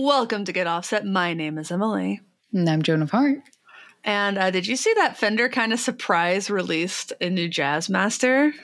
Welcome 0.00 0.46
to 0.46 0.54
Get 0.54 0.66
Offset. 0.66 1.04
My 1.04 1.34
name 1.34 1.58
is 1.58 1.70
Emily. 1.70 2.22
And 2.50 2.66
I'm 2.66 2.80
Joan 2.80 3.02
of 3.02 3.10
Heart. 3.10 3.40
And 4.02 4.38
uh, 4.38 4.50
did 4.50 4.66
you 4.66 4.74
see 4.74 4.94
that 4.94 5.18
Fender 5.18 5.50
kind 5.50 5.70
of 5.70 5.80
surprise 5.80 6.48
released 6.48 7.12
a 7.20 7.28
new 7.28 7.46
Jazz 7.46 7.90
Master? 7.90 8.54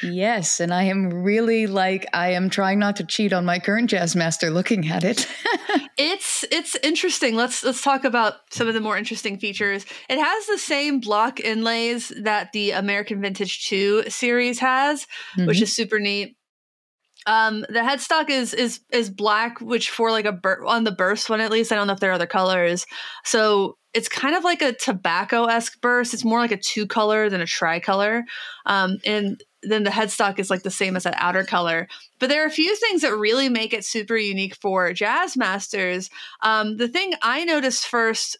Yes, 0.00 0.60
and 0.60 0.72
I 0.72 0.84
am 0.84 1.24
really 1.24 1.66
like 1.66 2.06
I 2.12 2.34
am 2.34 2.50
trying 2.50 2.78
not 2.78 2.94
to 2.96 3.04
cheat 3.04 3.32
on 3.32 3.44
my 3.44 3.58
current 3.58 3.90
jazz 3.90 4.14
master 4.14 4.50
looking 4.50 4.86
at 4.88 5.02
it. 5.02 5.26
it's 5.98 6.44
it's 6.52 6.76
interesting. 6.84 7.34
Let's 7.34 7.64
let's 7.64 7.82
talk 7.82 8.04
about 8.04 8.34
some 8.50 8.68
of 8.68 8.74
the 8.74 8.80
more 8.80 8.96
interesting 8.96 9.38
features. 9.38 9.84
It 10.08 10.22
has 10.22 10.46
the 10.46 10.58
same 10.58 11.00
block 11.00 11.40
inlays 11.40 12.12
that 12.22 12.52
the 12.52 12.72
American 12.72 13.20
Vintage 13.20 13.66
2 13.68 14.04
series 14.08 14.60
has, 14.60 15.06
mm-hmm. 15.36 15.46
which 15.46 15.62
is 15.62 15.74
super 15.74 15.98
neat. 15.98 16.36
Um, 17.30 17.60
the 17.68 17.78
headstock 17.78 18.28
is 18.28 18.52
is 18.52 18.80
is 18.90 19.08
black, 19.08 19.60
which 19.60 19.88
for 19.90 20.10
like 20.10 20.24
a 20.24 20.32
bur- 20.32 20.64
on 20.66 20.82
the 20.82 20.90
burst 20.90 21.30
one 21.30 21.40
at 21.40 21.52
least. 21.52 21.70
I 21.70 21.76
don't 21.76 21.86
know 21.86 21.92
if 21.92 22.00
there 22.00 22.10
are 22.10 22.14
other 22.14 22.26
colors. 22.26 22.86
So 23.24 23.76
it's 23.94 24.08
kind 24.08 24.34
of 24.34 24.42
like 24.42 24.62
a 24.62 24.72
tobacco 24.72 25.44
esque 25.44 25.80
burst. 25.80 26.12
It's 26.12 26.24
more 26.24 26.40
like 26.40 26.50
a 26.50 26.56
two 26.56 26.88
color 26.88 27.30
than 27.30 27.40
a 27.40 27.46
tricolor. 27.46 28.24
Um, 28.66 28.98
and 29.06 29.40
then 29.62 29.84
the 29.84 29.90
headstock 29.90 30.40
is 30.40 30.50
like 30.50 30.64
the 30.64 30.72
same 30.72 30.96
as 30.96 31.04
that 31.04 31.14
outer 31.18 31.44
color. 31.44 31.86
But 32.18 32.30
there 32.30 32.42
are 32.42 32.48
a 32.48 32.50
few 32.50 32.74
things 32.74 33.02
that 33.02 33.16
really 33.16 33.48
make 33.48 33.72
it 33.72 33.84
super 33.84 34.16
unique 34.16 34.56
for 34.56 34.92
jazz 34.92 35.36
masters. 35.36 36.10
Um, 36.42 36.78
the 36.78 36.88
thing 36.88 37.12
I 37.22 37.44
noticed 37.44 37.86
first 37.86 38.38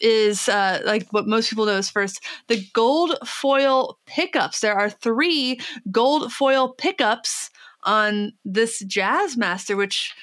is 0.00 0.48
uh, 0.48 0.80
like 0.86 1.06
what 1.10 1.28
most 1.28 1.50
people 1.50 1.66
notice 1.66 1.90
first 1.90 2.24
the 2.48 2.64
gold 2.72 3.18
foil 3.26 3.98
pickups. 4.06 4.60
There 4.60 4.74
are 4.74 4.88
three 4.88 5.60
gold 5.90 6.32
foil 6.32 6.72
pickups 6.72 7.50
on 7.82 8.32
this 8.44 8.80
Jazz 8.80 9.36
Master, 9.36 9.76
which 9.76 10.14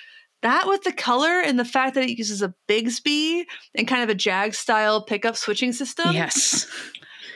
that 0.41 0.67
with 0.67 0.83
the 0.83 0.93
color 0.93 1.41
and 1.41 1.59
the 1.59 1.66
fact 1.66 1.95
that 1.95 2.03
it 2.03 2.17
uses 2.17 2.41
a 2.41 2.53
Bigsby 2.67 3.43
and 3.75 3.88
kind 3.88 4.03
of 4.03 4.09
a 4.09 4.16
Jag 4.16 4.53
style 4.53 5.03
pickup 5.03 5.35
switching 5.35 5.73
system. 5.73 6.13
Yes. 6.13 6.67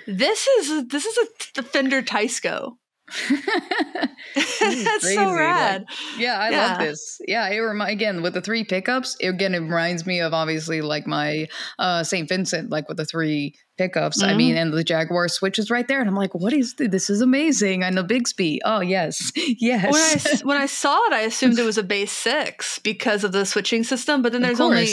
This 0.08 0.48
is 0.48 0.88
this 0.88 1.06
is 1.06 1.18
a 1.58 1.64
Fender 1.64 2.02
Teisco. 2.02 2.74
That's 4.36 5.14
so 5.14 5.34
rad. 5.34 5.86
Like, 5.88 6.20
yeah, 6.20 6.40
I 6.40 6.50
yeah. 6.50 6.68
love 6.68 6.80
this. 6.80 7.22
Yeah, 7.28 7.48
it 7.50 7.58
remi- 7.58 7.92
again 7.92 8.22
with 8.22 8.34
the 8.34 8.42
three 8.42 8.64
pickups. 8.64 9.16
It, 9.20 9.28
again, 9.28 9.54
it 9.54 9.60
reminds 9.60 10.06
me 10.06 10.20
of 10.20 10.34
obviously 10.34 10.82
like 10.82 11.06
my 11.06 11.48
uh, 11.80 12.04
St. 12.04 12.28
Vincent, 12.28 12.70
like 12.70 12.88
with 12.88 12.98
the 12.98 13.06
three 13.06 13.56
pickups. 13.78 14.22
Mm-hmm. 14.22 14.32
I 14.32 14.36
mean, 14.36 14.58
and 14.58 14.74
the 14.74 14.84
Jaguar 14.84 15.28
switches 15.28 15.70
right 15.70 15.88
there, 15.88 16.00
and 16.00 16.10
I'm 16.10 16.16
like, 16.16 16.34
what 16.34 16.54
is 16.54 16.76
this? 16.76 16.90
this 16.90 17.10
is 17.10 17.22
amazing? 17.22 17.84
And 17.84 17.98
the 17.98 18.04
Bigsby. 18.04 18.60
Oh 18.66 18.82
yes, 18.82 19.32
yes. 19.36 19.84
When 19.94 20.02
I 20.02 20.40
when 20.44 20.58
I 20.58 20.66
saw 20.66 20.98
it, 21.08 21.14
I 21.14 21.22
assumed 21.22 21.60
it 21.60 21.64
was 21.66 21.78
a 21.78 21.84
Bass 21.84 22.24
VI 22.24 22.56
because 22.84 23.24
of 23.24 23.32
the 23.32 23.46
switching 23.46 23.84
system, 23.84 24.22
but 24.22 24.32
then 24.32 24.42
there's 24.42 24.60
only, 24.60 24.88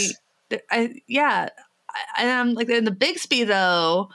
I 0.70 0.94
yeah, 1.06 1.48
and 2.18 2.28
I, 2.28 2.32
am 2.32 2.54
like 2.54 2.68
in 2.68 2.84
the 2.84 2.90
Bigsby 2.90 3.46
though, 3.46 4.10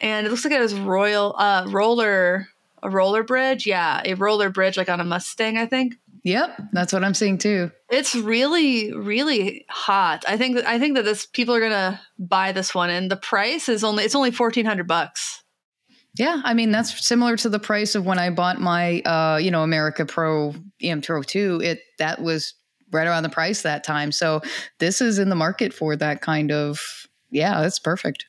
and 0.00 0.26
it 0.26 0.30
looks 0.30 0.44
like 0.44 0.52
it 0.52 0.60
has 0.60 0.74
royal 0.74 1.34
uh 1.38 1.66
roller 1.68 2.48
a 2.82 2.90
roller 2.90 3.22
bridge. 3.22 3.66
Yeah, 3.66 4.02
a 4.04 4.14
roller 4.14 4.50
bridge 4.50 4.76
like 4.76 4.88
on 4.88 5.00
a 5.00 5.04
Mustang, 5.04 5.56
I 5.56 5.66
think. 5.66 5.94
Yep, 6.24 6.60
that's 6.72 6.92
what 6.92 7.04
I'm 7.04 7.14
seeing 7.14 7.38
too. 7.38 7.70
It's 7.88 8.14
really, 8.14 8.92
really 8.92 9.64
hot. 9.68 10.24
I 10.26 10.36
think 10.36 10.56
that 10.56 10.66
I 10.66 10.78
think 10.78 10.96
that 10.96 11.04
this 11.04 11.24
people 11.24 11.54
are 11.54 11.60
gonna 11.60 12.00
buy 12.18 12.52
this 12.52 12.74
one, 12.74 12.90
and 12.90 13.10
the 13.10 13.16
price 13.16 13.68
is 13.68 13.84
only 13.84 14.04
it's 14.04 14.14
only 14.14 14.32
fourteen 14.32 14.66
hundred 14.66 14.88
bucks. 14.88 15.44
Yeah, 16.18 16.40
I 16.44 16.54
mean 16.54 16.72
that's 16.72 17.06
similar 17.06 17.36
to 17.36 17.48
the 17.48 17.58
price 17.58 17.94
of 17.94 18.06
when 18.06 18.18
I 18.18 18.30
bought 18.30 18.60
my 18.60 19.00
uh, 19.02 19.36
you 19.36 19.50
know 19.50 19.62
America 19.62 20.04
Pro 20.04 20.54
EM202. 20.82 21.26
Two. 21.26 21.60
It 21.62 21.80
that 21.98 22.20
was 22.20 22.54
right 22.90 23.06
around 23.06 23.22
the 23.22 23.28
price 23.28 23.62
that 23.62 23.84
time. 23.84 24.10
So 24.10 24.40
this 24.78 25.00
is 25.00 25.18
in 25.18 25.28
the 25.28 25.36
market 25.36 25.72
for 25.72 25.94
that 25.96 26.22
kind 26.22 26.50
of 26.50 26.80
yeah, 27.30 27.60
that's 27.60 27.78
perfect. 27.78 28.26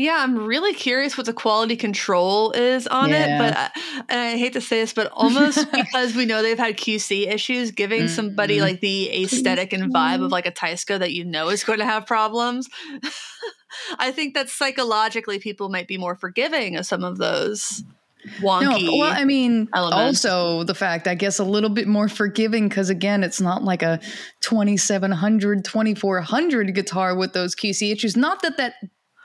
Yeah, 0.00 0.16
I'm 0.18 0.46
really 0.46 0.72
curious 0.72 1.18
what 1.18 1.26
the 1.26 1.34
quality 1.34 1.76
control 1.76 2.52
is 2.52 2.86
on 2.86 3.10
yeah. 3.10 3.36
it, 3.36 3.38
but 3.38 3.54
I, 3.54 4.04
and 4.08 4.18
I 4.18 4.36
hate 4.38 4.54
to 4.54 4.60
say 4.62 4.80
this, 4.80 4.94
but 4.94 5.12
almost 5.12 5.70
because 5.72 6.16
we 6.16 6.24
know 6.24 6.40
they've 6.40 6.58
had 6.58 6.78
QC 6.78 7.28
issues, 7.28 7.70
giving 7.70 8.04
mm-hmm. 8.04 8.08
somebody 8.08 8.62
like 8.62 8.80
the 8.80 9.10
aesthetic 9.24 9.74
and 9.74 9.92
vibe 9.92 10.24
of 10.24 10.32
like 10.32 10.46
a 10.46 10.52
Teisco 10.52 10.98
that 10.98 11.12
you 11.12 11.26
know 11.26 11.50
is 11.50 11.64
going 11.64 11.80
to 11.80 11.84
have 11.84 12.06
problems. 12.06 12.66
I 13.98 14.10
think 14.10 14.32
that 14.32 14.48
psychologically 14.48 15.38
people 15.38 15.68
might 15.68 15.86
be 15.86 15.98
more 15.98 16.14
forgiving 16.14 16.76
of 16.76 16.86
some 16.86 17.04
of 17.04 17.18
those 17.18 17.84
wonky. 18.38 18.86
No, 18.86 18.96
well, 18.96 19.12
I 19.12 19.26
mean, 19.26 19.68
elements. 19.74 20.24
also 20.24 20.64
the 20.64 20.74
fact, 20.74 21.08
I 21.08 21.14
guess, 21.14 21.38
a 21.38 21.44
little 21.44 21.68
bit 21.68 21.86
more 21.86 22.08
forgiving 22.08 22.70
because 22.70 22.88
again, 22.88 23.22
it's 23.22 23.40
not 23.40 23.64
like 23.64 23.82
a 23.82 24.00
2700, 24.40 25.62
2400 25.62 26.74
guitar 26.74 27.14
with 27.14 27.34
those 27.34 27.54
QC 27.54 27.92
issues. 27.92 28.16
Not 28.16 28.40
that 28.40 28.56
that 28.56 28.76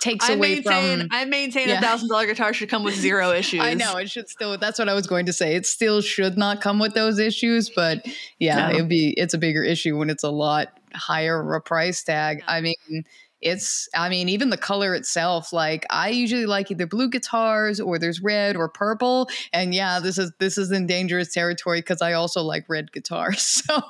takes 0.05 0.29
I 0.29 0.33
away 0.33 0.55
maintain, 0.55 0.99
from. 0.99 1.09
I 1.11 1.25
maintain 1.25 1.69
a 1.69 1.81
thousand 1.81 2.09
dollar 2.09 2.27
guitar 2.27 2.53
should 2.53 2.69
come 2.69 2.83
with 2.83 2.95
zero 2.95 3.31
issues. 3.33 3.61
I 3.61 3.73
know 3.73 3.97
it 3.97 4.09
should 4.09 4.29
still. 4.29 4.57
That's 4.57 4.77
what 4.77 4.87
I 4.87 4.93
was 4.93 5.07
going 5.07 5.25
to 5.25 5.33
say. 5.33 5.55
It 5.55 5.65
still 5.65 6.01
should 6.01 6.37
not 6.37 6.61
come 6.61 6.79
with 6.79 6.93
those 6.93 7.19
issues, 7.19 7.69
but 7.69 8.05
yeah, 8.39 8.67
no. 8.67 8.75
it'd 8.75 8.89
be 8.89 9.13
it's 9.17 9.33
a 9.33 9.37
bigger 9.37 9.63
issue 9.63 9.97
when 9.97 10.09
it's 10.09 10.23
a 10.23 10.29
lot 10.29 10.67
higher 10.93 11.41
of 11.41 11.55
a 11.55 11.59
price 11.59 12.03
tag. 12.03 12.43
I 12.47 12.61
mean. 12.61 13.03
It's, 13.41 13.87
I 13.93 14.09
mean, 14.09 14.27
even 14.29 14.49
the 14.49 14.57
color 14.57 14.95
itself. 14.95 15.53
Like, 15.53 15.85
I 15.91 16.09
usually 16.09 16.47
like 16.47 16.71
either 16.71 16.87
blue 16.87 17.11
guitars 17.11 17.79
or 17.79 17.99
there's 17.99 18.19
red 18.19 18.55
or 18.55 18.67
purple. 18.67 19.29
And 19.53 19.71
yeah, 19.71 19.99
this 19.99 20.17
is 20.17 20.31
this 20.39 20.57
is 20.57 20.71
in 20.71 20.87
dangerous 20.87 21.31
territory 21.31 21.79
because 21.79 22.01
I 22.01 22.13
also 22.13 22.41
like 22.41 22.65
red 22.69 22.91
guitars. 22.91 23.61
So, 23.67 23.81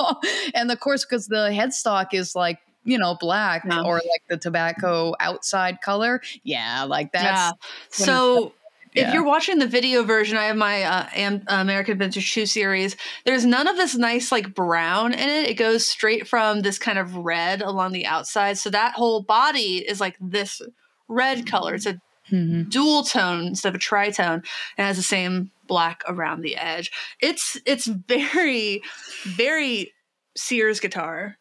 and 0.53 0.69
of 0.71 0.79
course, 0.81 1.05
because 1.05 1.27
the 1.27 1.51
headstock 1.51 2.13
is 2.13 2.35
like 2.35 2.59
you 2.85 2.97
know, 2.97 3.17
black 3.19 3.65
or 3.65 3.95
like 3.95 4.23
the 4.29 4.37
tobacco 4.37 5.13
outside 5.19 5.81
color. 5.81 6.21
Yeah, 6.43 6.83
like 6.83 7.11
that's. 7.11 7.25
Yeah. 7.25 7.51
So 7.89 8.53
yeah. 8.93 9.07
if 9.07 9.13
you're 9.13 9.25
watching 9.25 9.59
the 9.59 9.67
video 9.67 10.03
version, 10.03 10.37
I 10.37 10.45
have 10.45 10.55
my 10.55 10.83
uh, 10.83 11.07
Am- 11.13 11.43
American 11.47 11.97
Vintage 11.97 12.33
2 12.33 12.45
series. 12.45 12.95
There's 13.25 13.45
none 13.45 13.67
of 13.67 13.75
this 13.75 13.95
nice 13.95 14.31
like 14.31 14.53
brown 14.53 15.13
in 15.13 15.29
it. 15.29 15.49
It 15.49 15.55
goes 15.55 15.85
straight 15.85 16.27
from 16.27 16.61
this 16.61 16.79
kind 16.79 16.97
of 16.97 17.15
red 17.15 17.61
along 17.61 17.91
the 17.91 18.05
outside. 18.05 18.57
So 18.57 18.69
that 18.69 18.93
whole 18.93 19.21
body 19.21 19.77
is 19.77 19.99
like 19.99 20.15
this 20.21 20.61
red 21.07 21.47
color. 21.47 21.73
It's 21.73 21.85
a 21.85 21.99
mm-hmm. 22.31 22.69
dual 22.69 23.03
tone 23.03 23.47
instead 23.47 23.69
of 23.69 23.75
a 23.75 23.83
tritone. 23.83 24.45
It 24.77 24.81
has 24.81 24.97
the 24.97 25.03
same 25.03 25.51
black 25.67 26.03
around 26.07 26.41
the 26.41 26.55
edge. 26.55 26.91
It's 27.19 27.57
it's 27.65 27.85
very 27.87 28.81
very 29.25 29.91
Sears 30.37 30.79
guitar. 30.79 31.37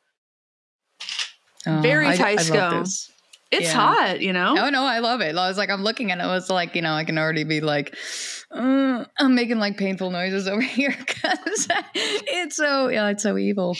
Oh, 1.66 1.80
Very 1.80 2.06
Teisco. 2.06 3.10
It's 3.50 3.66
yeah. 3.66 3.72
hot, 3.72 4.20
you 4.20 4.32
know? 4.32 4.56
Oh, 4.58 4.70
no, 4.70 4.82
I 4.82 4.98
love 4.98 5.20
it. 5.20 5.36
I 5.36 5.48
was 5.48 5.56
like, 5.56 5.70
I'm 5.70 5.84
looking 5.84 6.10
at 6.10 6.18
it. 6.18 6.22
I 6.22 6.26
was 6.26 6.50
like, 6.50 6.74
you 6.74 6.82
know, 6.82 6.92
I 6.92 7.04
can 7.04 7.18
already 7.18 7.44
be 7.44 7.60
like, 7.60 7.96
uh, 8.50 9.04
I'm 9.18 9.34
making 9.36 9.58
like 9.58 9.76
painful 9.76 10.10
noises 10.10 10.48
over 10.48 10.60
here 10.60 10.94
because 10.98 11.68
it's 11.94 12.56
so, 12.56 12.88
yeah, 12.88 13.10
it's 13.10 13.22
so 13.22 13.38
evil. 13.38 13.76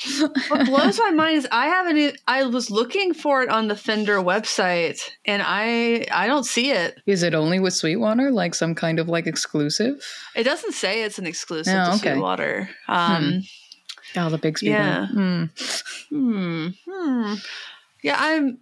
what 0.48 0.66
blows 0.66 0.98
my 1.00 1.10
mind 1.14 1.38
is 1.38 1.48
I 1.50 1.66
haven't, 1.66 2.20
I 2.28 2.44
was 2.44 2.70
looking 2.70 3.14
for 3.14 3.42
it 3.42 3.48
on 3.48 3.66
the 3.66 3.74
Fender 3.74 4.18
website 4.18 5.00
and 5.24 5.42
I, 5.44 6.06
I 6.12 6.28
don't 6.28 6.44
see 6.44 6.70
it. 6.70 7.00
Is 7.06 7.24
it 7.24 7.34
only 7.34 7.58
with 7.58 7.74
Sweetwater? 7.74 8.30
Like 8.30 8.54
some 8.54 8.76
kind 8.76 9.00
of 9.00 9.08
like 9.08 9.26
exclusive? 9.26 10.04
It 10.36 10.44
doesn't 10.44 10.72
say 10.72 11.02
it's 11.02 11.18
an 11.18 11.26
exclusive 11.26 11.74
oh, 11.74 11.84
to 11.84 11.90
okay. 11.96 12.12
Sweetwater. 12.12 12.68
Um, 12.86 13.24
hmm. 13.24 13.38
Oh, 14.16 14.30
the 14.30 14.38
Bigsby. 14.38 14.68
Yeah. 14.68 15.06
Hmm. 15.06 15.44
Hmm. 16.10 16.68
hmm. 16.86 17.34
Yeah, 18.04 18.16
I'm. 18.19 18.59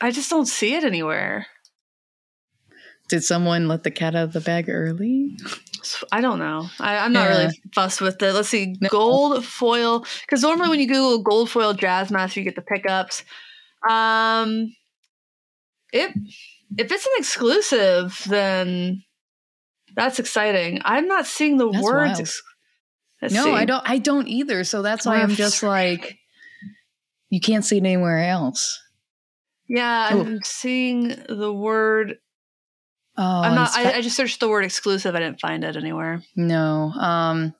I 0.00 0.12
just 0.12 0.30
don't 0.30 0.46
see 0.46 0.74
it 0.74 0.84
anywhere. 0.84 1.46
Did 3.08 3.24
someone 3.24 3.66
let 3.66 3.82
the 3.82 3.90
cat 3.90 4.14
out 4.14 4.24
of 4.24 4.32
the 4.32 4.40
bag 4.40 4.68
early? 4.68 5.36
I 6.12 6.20
don't 6.20 6.38
know. 6.38 6.68
I, 6.80 7.04
am 7.04 7.12
not 7.12 7.28
yeah. 7.28 7.36
really 7.36 7.60
fussed 7.74 8.00
with 8.00 8.22
it. 8.22 8.32
Let's 8.32 8.48
see, 8.48 8.76
no. 8.80 8.88
gold 8.88 9.44
foil. 9.44 10.04
Because 10.22 10.42
normally 10.42 10.68
when 10.68 10.80
you 10.80 10.86
Google 10.86 11.22
gold 11.22 11.50
foil 11.50 11.74
Jazzmaster, 11.74 12.36
you 12.36 12.44
get 12.44 12.54
the 12.54 12.62
pickups. 12.62 13.24
Um, 13.88 14.72
if 15.92 16.12
if 16.78 16.92
it's 16.92 17.06
an 17.06 17.12
exclusive, 17.16 18.22
then 18.28 19.02
that's 19.96 20.20
exciting. 20.20 20.80
I'm 20.84 21.08
not 21.08 21.26
seeing 21.26 21.56
the 21.56 21.68
that's 21.68 21.84
words. 21.84 22.20
Ex- 22.20 22.42
no, 23.22 23.44
see. 23.44 23.50
I 23.50 23.64
don't. 23.64 23.82
I 23.88 23.98
don't 23.98 24.28
either. 24.28 24.62
So 24.62 24.82
that's 24.82 25.04
why 25.04 25.16
I'm 25.16 25.30
just 25.30 25.64
like 25.64 26.16
you 27.30 27.40
can't 27.40 27.64
see 27.64 27.78
it 27.78 27.84
anywhere 27.84 28.18
else. 28.18 28.80
Yeah, 29.68 30.08
I'm 30.12 30.40
seeing 30.44 31.08
the 31.28 31.52
word. 31.52 32.18
Oh, 33.16 33.40
I'm 33.40 33.54
not. 33.54 33.70
I, 33.74 33.94
I, 33.94 34.00
just 34.00 34.16
searched 34.16 34.40
the 34.40 34.48
word 34.48 34.64
exclusive. 34.64 35.14
I 35.14 35.20
didn't 35.20 35.40
find 35.40 35.64
it 35.64 35.76
anywhere. 35.76 36.22
No. 36.36 36.92
Um. 36.92 37.54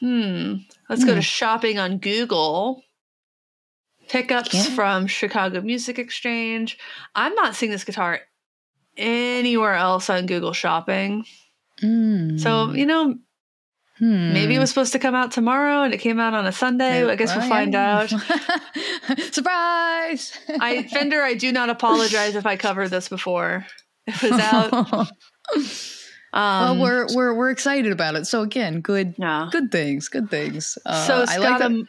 Hmm. 0.00 0.54
Let's 0.88 1.02
hmm. 1.02 1.08
go 1.08 1.14
to 1.14 1.16
hmm. 1.16 1.20
shopping 1.20 1.78
on 1.78 1.98
Google. 1.98 2.82
Pickups 4.08 4.54
yeah. 4.54 4.62
from 4.74 5.08
Chicago 5.08 5.60
Music 5.60 5.98
Exchange. 5.98 6.78
I'm 7.14 7.34
not 7.34 7.56
seeing 7.56 7.72
this 7.72 7.82
guitar 7.82 8.20
anywhere 8.96 9.74
else 9.74 10.08
on 10.08 10.26
Google 10.26 10.52
Shopping. 10.52 11.24
Mm. 11.82 12.40
So 12.40 12.72
you 12.72 12.86
know, 12.86 13.16
Hmm. 13.98 14.32
Maybe 14.32 14.54
it 14.54 14.58
was 14.58 14.68
supposed 14.68 14.92
to 14.92 14.98
come 14.98 15.14
out 15.14 15.32
tomorrow 15.32 15.82
and 15.82 15.94
it 15.94 15.98
came 15.98 16.20
out 16.20 16.34
on 16.34 16.44
a 16.46 16.52
Sunday. 16.52 17.04
I 17.04 17.16
guess 17.16 17.34
we'll 17.34 17.48
find 17.48 17.74
out. 17.74 18.10
Surprise! 19.32 20.38
I 20.60 20.82
Fender, 20.90 21.22
I 21.22 21.34
do 21.34 21.50
not 21.50 21.70
apologize 21.70 22.34
if 22.34 22.44
I 22.44 22.56
covered 22.56 22.88
this 22.88 23.08
before 23.08 23.66
it 24.06 24.22
was 24.22 24.32
out. 24.32 25.08
Um, 26.32 26.80
well, 26.80 26.82
we're 26.82 27.06
we're 27.14 27.34
we're 27.34 27.50
excited 27.50 27.92
about 27.92 28.14
it. 28.14 28.26
So 28.26 28.42
again, 28.42 28.82
good 28.82 29.14
yeah. 29.16 29.48
good 29.50 29.72
things, 29.72 30.08
good 30.08 30.28
things. 30.28 30.76
Uh, 30.84 31.06
so 31.06 31.22
it's 31.22 31.32
I 31.32 31.38
got 31.38 31.60
like 31.62 31.70
a 31.70 31.84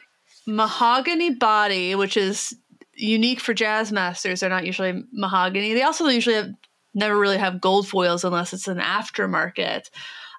mahogany 0.46 1.34
body, 1.34 1.94
which 1.94 2.16
is 2.16 2.56
unique 2.94 3.40
for 3.40 3.52
jazz 3.52 3.92
masters. 3.92 4.40
They're 4.40 4.48
not 4.48 4.64
usually 4.64 5.04
mahogany. 5.12 5.74
They 5.74 5.82
also 5.82 6.06
usually 6.06 6.36
have 6.36 6.48
never 6.94 7.18
really 7.18 7.36
have 7.36 7.60
gold 7.60 7.88
foils 7.88 8.24
unless 8.24 8.54
it's 8.54 8.68
an 8.68 8.78
aftermarket 8.78 9.90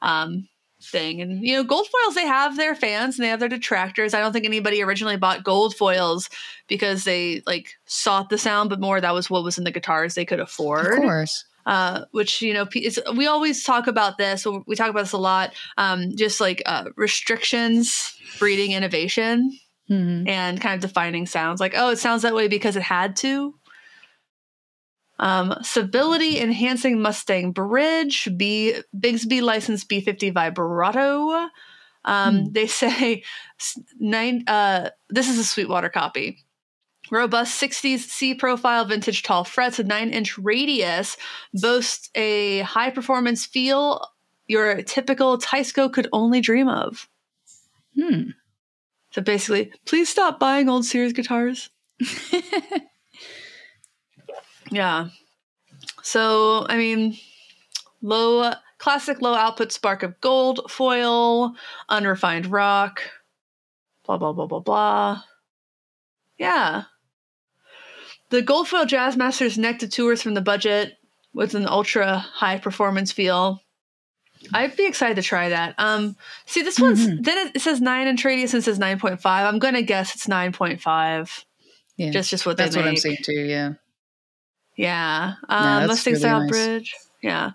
um, 0.02 0.48
thing. 0.82 1.22
And 1.22 1.46
you 1.46 1.56
know, 1.56 1.64
gold 1.64 1.88
foils 1.88 2.16
they 2.16 2.26
have 2.26 2.56
their 2.56 2.76
fans 2.76 3.18
and 3.18 3.26
they 3.26 3.30
have 3.30 3.40
their 3.40 3.50
detractors. 3.50 4.14
I 4.14 4.20
don't 4.20 4.34
think 4.34 4.46
anybody 4.46 4.82
originally 4.82 5.18
bought 5.18 5.44
gold 5.44 5.76
foils 5.76 6.30
because 6.68 7.04
they 7.04 7.42
like 7.46 7.74
sought 7.86 8.30
the 8.30 8.38
sound, 8.38 8.70
but 8.70 8.80
more 8.80 9.00
that 9.00 9.14
was 9.14 9.30
what 9.30 9.44
was 9.44 9.58
in 9.58 9.64
the 9.64 9.72
guitars 9.72 10.16
they 10.16 10.26
could 10.26 10.40
afford. 10.40 10.94
Of 10.94 11.00
course. 11.00 11.46
Uh, 11.66 12.06
which 12.12 12.42
you 12.42 12.54
know 12.54 12.68
we 13.16 13.28
always 13.28 13.64
talk 13.64 13.86
about 13.86 14.18
this 14.18 14.48
we 14.66 14.76
talk 14.76 14.90
about 14.90 15.02
this 15.02 15.12
a 15.12 15.18
lot 15.18 15.54
um, 15.78 16.16
just 16.16 16.42
like 16.42 16.64
uh, 16.66 16.86
restrictions 16.96 18.18
breeding 18.40 18.72
innovation 18.72 19.56
mm-hmm. 19.88 20.28
and 20.28 20.62
kind 20.62 20.74
of 20.74 20.82
defining 20.82 21.28
sounds 21.28 21.60
like 21.60 21.74
oh 21.76 21.90
it 21.90 22.00
sounds 22.00 22.24
that 22.24 22.34
way 22.34 22.48
because 22.48 22.76
it 22.76 22.82
had 22.82 23.16
to 23.16 23.54
um, 25.20 25.56
stability 25.62 26.40
enhancing 26.40 27.02
mustang 27.02 27.52
bridge 27.52 28.30
b 28.38 28.76
bigsby 28.98 29.42
license 29.42 29.84
b50 29.84 30.34
vibrato 30.34 31.50
um, 32.06 32.38
mm. 32.38 32.54
they 32.54 32.68
say 32.82 33.24
nine 34.00 34.44
uh, 34.48 34.90
this 35.10 35.30
is 35.30 35.38
a 35.38 35.44
sweetwater 35.44 35.90
copy 35.90 36.38
Robust 37.12 37.60
60s 37.62 38.00
C 38.00 38.36
profile 38.36 38.86
vintage 38.86 39.24
tall 39.24 39.44
frets, 39.44 39.80
a 39.80 39.84
9 39.84 40.10
inch 40.12 40.38
radius, 40.38 41.18
boasts 41.54 42.10
a 42.14 42.60
high 42.60 42.92
performance 42.92 43.46
feel 43.46 44.06
your 44.48 44.82
typical 44.82 45.38
Teisco 45.38 45.92
could 45.92 46.08
only 46.12 46.42
dream 46.42 46.68
of. 46.68 47.08
Hmm. 47.96 48.32
So 49.12 49.22
basically, 49.22 49.72
please 49.86 50.10
stop 50.10 50.40
buying 50.40 50.70
old 50.70 50.86
Sears 50.86 51.14
guitars. 51.14 51.70
yeah. 54.72 55.10
So, 56.02 56.66
I 56.68 56.78
mean, 56.78 57.18
low, 58.02 58.52
classic 58.78 59.22
low 59.22 59.34
output 59.34 59.72
spark 59.72 60.04
of 60.04 60.20
gold, 60.22 60.70
foil, 60.70 61.54
unrefined 61.88 62.48
rock, 62.48 63.02
blah, 64.06 64.18
blah, 64.18 64.34
blah, 64.34 64.48
blah, 64.48 64.60
blah. 64.60 65.22
Yeah. 66.38 66.84
The 68.30 68.42
Goldfoil 68.42 68.86
Jazzmasters 68.86 69.58
neck 69.58 69.80
to 69.80 69.88
tours 69.88 70.22
from 70.22 70.36
the 70.36 70.42
budget 70.42 70.98
with 71.34 71.56
an 71.56 71.68
ultra 71.68 72.18
high 72.18 72.60
performance 72.60 73.12
feel. 73.12 73.62
I'd 74.54 74.78
be 74.78 74.86
excited 74.86 75.16
to 75.16 75.22
try 75.22 75.50
that. 75.50 75.76
Um, 75.78 76.16
see, 76.46 76.62
this 76.62 76.80
one's 76.80 77.06
mm-hmm. 77.06 77.22
then 77.24 77.52
it 77.54 77.62
says 77.62 77.82
nine 77.82 78.08
and 78.08 78.24
radius 78.24 78.54
and 78.54 78.64
says 78.64 78.80
nine 78.80 79.00
point 79.00 79.22
five. 79.22 79.46
I'm 79.46 79.60
gonna 79.60 79.82
guess 79.82 80.16
it's 80.16 80.28
nine 80.28 80.54
point 80.54 80.82
five. 80.82 81.46
Yeah, 81.98 82.12
just 82.12 82.30
just 82.30 82.46
what 82.46 82.56
that's 82.56 82.76
what 82.76 82.88
I'm 82.88 82.96
seeing 82.96 83.18
too. 83.22 83.34
Yeah, 83.34 83.74
yeah. 84.80 85.34
Um, 85.50 85.82
no, 85.82 85.88
Mustang 85.88 86.14
really 86.14 86.22
style 86.22 86.40
nice. 86.40 86.50
bridge. 86.50 86.96
Yeah, 87.22 87.52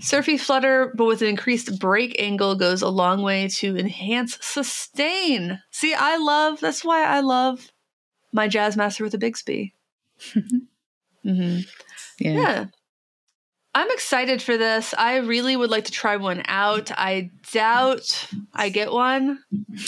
surfy 0.00 0.36
flutter, 0.36 0.92
but 0.94 1.06
with 1.06 1.22
an 1.22 1.28
increased 1.28 1.78
break 1.78 2.20
angle 2.20 2.56
goes 2.56 2.82
a 2.82 2.90
long 2.90 3.22
way 3.22 3.48
to 3.48 3.74
enhance 3.74 4.36
sustain. 4.42 5.62
See, 5.70 5.94
I 5.94 6.18
love 6.18 6.60
that's 6.60 6.84
why 6.84 7.04
I 7.04 7.20
love 7.20 7.72
my 8.32 8.48
Jazzmaster 8.48 9.00
with 9.00 9.14
a 9.14 9.18
Bigsby. 9.18 9.72
mm-hmm. 11.24 11.60
yeah. 12.20 12.32
yeah. 12.32 12.64
I'm 13.74 13.90
excited 13.90 14.42
for 14.42 14.58
this. 14.58 14.94
I 14.96 15.16
really 15.18 15.56
would 15.56 15.70
like 15.70 15.84
to 15.86 15.92
try 15.92 16.16
one 16.16 16.42
out. 16.46 16.90
I 16.92 17.30
doubt 17.50 18.28
I 18.52 18.68
get 18.68 18.92
one. 18.92 19.42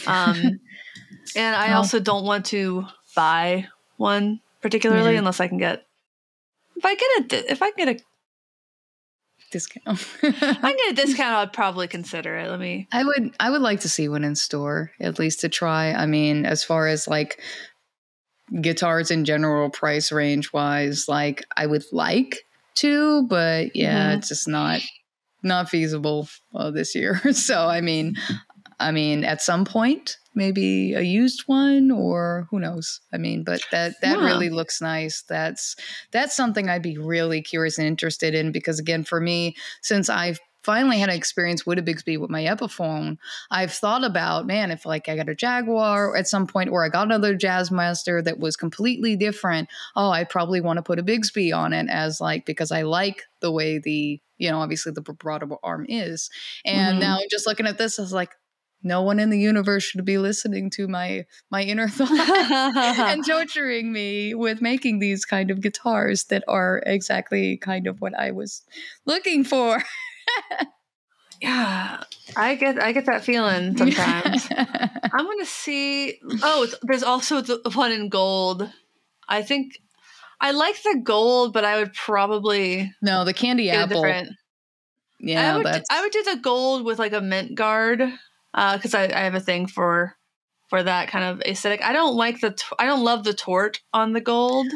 Um, 0.07 0.61
and 1.37 1.57
I 1.57 1.75
also 1.75 2.01
don't 2.01 2.25
want 2.25 2.47
to 2.47 2.87
buy 3.15 3.69
one 3.99 4.41
particularly 4.61 5.13
yeah. 5.13 5.19
unless 5.19 5.41
I 5.41 5.49
can 5.49 5.59
get 5.59 5.88
if 6.79 6.85
I 6.85 6.95
get 6.95 7.33
a 7.33 7.53
if 7.53 7.63
I 7.63 7.71
get 7.73 7.89
a 7.89 7.99
discount. 9.51 10.07
I 10.23 10.75
get 10.77 10.93
a 10.93 10.95
discount, 10.95 11.37
I'd 11.37 11.53
probably 11.53 11.89
consider 11.89 12.37
it. 12.37 12.51
Let 12.51 12.61
me 12.61 12.89
I 12.93 13.05
would 13.05 13.35
I 13.41 13.51
would 13.51 13.63
like 13.63 13.81
to 13.81 13.89
see 13.89 14.09
one 14.09 14.25
in 14.25 14.35
store, 14.35 14.93
at 15.01 15.19
least 15.19 15.41
to 15.41 15.49
try. 15.49 15.93
I 15.93 16.07
mean, 16.07 16.45
as 16.47 16.65
far 16.65 16.87
as 16.87 17.09
like 17.09 17.41
guitars 18.61 19.11
in 19.11 19.25
general 19.25 19.71
price 19.71 20.11
range 20.11 20.53
wise 20.53 21.07
like 21.09 21.45
i 21.57 21.67
would 21.67 21.85
like 21.93 22.47
to 22.75 23.23
but 23.25 23.77
yeah 23.77 24.09
mm-hmm. 24.09 24.19
it's 24.19 24.29
just 24.29 24.49
not 24.49 24.81
not 25.43 25.69
feasible 25.69 26.29
uh, 26.55 26.71
this 26.71 26.95
year 26.95 27.21
so 27.33 27.67
i 27.67 27.81
mean 27.81 28.17
i 28.81 28.91
mean 28.91 29.25
at 29.25 29.43
some 29.43 29.65
point 29.65 30.17
maybe 30.39 30.95
a 30.95 31.03
used 31.03 31.43
one 31.47 31.91
or 31.91 32.47
who 32.51 32.59
knows 32.59 33.01
i 33.13 33.19
mean 33.19 33.45
but 33.45 33.61
that 33.71 33.93
that 34.01 34.19
yeah. 34.19 34.25
really 34.25 34.49
looks 34.49 34.81
nice 34.81 35.23
that's 35.29 35.77
that's 36.13 36.35
something 36.35 36.69
i'd 36.69 36.83
be 36.83 36.97
really 36.97 37.43
curious 37.43 37.77
and 37.77 37.87
interested 37.87 38.35
in 38.35 38.53
because 38.53 38.79
again 38.79 39.05
for 39.05 39.21
me 39.21 39.55
since 39.83 40.09
i've 40.09 40.39
finally 40.69 40.99
had 40.99 41.09
an 41.09 41.17
experience 41.17 41.65
with 41.65 41.79
a 41.79 41.83
Bigsby 41.83 42.19
with 42.19 42.29
my 42.29 42.43
Epiphone, 42.43 43.17
I've 43.51 43.73
thought 43.73 44.05
about, 44.05 44.47
man, 44.47 44.71
if 44.71 44.85
like 44.85 45.09
I 45.09 45.17
got 45.17 45.29
a 45.31 45.35
Jaguar 45.35 46.15
at 46.15 46.29
some 46.29 46.47
point 46.47 46.69
or 46.69 46.85
I 46.85 46.91
got 46.91 47.07
another 47.07 47.35
Jazzmaster 47.35 48.23
that 48.25 48.39
was 48.39 48.55
completely 48.55 49.17
different, 49.17 49.69
oh, 49.97 50.11
I 50.11 50.25
probably 50.25 50.61
want 50.61 50.77
to 50.77 50.83
put 50.83 50.99
a 50.99 51.03
Bigsby 51.03 51.57
on 51.57 51.73
it 51.73 51.89
as 51.89 52.21
like 52.21 52.45
because 52.45 52.71
I 52.71 52.83
like 52.83 53.23
the 53.41 53.51
way 53.51 53.79
the 53.79 54.21
you 54.37 54.51
know 54.51 54.61
obviously 54.61 54.93
the 54.93 55.01
vibrato 55.01 55.59
arm 55.63 55.87
is. 55.89 56.29
And 56.67 56.95
mm-hmm. 56.95 57.01
now 57.01 57.19
just 57.31 57.47
looking 57.47 57.67
at 57.67 57.79
this, 57.79 57.99
I 57.99 58.03
was 58.03 58.13
like, 58.13 58.33
no 58.83 59.03
one 59.03 59.19
in 59.19 59.31
the 59.31 59.39
universe 59.39 59.85
should 59.85 60.05
be 60.05 60.19
listening 60.19 60.71
to 60.71 60.87
my 60.89 61.27
my 61.51 61.63
inner 61.63 61.89
thoughts 61.89 62.11
and 62.11 63.27
torturing 63.27 63.93
me 63.93 64.35
with 64.35 64.61
making 64.61 64.99
these 64.99 65.25
kind 65.25 65.51
of 65.51 65.61
guitars 65.61 66.25
that 66.25 66.45
are 66.49 66.83
exactly 66.87 67.57
kind 67.57 67.87
of 67.87 68.01
what 68.01 68.19
I 68.19 68.31
was 68.31 68.63
looking 69.05 69.45
for. 69.45 69.83
yeah, 71.43 72.03
I 72.37 72.55
get 72.55 72.83
I 72.83 72.93
get 72.93 73.07
that 73.07 73.25
feeling 73.25 73.77
sometimes. 73.77 74.49
I'm 74.51 75.25
gonna 75.25 75.45
see. 75.45 76.19
Oh, 76.43 76.67
there's 76.83 77.03
also 77.03 77.41
the 77.41 77.61
one 77.75 77.93
in 77.93 78.09
gold. 78.09 78.71
I 79.29 79.43
think 79.43 79.79
I 80.41 80.53
like 80.53 80.83
the 80.83 81.01
gold, 81.03 81.53
but 81.53 81.65
I 81.65 81.81
would 81.81 81.95
probably 81.95 82.93
no 83.03 83.25
the 83.25 83.35
candy 83.35 83.71
apple. 83.71 84.03
Different. 84.03 84.31
Yeah, 85.21 85.55
I 85.55 85.57
would. 85.57 85.67
I 85.67 86.01
would 86.01 86.13
do 86.13 86.23
the 86.23 86.37
gold 86.37 86.85
with 86.85 87.01
like 87.01 87.13
a 87.13 87.21
mint 87.21 87.57
guard 87.57 88.09
because 88.53 88.95
uh, 88.95 88.99
I, 88.99 89.21
I 89.21 89.25
have 89.25 89.35
a 89.35 89.41
thing 89.41 89.67
for 89.67 90.17
for 90.69 90.83
that 90.83 91.09
kind 91.09 91.25
of 91.25 91.41
aesthetic. 91.43 91.83
I 91.83 91.93
don't 91.93 92.17
like 92.17 92.41
the 92.41 92.57
I 92.79 92.87
don't 92.87 93.05
love 93.05 93.25
the 93.25 93.35
tort 93.35 93.81
on 93.93 94.13
the 94.13 94.21
gold. 94.21 94.67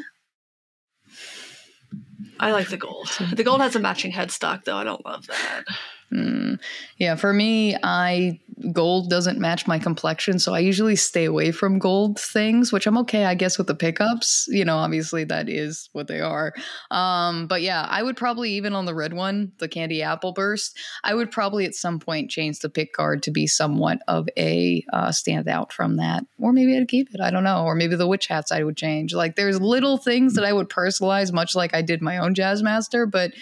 I 2.41 2.51
like 2.51 2.69
the 2.69 2.77
gold. 2.77 3.09
The 3.35 3.45
gold 3.45 3.61
has 3.61 3.77
a 3.77 3.81
matching 3.81 4.11
headstock, 4.11 4.65
though. 4.65 4.77
I 4.77 4.85
don't 4.85 5.05
love 5.05 5.27
that. 5.29 5.65
Mm, 6.13 6.61
yeah, 6.99 7.15
for 7.15 7.33
me, 7.33 7.77
I 7.83 8.41
gold 8.73 9.09
doesn't 9.09 9.39
match 9.39 9.67
my 9.67 9.79
complexion, 9.79 10.39
so 10.39 10.55
I 10.55 10.59
usually 10.59 10.95
stay 10.95 11.25
away 11.25 11.53
from 11.53 11.79
gold 11.79 12.21
things, 12.21 12.73
which 12.73 12.87
I'm 12.87 12.99
okay, 12.99 13.25
I 13.25 13.35
guess, 13.35 13.57
with 13.57 13.67
the 13.67 13.75
pickups. 13.75 14.47
You 14.49 14.65
know, 14.65 14.77
obviously 14.77 15.25
that 15.25 15.49
is 15.49 15.89
what 15.93 16.07
they 16.09 16.21
are. 16.21 16.53
Um, 16.91 17.47
but 17.47 17.63
yeah, 17.63 17.87
I 17.89 18.03
would 18.03 18.17
probably 18.17 18.53
even 18.53 18.75
on 18.75 18.85
the 18.85 18.95
red 18.95 19.15
one, 19.15 19.53
the 19.59 19.69
candy 19.69 20.03
apple 20.03 20.33
burst, 20.33 20.79
I 21.03 21.15
would 21.15 21.31
probably 21.31 21.65
at 21.65 21.75
some 21.75 21.99
point 21.99 22.31
change 22.31 22.59
the 22.59 22.69
pick 22.69 22.95
guard 22.95 23.23
to 23.23 23.31
be 23.31 23.47
somewhat 23.47 23.99
of 24.07 24.29
a 24.37 24.85
uh, 24.93 25.09
standout 25.09 25.73
from 25.73 25.97
that, 25.97 26.25
or 26.39 26.53
maybe 26.53 26.77
I'd 26.77 26.89
keep 26.89 27.09
it. 27.15 27.21
I 27.21 27.31
don't 27.31 27.45
know, 27.45 27.65
or 27.65 27.75
maybe 27.75 27.97
the 27.97 28.07
witch 28.07 28.27
hats 28.27 28.53
I 28.53 28.63
would 28.63 28.77
change. 28.77 29.15
Like 29.15 29.37
there's 29.37 29.61
little 29.61 29.97
things 29.97 30.35
that 30.35 30.45
I 30.45 30.53
would 30.53 30.69
personalize, 30.69 31.33
much 31.33 31.55
like 31.55 31.75
I 31.75 31.81
did 31.81 32.03
my 32.03 32.19
own 32.19 32.35
Jazzmaster. 32.35 33.11
But 33.11 33.33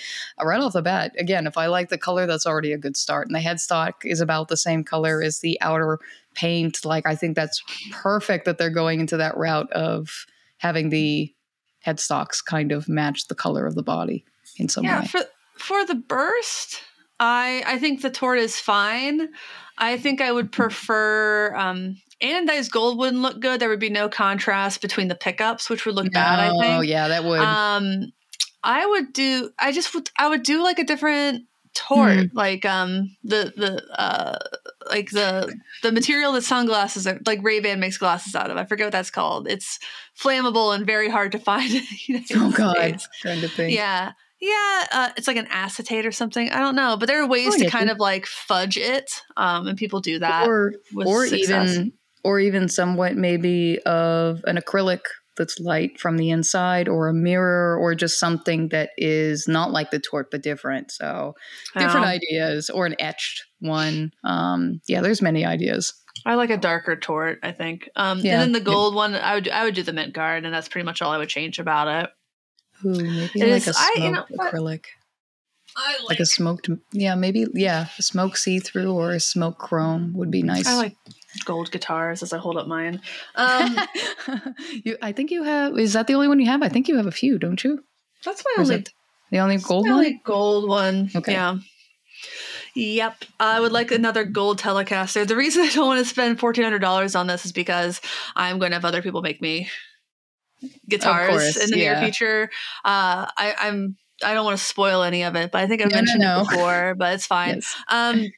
right 0.41 0.61
off 0.61 0.73
the 0.73 0.83
bat, 0.83 1.15
again, 1.19 1.47
if 1.47 1.59
I 1.59 1.67
like 1.67 1.89
the 1.89 1.99
color, 1.99 2.27
that's 2.27 2.47
already 2.47 2.60
already 2.61 2.73
a 2.75 2.79
good 2.79 2.97
start. 2.97 3.27
And 3.27 3.35
the 3.35 3.41
headstock 3.41 4.05
is 4.05 4.21
about 4.21 4.49
the 4.49 4.57
same 4.57 4.85
color 4.85 5.23
as 5.23 5.41
the 5.41 5.59
outer 5.63 5.99
paint. 6.35 6.85
Like 6.85 7.07
I 7.07 7.15
think 7.15 7.35
that's 7.35 7.63
perfect 7.91 8.45
that 8.45 8.59
they're 8.59 8.69
going 8.69 9.01
into 9.01 9.17
that 9.17 9.37
route 9.37 9.73
of 9.73 10.27
having 10.59 10.91
the 10.91 11.33
headstocks 11.87 12.45
kind 12.45 12.71
of 12.71 12.87
match 12.87 13.29
the 13.29 13.35
color 13.35 13.67
of 13.67 13.75
the 13.75 13.83
body 13.83 14.27
in 14.59 14.69
some 14.69 14.85
yeah, 14.85 15.01
way. 15.01 15.07
For 15.07 15.21
for 15.57 15.87
the 15.87 15.95
burst, 15.95 16.83
I 17.19 17.63
I 17.67 17.79
think 17.79 18.03
the 18.03 18.11
tort 18.11 18.39
is 18.39 18.61
fine. 18.61 19.31
I 19.79 19.97
think 19.97 20.21
I 20.21 20.31
would 20.31 20.53
prefer 20.53 21.55
um 21.57 21.97
anodized 22.21 22.71
gold 22.71 22.99
wouldn't 22.99 23.23
look 23.23 23.41
good. 23.41 23.59
There 23.59 23.71
would 23.71 23.81
be 23.81 23.89
no 23.89 24.11
contrast 24.11 24.83
between 24.83 25.09
the 25.09 25.15
pickups, 25.15 25.71
which 25.71 25.87
would 25.87 25.95
look 25.95 26.05
no, 26.05 26.11
bad. 26.11 26.39
I 26.39 26.51
think. 26.51 26.65
Oh 26.65 26.81
yeah, 26.83 27.09
that 27.09 27.25
would. 27.25 27.41
Um, 27.41 28.13
I 28.63 28.85
would 28.85 29.15
do. 29.15 29.51
I 29.59 29.73
just 29.73 29.95
would. 29.95 30.11
I 30.19 30.29
would 30.29 30.43
do 30.43 30.63
like 30.63 30.79
a 30.79 30.85
different 30.85 31.45
tort 31.75 32.11
mm. 32.11 32.31
like 32.35 32.65
um 32.65 33.17
the 33.23 33.53
the 33.57 33.83
uh 33.99 34.39
like 34.89 35.11
the 35.11 35.55
the 35.83 35.93
material 35.93 36.33
that 36.33 36.43
sunglasses 36.43 37.07
are 37.07 37.21
like 37.27 37.41
Ray 37.43 37.61
Ban 37.61 37.81
makes 37.81 37.99
glasses 37.99 38.35
out 38.35 38.51
of. 38.51 38.57
I 38.57 38.65
forget 38.65 38.87
what 38.87 38.93
that's 38.93 39.11
called. 39.11 39.49
It's 39.49 39.79
flammable 40.19 40.75
and 40.75 40.87
very 40.87 41.09
hard 41.09 41.33
to 41.33 41.39
find. 41.39 41.71
oh 42.35 42.53
God, 42.53 43.01
kind 43.23 43.45
of 43.45 43.53
thing. 43.53 43.71
Yeah. 43.71 44.13
Yeah, 44.43 44.87
uh, 44.91 45.11
it's 45.19 45.29
like 45.29 45.37
an 45.37 45.49
acetate 45.51 46.07
or 46.07 46.13
something. 46.13 46.49
I 46.49 46.61
don't 46.61 46.75
know, 46.75 46.97
but 46.97 47.09
there 47.09 47.23
are 47.23 47.29
ways 47.29 47.53
oh, 47.55 47.59
to 47.59 47.69
kind 47.69 47.91
of 47.91 47.99
like 47.99 48.25
fudge 48.25 48.79
it, 48.79 49.21
um, 49.37 49.67
and 49.67 49.77
people 49.77 50.01
do 50.01 50.19
that, 50.21 50.49
or 50.49 50.73
or 50.97 51.27
success. 51.27 51.75
even 51.75 51.93
or 52.25 52.41
even 52.41 52.67
somewhat 52.67 53.17
maybe 53.17 53.79
of 53.81 54.43
an 54.47 54.57
acrylic 54.57 55.01
that's 55.41 55.59
light 55.59 55.99
from 55.99 56.19
the 56.19 56.31
inside 56.31 56.87
or 56.87 57.09
a 57.09 57.15
mirror 57.15 57.79
or 57.81 57.95
just 57.95 58.21
something 58.21 58.69
that 58.69 58.91
is 58.99 59.49
not 59.49 59.73
like 59.73 59.91
the 59.91 59.99
tort 59.99 60.31
but 60.31 60.43
different 60.43 60.91
so 60.93 61.35
different 61.79 62.05
oh. 62.05 62.11
ideas 62.11 62.69
or 62.69 62.85
an 62.85 62.95
etched 62.99 63.47
one 63.61 64.13
um 64.23 64.83
yeah 64.87 65.01
there's 65.01 65.23
many 65.23 65.45
ideas 65.45 65.95
I 66.27 66.35
like 66.35 66.51
a 66.51 66.59
darker 66.59 66.97
tort, 66.97 67.39
I 67.43 67.53
think. 67.53 67.89
Um, 67.97 68.19
yeah. 68.19 68.33
And 68.35 68.43
then 68.43 68.53
the 68.53 68.61
gold 68.61 68.93
yeah. 68.93 68.97
one, 68.97 69.15
I 69.15 69.35
would 69.35 69.49
I 69.49 69.65
would 69.65 69.75
do 69.75 69.83
the 69.83 69.95
mint 69.95 70.13
guard, 70.13 70.45
and 70.45 70.53
that's 70.53 70.69
pretty 70.69 70.85
much 70.85 71.01
all 71.01 71.11
I 71.11 71.17
would 71.17 71.31
change 71.31 71.59
about 71.59 71.89
it. 71.89 72.11
Ooh, 72.85 72.91
maybe 72.91 73.31
it 73.37 73.49
like 73.49 73.57
is, 73.57 73.69
a 73.69 73.73
smoked 73.73 73.99
I, 73.99 74.05
you 74.05 74.13
know, 74.13 74.25
acrylic. 74.39 74.85
I 75.77 75.93
like, 76.01 76.09
like, 76.09 76.21
a 76.21 76.27
smoked, 76.27 76.69
yeah, 76.93 77.15
maybe, 77.15 77.47
yeah, 77.55 77.87
a 77.99 78.03
smoke 78.03 78.37
see 78.37 78.59
through 78.59 78.93
or 78.93 79.13
a 79.13 79.21
smoke 79.21 79.59
chrome 79.59 80.13
would 80.15 80.31
be 80.31 80.43
nice. 80.43 80.67
I 80.67 80.77
like 80.77 80.97
gold 81.45 81.71
guitars 81.71 82.23
as 82.23 82.33
I 82.33 82.39
hold 82.39 82.57
up 82.57 82.67
mine. 82.67 83.01
Um, 83.35 83.77
you, 84.85 84.97
I 85.03 85.13
think 85.13 85.31
you 85.31 85.43
have. 85.43 85.79
Is 85.79 85.93
that 85.93 86.07
the 86.07 86.15
only 86.15 86.29
one 86.29 86.41
you 86.41 86.47
have? 86.47 86.63
I 86.63 86.69
think 86.69 86.89
you 86.89 86.97
have 86.97 87.07
a 87.07 87.13
few, 87.13 87.39
don't 87.39 87.63
you? 87.63 87.83
That's 88.25 88.45
my 88.45 88.63
only. 88.63 88.85
The 89.31 89.39
only 89.39 89.59
gold 89.59 89.85
one. 89.85 89.93
Only 89.93 90.21
gold 90.25 90.69
one. 90.69 91.11
Okay. 91.15 91.33
Yeah. 91.33 91.59
Yep, 92.75 93.25
I 93.41 93.59
would 93.61 93.73
like 93.73 93.91
another 93.91 94.25
gold 94.25 94.61
Telecaster. 94.61 95.27
The 95.27 95.37
reason 95.37 95.63
I 95.65 95.71
don't 95.71 95.87
want 95.87 95.99
to 96.01 96.05
spend 96.05 96.39
fourteen 96.39 96.65
hundred 96.65 96.81
dollars 96.81 97.15
on 97.15 97.27
this 97.27 97.45
is 97.45 97.53
because 97.53 98.01
I'm 98.37 98.59
going 98.59 98.71
to 98.71 98.77
have 98.77 98.85
other 98.85 99.03
people 99.03 99.23
make 99.23 99.41
me 99.41 99.69
guitars 100.89 101.31
course, 101.31 101.57
in 101.57 101.71
the 101.71 101.79
yeah. 101.79 101.95
near 101.95 102.03
future. 102.03 102.51
Uh, 102.85 103.27
I, 103.37 103.55
I'm 103.59 103.97
I 104.23 104.35
don't 104.35 104.45
want 104.45 104.59
to 104.59 104.65
spoil 104.65 105.03
any 105.03 105.23
of 105.25 105.35
it, 105.35 105.51
but 105.51 105.63
I 105.63 105.67
think 105.67 105.81
no, 105.81 105.89
mentioned 105.89 106.21
no, 106.21 106.37
no. 106.37 106.41
it 106.43 106.49
before, 106.51 106.95
but 106.97 107.15
it's 107.15 107.27
fine. 107.27 107.57
Yes. 107.57 107.77
Um, 107.89 108.31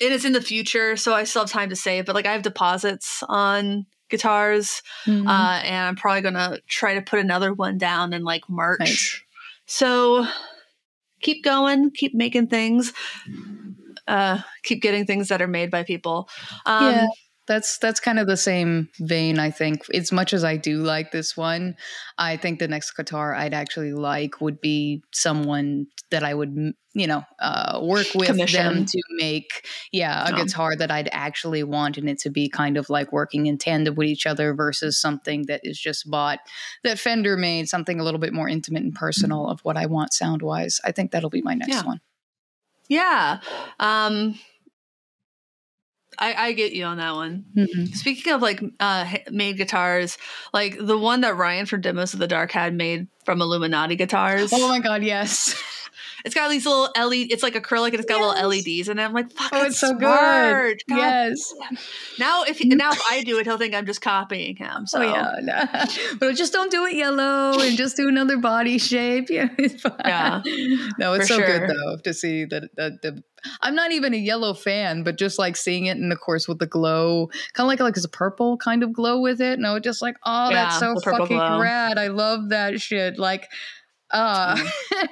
and 0.00 0.12
it's 0.12 0.24
in 0.24 0.32
the 0.32 0.40
future, 0.40 0.96
so 0.96 1.14
I 1.14 1.24
still 1.24 1.42
have 1.42 1.50
time 1.50 1.70
to 1.70 1.76
save. 1.76 2.06
But 2.06 2.14
like 2.14 2.26
I 2.26 2.32
have 2.32 2.42
deposits 2.42 3.22
on 3.28 3.86
guitars, 4.10 4.82
mm-hmm. 5.04 5.26
uh, 5.26 5.60
and 5.64 5.86
I'm 5.86 5.96
probably 5.96 6.22
gonna 6.22 6.58
try 6.68 6.94
to 6.94 7.02
put 7.02 7.18
another 7.18 7.52
one 7.52 7.78
down 7.78 8.12
in 8.12 8.24
like 8.24 8.48
March. 8.48 8.78
Nice. 8.80 9.20
So 9.66 10.26
keep 11.20 11.44
going, 11.44 11.90
keep 11.90 12.14
making 12.14 12.48
things, 12.48 12.92
uh, 14.06 14.40
keep 14.62 14.82
getting 14.82 15.06
things 15.06 15.28
that 15.28 15.42
are 15.42 15.48
made 15.48 15.70
by 15.70 15.82
people. 15.82 16.28
Um, 16.64 16.92
yeah 16.92 17.06
that's 17.48 17.78
that's 17.78 17.98
kind 17.98 18.18
of 18.18 18.26
the 18.26 18.36
same 18.36 18.88
vein 19.00 19.38
i 19.38 19.50
think 19.50 19.82
as 19.92 20.12
much 20.12 20.32
as 20.32 20.44
i 20.44 20.56
do 20.56 20.78
like 20.78 21.10
this 21.10 21.36
one 21.36 21.74
i 22.18 22.36
think 22.36 22.58
the 22.58 22.68
next 22.68 22.92
guitar 22.92 23.34
i'd 23.34 23.54
actually 23.54 23.92
like 23.92 24.40
would 24.40 24.60
be 24.60 25.02
someone 25.12 25.86
that 26.10 26.22
i 26.22 26.32
would 26.32 26.74
you 26.94 27.06
know 27.06 27.22
uh, 27.38 27.80
work 27.82 28.06
with 28.14 28.28
Commission. 28.28 28.74
them 28.74 28.84
to 28.84 29.00
make 29.16 29.66
yeah 29.92 30.28
a 30.28 30.32
oh. 30.32 30.44
guitar 30.44 30.76
that 30.76 30.90
i'd 30.90 31.08
actually 31.12 31.62
want 31.62 31.96
and 31.96 32.08
it 32.08 32.18
to 32.18 32.30
be 32.30 32.48
kind 32.48 32.76
of 32.76 32.90
like 32.90 33.12
working 33.12 33.46
in 33.46 33.56
tandem 33.56 33.94
with 33.94 34.08
each 34.08 34.26
other 34.26 34.54
versus 34.54 35.00
something 35.00 35.46
that 35.46 35.60
is 35.64 35.78
just 35.78 36.10
bought 36.10 36.40
that 36.84 36.98
fender 36.98 37.36
made 37.36 37.68
something 37.68 37.98
a 37.98 38.04
little 38.04 38.20
bit 38.20 38.32
more 38.32 38.48
intimate 38.48 38.82
and 38.82 38.94
personal 38.94 39.48
of 39.48 39.60
what 39.60 39.76
i 39.76 39.86
want 39.86 40.12
sound 40.12 40.42
wise 40.42 40.80
i 40.84 40.92
think 40.92 41.10
that'll 41.10 41.30
be 41.30 41.42
my 41.42 41.54
next 41.54 41.74
yeah. 41.74 41.82
one 41.82 42.00
yeah 42.88 43.40
um 43.80 44.38
I, 46.18 46.34
I 46.34 46.52
get 46.52 46.72
you 46.72 46.84
on 46.84 46.98
that 46.98 47.14
one. 47.14 47.44
Mm-hmm. 47.56 47.84
Speaking 47.86 48.32
of 48.32 48.42
like 48.42 48.62
uh, 48.80 49.16
made 49.30 49.56
guitars, 49.56 50.18
like 50.52 50.76
the 50.78 50.98
one 50.98 51.20
that 51.20 51.36
Ryan 51.36 51.66
from 51.66 51.80
Demos 51.80 52.12
of 52.12 52.18
the 52.18 52.26
Dark 52.26 52.50
had 52.50 52.74
made 52.74 53.08
from 53.24 53.40
Illuminati 53.40 53.96
guitars. 53.96 54.52
Oh 54.52 54.68
my 54.68 54.80
god, 54.80 55.02
yes. 55.02 55.54
It's 56.24 56.34
got 56.34 56.50
these 56.50 56.66
little 56.66 56.90
LED. 56.96 57.30
It's 57.30 57.42
like 57.42 57.54
acrylic, 57.54 57.88
and 57.88 57.96
it's 57.96 58.06
got 58.06 58.20
yes. 58.20 58.34
little 58.34 58.48
LEDs, 58.50 58.88
and 58.88 59.00
I'm 59.00 59.12
like, 59.12 59.30
"Fuck, 59.32 59.50
oh, 59.52 59.64
it's 59.64 59.78
so 59.78 59.96
smart. 59.96 60.78
good." 60.78 60.82
God. 60.88 60.96
Yes. 60.96 61.54
Now, 62.18 62.44
if 62.44 62.64
now 62.64 62.92
if 62.92 63.02
I 63.10 63.22
do 63.22 63.38
it, 63.38 63.46
he'll 63.46 63.58
think 63.58 63.74
I'm 63.74 63.86
just 63.86 64.00
copying 64.00 64.56
him. 64.56 64.86
So 64.86 65.00
oh, 65.00 65.02
yeah, 65.02 65.34
no. 65.42 65.84
but 66.20 66.34
just 66.36 66.52
don't 66.52 66.70
do 66.70 66.84
it 66.86 66.94
yellow, 66.94 67.60
and 67.60 67.76
just 67.76 67.96
do 67.96 68.08
another 68.08 68.38
body 68.38 68.78
shape. 68.78 69.28
Yeah. 69.38 69.48
Yeah. 70.04 70.42
No, 70.98 71.12
it's 71.14 71.28
so 71.28 71.38
sure. 71.38 71.46
good 71.46 71.70
though 71.70 71.96
to 72.02 72.14
see 72.14 72.44
that, 72.46 72.70
that 72.76 73.02
the 73.02 73.22
I'm 73.62 73.74
not 73.74 73.92
even 73.92 74.14
a 74.14 74.16
yellow 74.16 74.54
fan, 74.54 75.02
but 75.02 75.16
just 75.16 75.38
like 75.38 75.56
seeing 75.56 75.86
it, 75.86 75.96
in 75.96 76.08
the 76.08 76.16
course 76.16 76.48
with 76.48 76.58
the 76.58 76.66
glow, 76.66 77.28
kind 77.52 77.64
of 77.64 77.68
like 77.68 77.80
like 77.80 77.96
it's 77.96 78.04
a 78.04 78.10
purple 78.10 78.56
kind 78.56 78.82
of 78.82 78.92
glow 78.92 79.20
with 79.20 79.40
it. 79.40 79.58
No, 79.58 79.78
just 79.78 80.02
like 80.02 80.16
oh, 80.24 80.50
yeah, 80.50 80.64
that's 80.64 80.78
so 80.78 80.94
fucking 81.00 81.36
glow. 81.36 81.60
rad. 81.60 81.98
I 81.98 82.08
love 82.08 82.50
that 82.50 82.80
shit. 82.80 83.18
Like, 83.18 83.48
uh 84.10 84.58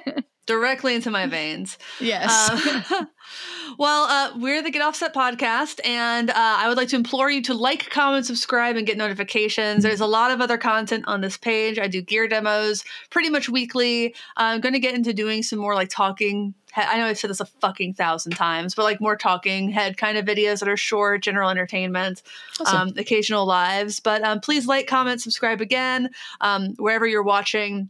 directly 0.47 0.95
into 0.95 1.11
my 1.11 1.27
veins. 1.27 1.77
Yes. 1.99 2.49
Uh, 2.91 3.05
well, 3.77 4.05
uh, 4.05 4.31
we're 4.39 4.63
the 4.63 4.71
Get 4.71 4.81
Offset 4.81 5.13
podcast, 5.13 5.79
and 5.85 6.31
uh, 6.31 6.33
I 6.35 6.67
would 6.67 6.77
like 6.77 6.87
to 6.89 6.95
implore 6.95 7.29
you 7.29 7.43
to 7.43 7.53
like, 7.53 7.89
comment, 7.91 8.25
subscribe, 8.25 8.77
and 8.77 8.87
get 8.87 8.97
notifications. 8.97 9.83
There's 9.83 9.99
a 9.99 10.07
lot 10.07 10.31
of 10.31 10.41
other 10.41 10.57
content 10.57 11.03
on 11.05 11.21
this 11.21 11.37
page. 11.37 11.77
I 11.77 11.87
do 11.87 12.01
gear 12.01 12.27
demos 12.27 12.83
pretty 13.11 13.29
much 13.29 13.49
weekly. 13.49 14.15
I'm 14.37 14.61
going 14.61 14.73
to 14.73 14.79
get 14.79 14.95
into 14.95 15.13
doing 15.13 15.43
some 15.43 15.59
more 15.59 15.75
like 15.75 15.89
talking. 15.89 16.55
I 16.75 16.97
know 16.97 17.05
I've 17.05 17.17
said 17.17 17.29
this 17.31 17.39
a 17.39 17.45
fucking 17.45 17.95
thousand 17.95 18.33
times, 18.33 18.75
but 18.75 18.83
like 18.83 19.01
more 19.01 19.15
talking 19.15 19.69
head 19.69 19.97
kind 19.97 20.17
of 20.17 20.25
videos 20.25 20.59
that 20.59 20.69
are 20.69 20.77
short, 20.77 21.23
general 21.23 21.49
entertainment, 21.49 22.21
awesome. 22.61 22.89
um, 22.89 22.93
occasional 22.97 23.45
lives. 23.45 23.99
But 23.99 24.23
um, 24.23 24.39
please 24.41 24.67
like, 24.67 24.85
comment, 24.85 25.21
subscribe 25.21 25.59
again 25.59 26.11
um, 26.39 26.75
wherever 26.77 27.07
you're 27.07 27.23
watching 27.23 27.89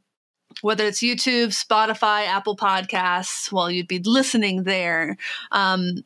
whether 0.61 0.85
it's 0.85 0.99
YouTube, 0.99 1.47
Spotify, 1.47 2.27
Apple 2.27 2.55
Podcasts, 2.55 3.51
well, 3.51 3.69
you'd 3.69 3.87
be 3.87 3.99
listening 3.99 4.63
there. 4.63 5.17
Um, 5.51 6.03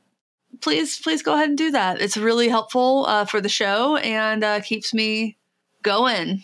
please, 0.61 0.99
please 0.99 1.21
go 1.21 1.33
ahead 1.33 1.49
and 1.49 1.57
do 1.57 1.71
that. 1.71 2.01
It's 2.01 2.17
really 2.17 2.49
helpful 2.49 3.05
uh, 3.07 3.25
for 3.25 3.41
the 3.41 3.49
show 3.49 3.97
and 3.97 4.43
uh, 4.43 4.61
keeps 4.61 4.93
me 4.93 5.37
going, 5.83 6.43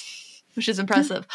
which 0.54 0.68
is 0.68 0.78
impressive. 0.78 1.26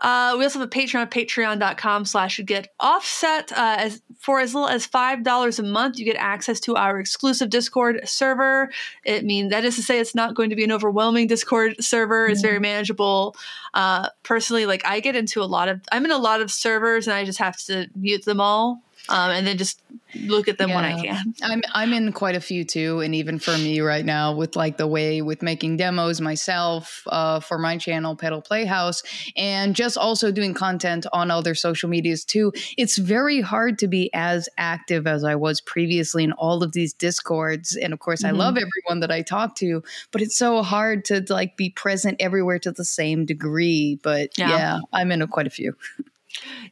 Uh, 0.00 0.36
we 0.38 0.44
also 0.44 0.60
have 0.60 0.68
a 0.68 0.70
Patreon 0.70 1.02
at 1.02 1.10
patreon.com 1.10 2.04
slash 2.04 2.40
get 2.44 2.68
offset. 2.78 3.50
Uh, 3.52 3.76
as, 3.78 4.02
for 4.18 4.40
as 4.40 4.54
little 4.54 4.68
as 4.68 4.86
$5 4.86 5.58
a 5.58 5.62
month, 5.62 5.98
you 5.98 6.04
get 6.04 6.16
access 6.16 6.60
to 6.60 6.76
our 6.76 7.00
exclusive 7.00 7.50
Discord 7.50 8.00
server. 8.04 8.70
It 9.04 9.24
means 9.24 9.50
that 9.50 9.64
is 9.64 9.76
to 9.76 9.82
say 9.82 9.98
it's 9.98 10.14
not 10.14 10.34
going 10.34 10.50
to 10.50 10.56
be 10.56 10.64
an 10.64 10.72
overwhelming 10.72 11.26
Discord 11.26 11.76
server. 11.82 12.26
It's 12.26 12.42
very 12.42 12.60
manageable. 12.60 13.36
Uh, 13.74 14.08
personally, 14.22 14.66
like 14.66 14.84
I 14.86 15.00
get 15.00 15.16
into 15.16 15.42
a 15.42 15.44
lot 15.44 15.68
of, 15.68 15.80
I'm 15.90 16.04
in 16.04 16.10
a 16.10 16.18
lot 16.18 16.40
of 16.40 16.50
servers 16.50 17.06
and 17.06 17.14
I 17.14 17.24
just 17.24 17.38
have 17.38 17.56
to 17.64 17.88
mute 17.96 18.24
them 18.24 18.40
all 18.40 18.82
um, 19.08 19.30
and 19.30 19.46
then 19.46 19.56
just 19.56 19.80
look 20.14 20.48
at 20.48 20.58
them 20.58 20.70
yeah. 20.70 20.74
when 20.76 20.84
I 20.84 21.00
can. 21.02 21.34
I'm 21.42 21.62
I'm 21.72 21.92
in 21.92 22.12
quite 22.12 22.34
a 22.34 22.40
few 22.40 22.64
too, 22.64 23.00
and 23.00 23.14
even 23.14 23.38
for 23.38 23.52
me 23.52 23.80
right 23.80 24.04
now, 24.04 24.34
with 24.34 24.56
like 24.56 24.76
the 24.76 24.86
way 24.86 25.22
with 25.22 25.42
making 25.42 25.76
demos 25.76 26.20
myself 26.20 27.02
uh, 27.06 27.40
for 27.40 27.58
my 27.58 27.76
channel, 27.76 28.16
Pedal 28.16 28.40
Playhouse, 28.40 29.02
and 29.36 29.74
just 29.74 29.96
also 29.96 30.30
doing 30.30 30.54
content 30.54 31.06
on 31.12 31.30
other 31.30 31.54
social 31.54 31.88
medias 31.88 32.24
too. 32.24 32.52
It's 32.76 32.98
very 32.98 33.40
hard 33.40 33.78
to 33.80 33.88
be 33.88 34.10
as 34.14 34.48
active 34.58 35.06
as 35.06 35.24
I 35.24 35.34
was 35.34 35.60
previously 35.60 36.24
in 36.24 36.32
all 36.32 36.62
of 36.62 36.72
these 36.72 36.92
discords, 36.92 37.76
and 37.76 37.92
of 37.92 37.98
course, 37.98 38.22
mm-hmm. 38.22 38.34
I 38.34 38.38
love 38.38 38.56
everyone 38.56 39.00
that 39.00 39.10
I 39.10 39.22
talk 39.22 39.56
to, 39.56 39.82
but 40.10 40.22
it's 40.22 40.36
so 40.36 40.62
hard 40.62 41.04
to 41.06 41.24
like 41.28 41.56
be 41.56 41.70
present 41.70 42.16
everywhere 42.20 42.58
to 42.60 42.72
the 42.72 42.84
same 42.84 43.24
degree. 43.24 43.98
But 44.02 44.36
yeah, 44.38 44.48
yeah 44.50 44.78
I'm 44.92 45.12
in 45.12 45.22
a, 45.22 45.26
quite 45.26 45.46
a 45.46 45.50
few. 45.50 45.76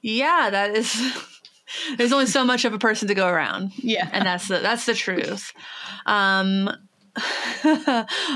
Yeah, 0.02 0.50
that 0.50 0.76
is 0.76 0.94
there's 1.96 2.12
only 2.12 2.26
so 2.26 2.44
much 2.44 2.64
of 2.64 2.73
a 2.73 2.78
person 2.78 3.08
to 3.08 3.14
go 3.14 3.28
around. 3.28 3.73
Yeah. 3.76 4.08
And 4.12 4.26
that's 4.26 4.49
the 4.49 4.58
that's 4.58 4.87
the 4.87 4.94
truth. 4.94 5.52
Um 6.06 6.70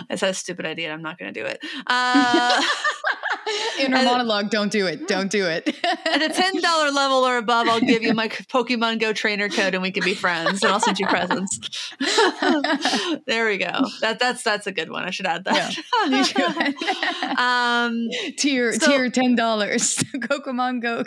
it's 0.09 0.23
a 0.23 0.33
stupid 0.33 0.65
idea. 0.65 0.93
I'm 0.93 1.03
not 1.03 1.19
going 1.19 1.35
to 1.35 1.39
do 1.39 1.47
it. 1.47 1.63
Uh, 1.87 2.63
Inner 3.79 4.03
monologue. 4.03 4.51
Don't 4.51 4.73
do 4.73 4.87
it. 4.87 5.07
Don't 5.07 5.31
do 5.31 5.45
it. 5.47 5.69
at 5.85 6.23
a 6.23 6.29
ten 6.29 6.61
dollar 6.61 6.91
level 6.91 7.19
or 7.19 7.37
above, 7.37 7.69
I'll 7.69 7.81
give 7.81 8.03
you 8.03 8.15
my 8.15 8.29
Pokemon 8.29 9.01
Go 9.01 9.13
trainer 9.13 9.49
code, 9.49 9.75
and 9.75 9.83
we 9.83 9.91
can 9.91 10.05
be 10.05 10.15
friends, 10.15 10.63
and 10.63 10.73
I'll 10.73 10.81
send 10.81 10.99
you 10.99 11.07
presents. 11.07 11.59
there 13.27 13.47
we 13.47 13.59
go. 13.59 13.87
That 14.01 14.19
that's 14.19 14.43
that's 14.43 14.67
a 14.67 14.73
good 14.73 14.91
one. 14.91 15.05
I 15.05 15.11
should 15.11 15.27
add 15.27 15.45
that. 15.45 15.77
Yeah, 16.07 17.85
um, 17.87 18.09
tier 18.39 18.73
so, 18.73 18.87
tier 18.87 19.11
ten 19.11 19.35
dollars. 19.35 19.97
Pokemon 20.15 20.81
Go. 20.81 21.05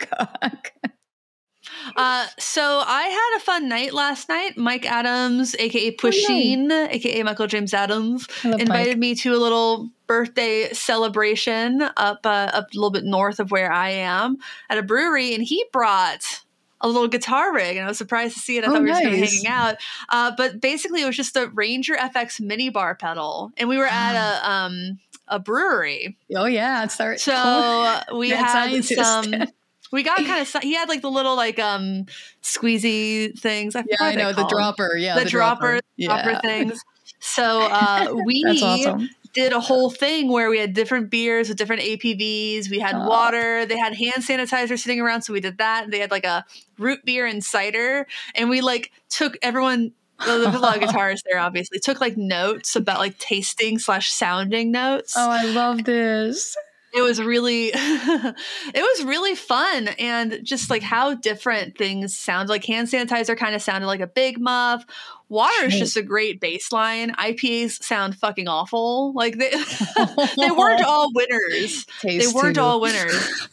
Uh, 1.96 2.26
so 2.38 2.82
I 2.84 3.02
had 3.04 3.36
a 3.36 3.40
fun 3.40 3.68
night 3.68 3.92
last 3.92 4.28
night. 4.28 4.56
Mike 4.56 4.86
Adams, 4.86 5.54
aka 5.58 5.94
Pusheen, 5.96 6.68
oh, 6.70 6.88
aka 6.90 7.22
Michael 7.22 7.46
James 7.46 7.74
Adams, 7.74 8.26
invited 8.44 8.68
Mike. 8.68 8.98
me 8.98 9.14
to 9.16 9.34
a 9.34 9.38
little 9.38 9.90
birthday 10.06 10.72
celebration 10.72 11.82
up 11.96 12.20
uh, 12.24 12.50
up 12.52 12.72
a 12.72 12.74
little 12.74 12.90
bit 12.90 13.04
north 13.04 13.40
of 13.40 13.50
where 13.50 13.72
I 13.72 13.90
am 13.90 14.38
at 14.70 14.78
a 14.78 14.82
brewery, 14.82 15.34
and 15.34 15.42
he 15.42 15.64
brought 15.72 16.44
a 16.80 16.88
little 16.88 17.08
guitar 17.08 17.52
rig, 17.52 17.76
and 17.76 17.84
I 17.84 17.88
was 17.88 17.98
surprised 17.98 18.34
to 18.34 18.40
see 18.40 18.58
it. 18.58 18.64
I 18.64 18.68
oh, 18.68 18.72
thought 18.72 18.82
we 18.82 18.88
were 18.88 18.94
nice. 18.94 19.18
just 19.18 19.34
hanging 19.34 19.46
out. 19.46 19.76
Uh, 20.08 20.32
but 20.36 20.60
basically, 20.60 21.02
it 21.02 21.06
was 21.06 21.16
just 21.16 21.36
a 21.36 21.48
Rainger 21.48 21.94
FX 21.94 22.40
mini 22.40 22.68
bar 22.68 22.94
pedal, 22.94 23.52
and 23.56 23.68
we 23.68 23.78
were 23.78 23.86
at 23.86 24.14
a 24.42 24.50
um, 24.50 24.98
a 25.28 25.38
brewery. 25.38 26.16
Oh 26.34 26.44
yeah, 26.44 26.84
it's 26.84 27.00
our 27.00 27.16
so 27.16 28.00
we 28.14 28.30
had 28.30 28.82
some. 28.84 29.34
We 29.94 30.02
got 30.02 30.16
kind 30.26 30.42
of 30.42 30.62
he 30.62 30.74
had 30.74 30.88
like 30.88 31.02
the 31.02 31.10
little 31.10 31.36
like 31.36 31.58
um 31.58 32.06
squeezy 32.42 33.38
things. 33.38 33.76
I 33.76 33.84
yeah, 33.88 33.96
I 34.00 34.14
know 34.16 34.32
the 34.32 34.46
dropper. 34.46 34.96
Yeah, 34.96 35.16
the, 35.16 35.24
the 35.24 35.30
dropper, 35.30 35.80
dropper, 35.98 36.22
dropper 36.22 36.40
things. 36.40 36.84
So 37.20 37.62
uh, 37.62 38.14
we 38.26 38.44
awesome 38.44 39.08
did 39.34 39.52
a 39.52 39.60
whole 39.60 39.90
thing 39.90 40.28
where 40.28 40.48
we 40.48 40.58
had 40.58 40.74
different 40.74 41.10
beers 41.10 41.48
with 41.48 41.58
different 41.58 41.82
ABVs. 41.82 42.70
We 42.70 42.78
had 42.78 42.94
oh. 42.94 43.08
water. 43.08 43.66
They 43.66 43.78
had 43.78 43.94
hand 43.94 44.18
sanitizer 44.18 44.78
sitting 44.78 45.00
around, 45.00 45.22
so 45.22 45.32
we 45.32 45.40
did 45.40 45.58
that. 45.58 45.90
They 45.90 45.98
had 45.98 46.10
like 46.10 46.24
a 46.24 46.44
root 46.78 47.04
beer 47.04 47.26
and 47.26 47.42
cider, 47.42 48.06
and 48.34 48.50
we 48.50 48.60
like 48.60 48.92
took 49.08 49.36
everyone. 49.42 49.92
Well, 50.20 50.40
there's 50.40 50.54
a 50.54 50.58
lot 50.58 50.78
guitarists 50.78 51.22
there, 51.28 51.40
obviously. 51.40 51.80
Took 51.80 52.00
like 52.00 52.16
notes 52.16 52.76
about 52.76 52.98
like 52.98 53.18
tasting 53.18 53.78
slash 53.78 54.10
sounding 54.10 54.70
notes. 54.70 55.14
Oh, 55.16 55.30
I 55.30 55.44
love 55.46 55.84
this 55.84 56.56
it 56.94 57.02
was 57.02 57.20
really 57.20 57.70
it 57.74 58.34
was 58.74 59.04
really 59.04 59.34
fun 59.34 59.88
and 59.98 60.40
just 60.44 60.70
like 60.70 60.82
how 60.82 61.14
different 61.14 61.76
things 61.76 62.16
sound. 62.16 62.48
Like 62.48 62.64
hand 62.64 62.88
sanitizer 62.88 63.36
kind 63.36 63.54
of 63.54 63.62
sounded 63.62 63.88
like 63.88 64.00
a 64.00 64.06
big 64.06 64.38
muff. 64.38 64.86
Water 65.28 65.64
is 65.64 65.74
just 65.74 65.96
a 65.96 66.02
great 66.02 66.40
baseline. 66.40 67.10
IPAs 67.16 67.82
sound 67.82 68.14
fucking 68.16 68.46
awful. 68.46 69.12
Like 69.12 69.38
they 69.38 69.50
they 70.36 70.50
weren't 70.52 70.84
all 70.86 71.12
winners. 71.12 71.84
Taste 72.00 72.32
they 72.32 72.32
weren't 72.32 72.54
too. 72.56 72.62
all 72.62 72.80
winners. 72.80 73.48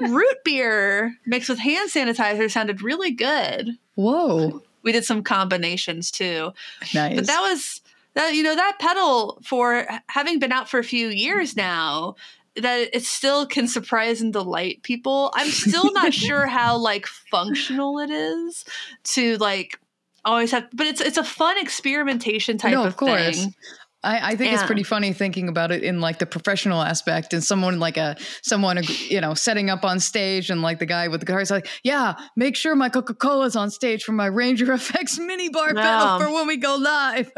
Root 0.00 0.36
beer 0.44 1.14
mixed 1.26 1.50
with 1.50 1.58
hand 1.58 1.90
sanitizer 1.90 2.50
sounded 2.50 2.80
really 2.80 3.10
good. 3.10 3.76
Whoa. 3.96 4.62
We 4.82 4.92
did 4.92 5.04
some 5.04 5.22
combinations 5.22 6.10
too. 6.10 6.52
Nice 6.94 7.16
but 7.16 7.26
that 7.26 7.40
was 7.40 7.82
that 8.14 8.34
you 8.34 8.42
know 8.42 8.54
that 8.56 8.78
pedal 8.78 9.38
for 9.44 9.86
having 10.08 10.38
been 10.38 10.52
out 10.52 10.70
for 10.70 10.78
a 10.78 10.84
few 10.84 11.08
years 11.08 11.56
now 11.56 12.14
that 12.62 12.90
it 12.92 13.04
still 13.04 13.46
can 13.46 13.68
surprise 13.68 14.20
and 14.20 14.32
delight 14.32 14.82
people. 14.82 15.30
I'm 15.34 15.48
still 15.48 15.92
not 15.92 16.14
sure 16.14 16.46
how 16.46 16.76
like 16.78 17.06
functional 17.06 17.98
it 17.98 18.10
is 18.10 18.64
to 19.14 19.36
like 19.36 19.78
always 20.24 20.50
have 20.50 20.66
but 20.72 20.86
it's 20.86 21.00
it's 21.00 21.18
a 21.18 21.24
fun 21.24 21.56
experimentation 21.58 22.58
type 22.58 22.72
no, 22.72 22.82
of, 22.82 22.88
of 22.88 22.96
course. 22.96 23.44
thing. 23.44 23.54
I, 24.02 24.32
I 24.32 24.36
think 24.36 24.52
yeah. 24.52 24.54
it's 24.54 24.66
pretty 24.66 24.84
funny 24.84 25.12
thinking 25.12 25.48
about 25.48 25.72
it 25.72 25.82
in 25.82 26.00
like 26.00 26.18
the 26.18 26.26
professional 26.26 26.80
aspect 26.80 27.32
and 27.32 27.42
someone 27.42 27.80
like 27.80 27.96
a 27.96 28.16
someone 28.42 28.80
you 29.08 29.20
know 29.20 29.34
setting 29.34 29.68
up 29.70 29.84
on 29.84 29.98
stage 30.00 30.50
and 30.50 30.62
like 30.62 30.78
the 30.78 30.86
guy 30.86 31.08
with 31.08 31.20
the 31.20 31.26
guitar 31.26 31.40
is 31.40 31.50
like 31.50 31.68
yeah 31.82 32.14
make 32.36 32.56
sure 32.56 32.76
my 32.76 32.88
Coca 32.88 33.14
Cola's 33.14 33.56
on 33.56 33.70
stage 33.70 34.04
for 34.04 34.12
my 34.12 34.26
Rainger 34.26 34.66
FX 34.66 35.18
mini 35.18 35.48
bar 35.48 35.72
no. 35.72 35.80
pedal 35.80 36.20
for 36.20 36.32
when 36.32 36.46
we 36.46 36.56
go 36.56 36.76
live. 36.76 37.32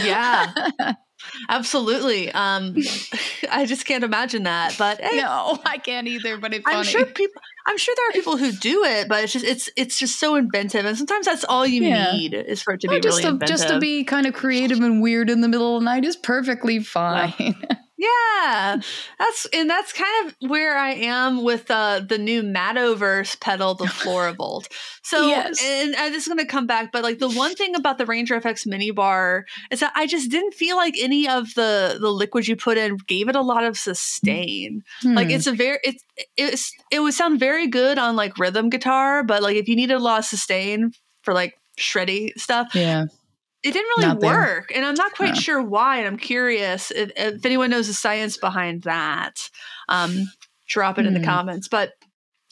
yeah. 0.00 0.52
Absolutely. 1.48 2.30
Um, 2.32 2.76
I 3.50 3.66
just 3.66 3.84
can't 3.84 4.04
imagine 4.04 4.44
that. 4.44 4.76
But 4.78 5.00
hey, 5.00 5.18
no, 5.18 5.58
I 5.64 5.78
can't 5.78 6.06
either. 6.06 6.38
But 6.38 6.54
it's—I'm 6.54 6.84
sure 6.84 7.04
people. 7.06 7.42
I'm 7.66 7.76
sure 7.76 7.94
there 7.96 8.08
are 8.08 8.12
people 8.12 8.36
who 8.36 8.52
do 8.52 8.84
it, 8.84 9.08
but 9.08 9.24
it's 9.24 9.32
just 9.32 9.44
it's 9.44 9.70
it's 9.76 9.98
just 9.98 10.18
so 10.18 10.36
inventive, 10.36 10.86
and 10.86 10.96
sometimes 10.96 11.26
that's 11.26 11.44
all 11.44 11.66
you 11.66 11.82
yeah. 11.82 12.12
need 12.12 12.34
is 12.34 12.62
for 12.62 12.74
it 12.74 12.80
to 12.80 12.88
be 12.88 13.00
just 13.00 13.18
really 13.18 13.22
to, 13.22 13.28
inventive. 13.28 13.56
Just 13.56 13.68
to 13.68 13.78
be 13.78 14.04
kind 14.04 14.26
of 14.26 14.34
creative 14.34 14.80
and 14.80 15.02
weird 15.02 15.30
in 15.30 15.40
the 15.40 15.48
middle 15.48 15.76
of 15.76 15.82
the 15.82 15.84
night 15.84 16.04
is 16.04 16.16
perfectly 16.16 16.78
fine. 16.80 17.56
Yeah, 17.98 18.80
that's 19.18 19.46
and 19.52 19.68
that's 19.68 19.92
kind 19.92 20.28
of 20.28 20.48
where 20.48 20.78
I 20.78 20.90
am 20.90 21.42
with 21.42 21.68
uh, 21.68 21.98
the 21.98 22.16
new 22.16 22.44
Mattoverse 22.44 23.38
pedal, 23.40 23.74
the 23.74 23.84
Floravolt. 23.86 24.68
So, 25.02 25.26
yes. 25.26 25.60
and, 25.60 25.96
and 25.96 26.14
this 26.14 26.22
is 26.22 26.28
going 26.28 26.38
to 26.38 26.46
come 26.46 26.68
back, 26.68 26.92
but 26.92 27.02
like 27.02 27.18
the 27.18 27.28
one 27.28 27.56
thing 27.56 27.74
about 27.74 27.98
the 27.98 28.06
Rainger 28.06 28.40
FX 28.40 28.68
Mini 28.68 28.92
Bar 28.92 29.46
is 29.72 29.80
that 29.80 29.92
I 29.96 30.06
just 30.06 30.30
didn't 30.30 30.54
feel 30.54 30.76
like 30.76 30.94
any 30.96 31.28
of 31.28 31.52
the 31.54 31.98
the 32.00 32.10
liquids 32.10 32.46
you 32.46 32.54
put 32.54 32.78
in 32.78 32.98
gave 33.08 33.28
it 33.28 33.34
a 33.34 33.42
lot 33.42 33.64
of 33.64 33.76
sustain. 33.76 34.84
Hmm. 35.02 35.14
Like 35.14 35.30
it's 35.30 35.48
a 35.48 35.52
very 35.52 35.80
it's 35.82 36.04
it's 36.36 36.72
it 36.92 37.00
would 37.00 37.14
sound 37.14 37.40
very 37.40 37.66
good 37.66 37.98
on 37.98 38.14
like 38.14 38.38
rhythm 38.38 38.70
guitar, 38.70 39.24
but 39.24 39.42
like 39.42 39.56
if 39.56 39.66
you 39.66 39.74
needed 39.74 39.94
a 39.94 39.98
lot 39.98 40.20
of 40.20 40.24
sustain 40.24 40.92
for 41.22 41.34
like 41.34 41.58
shreddy 41.76 42.30
stuff, 42.38 42.76
yeah, 42.76 43.06
it 43.62 43.72
didn't 43.72 43.90
really 43.98 44.18
work 44.18 44.72
and 44.74 44.84
i'm 44.84 44.94
not 44.94 45.12
quite 45.14 45.36
sure 45.36 45.62
why 45.62 45.98
and 45.98 46.06
i'm 46.06 46.16
curious 46.16 46.90
if, 46.90 47.10
if, 47.16 47.44
anyone 47.44 47.70
knows 47.70 47.88
the 47.88 47.94
science 47.94 48.36
behind 48.36 48.82
that 48.82 49.50
um, 49.88 50.26
drop 50.68 50.98
it 50.98 51.06
in 51.06 51.14
the 51.14 51.20
hmm. 51.20 51.26
comments 51.26 51.68
but 51.68 51.92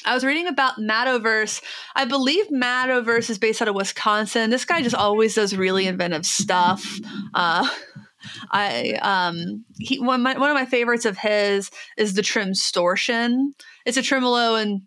I 0.04 0.14
was 0.14 0.24
reading 0.24 0.46
about 0.46 0.76
Mattoverse. 0.78 1.60
I 1.96 2.04
believe 2.04 2.46
Mattoverse 2.48 3.28
is 3.28 3.38
based 3.38 3.60
out 3.60 3.66
of 3.66 3.74
Wisconsin. 3.74 4.50
This 4.50 4.64
guy 4.64 4.80
just 4.80 4.94
always 4.94 5.34
does 5.34 5.56
really 5.56 5.86
inventive 5.88 6.24
stuff. 6.24 6.86
Uh, 7.34 7.68
I 8.50 8.98
um 9.02 9.64
he 9.78 9.98
one, 10.00 10.22
my, 10.22 10.36
one 10.38 10.50
of 10.50 10.54
my 10.54 10.66
favorites 10.66 11.04
of 11.04 11.18
his 11.18 11.70
is 11.96 12.14
the 12.14 12.22
Trimstortion. 12.22 13.52
It's 13.84 13.96
a 13.96 14.02
tremolo 14.02 14.54
and 14.54 14.82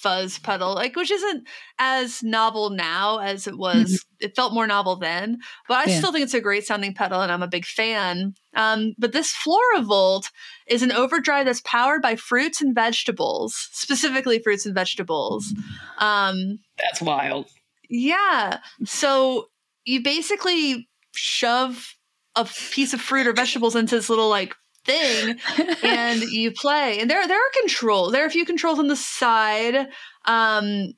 fuzz 0.00 0.38
pedal, 0.38 0.74
like 0.74 0.96
which 0.96 1.10
isn't 1.10 1.46
as 1.78 2.22
novel 2.22 2.70
now 2.70 3.18
as 3.18 3.46
it 3.46 3.58
was. 3.58 3.92
Mm-hmm. 3.92 4.26
It 4.26 4.36
felt 4.36 4.52
more 4.52 4.66
novel 4.66 4.96
then, 4.96 5.38
but 5.68 5.78
I 5.78 5.90
yeah. 5.90 5.98
still 5.98 6.12
think 6.12 6.24
it's 6.24 6.34
a 6.34 6.40
great 6.40 6.66
sounding 6.66 6.94
pedal, 6.94 7.20
and 7.20 7.30
I'm 7.30 7.42
a 7.42 7.48
big 7.48 7.64
fan. 7.64 8.34
Um, 8.54 8.94
but 8.98 9.12
this 9.12 9.32
Floravolt 9.32 10.30
is 10.66 10.82
an 10.82 10.92
overdrive 10.92 11.46
that's 11.46 11.62
powered 11.62 12.02
by 12.02 12.16
fruits 12.16 12.60
and 12.60 12.74
vegetables, 12.74 13.68
specifically 13.72 14.38
fruits 14.38 14.66
and 14.66 14.74
vegetables. 14.74 15.54
Um, 15.98 16.58
that's 16.78 17.00
wild. 17.00 17.46
Yeah. 17.88 18.58
So 18.84 19.48
you 19.84 20.02
basically 20.02 20.88
shove 21.12 21.96
a 22.36 22.44
piece 22.44 22.92
of 22.94 23.00
fruit 23.00 23.26
or 23.26 23.32
vegetables 23.32 23.76
into 23.76 23.96
this 23.96 24.08
little 24.08 24.28
like 24.28 24.54
thing 24.84 25.36
and 25.82 26.22
you 26.22 26.50
play 26.50 26.98
and 27.00 27.10
there 27.10 27.26
there 27.28 27.38
are 27.38 27.50
controls 27.60 28.12
there 28.12 28.22
are 28.22 28.26
a 28.26 28.30
few 28.30 28.46
controls 28.46 28.78
on 28.78 28.88
the 28.88 28.96
side 28.96 29.88
um 30.24 30.92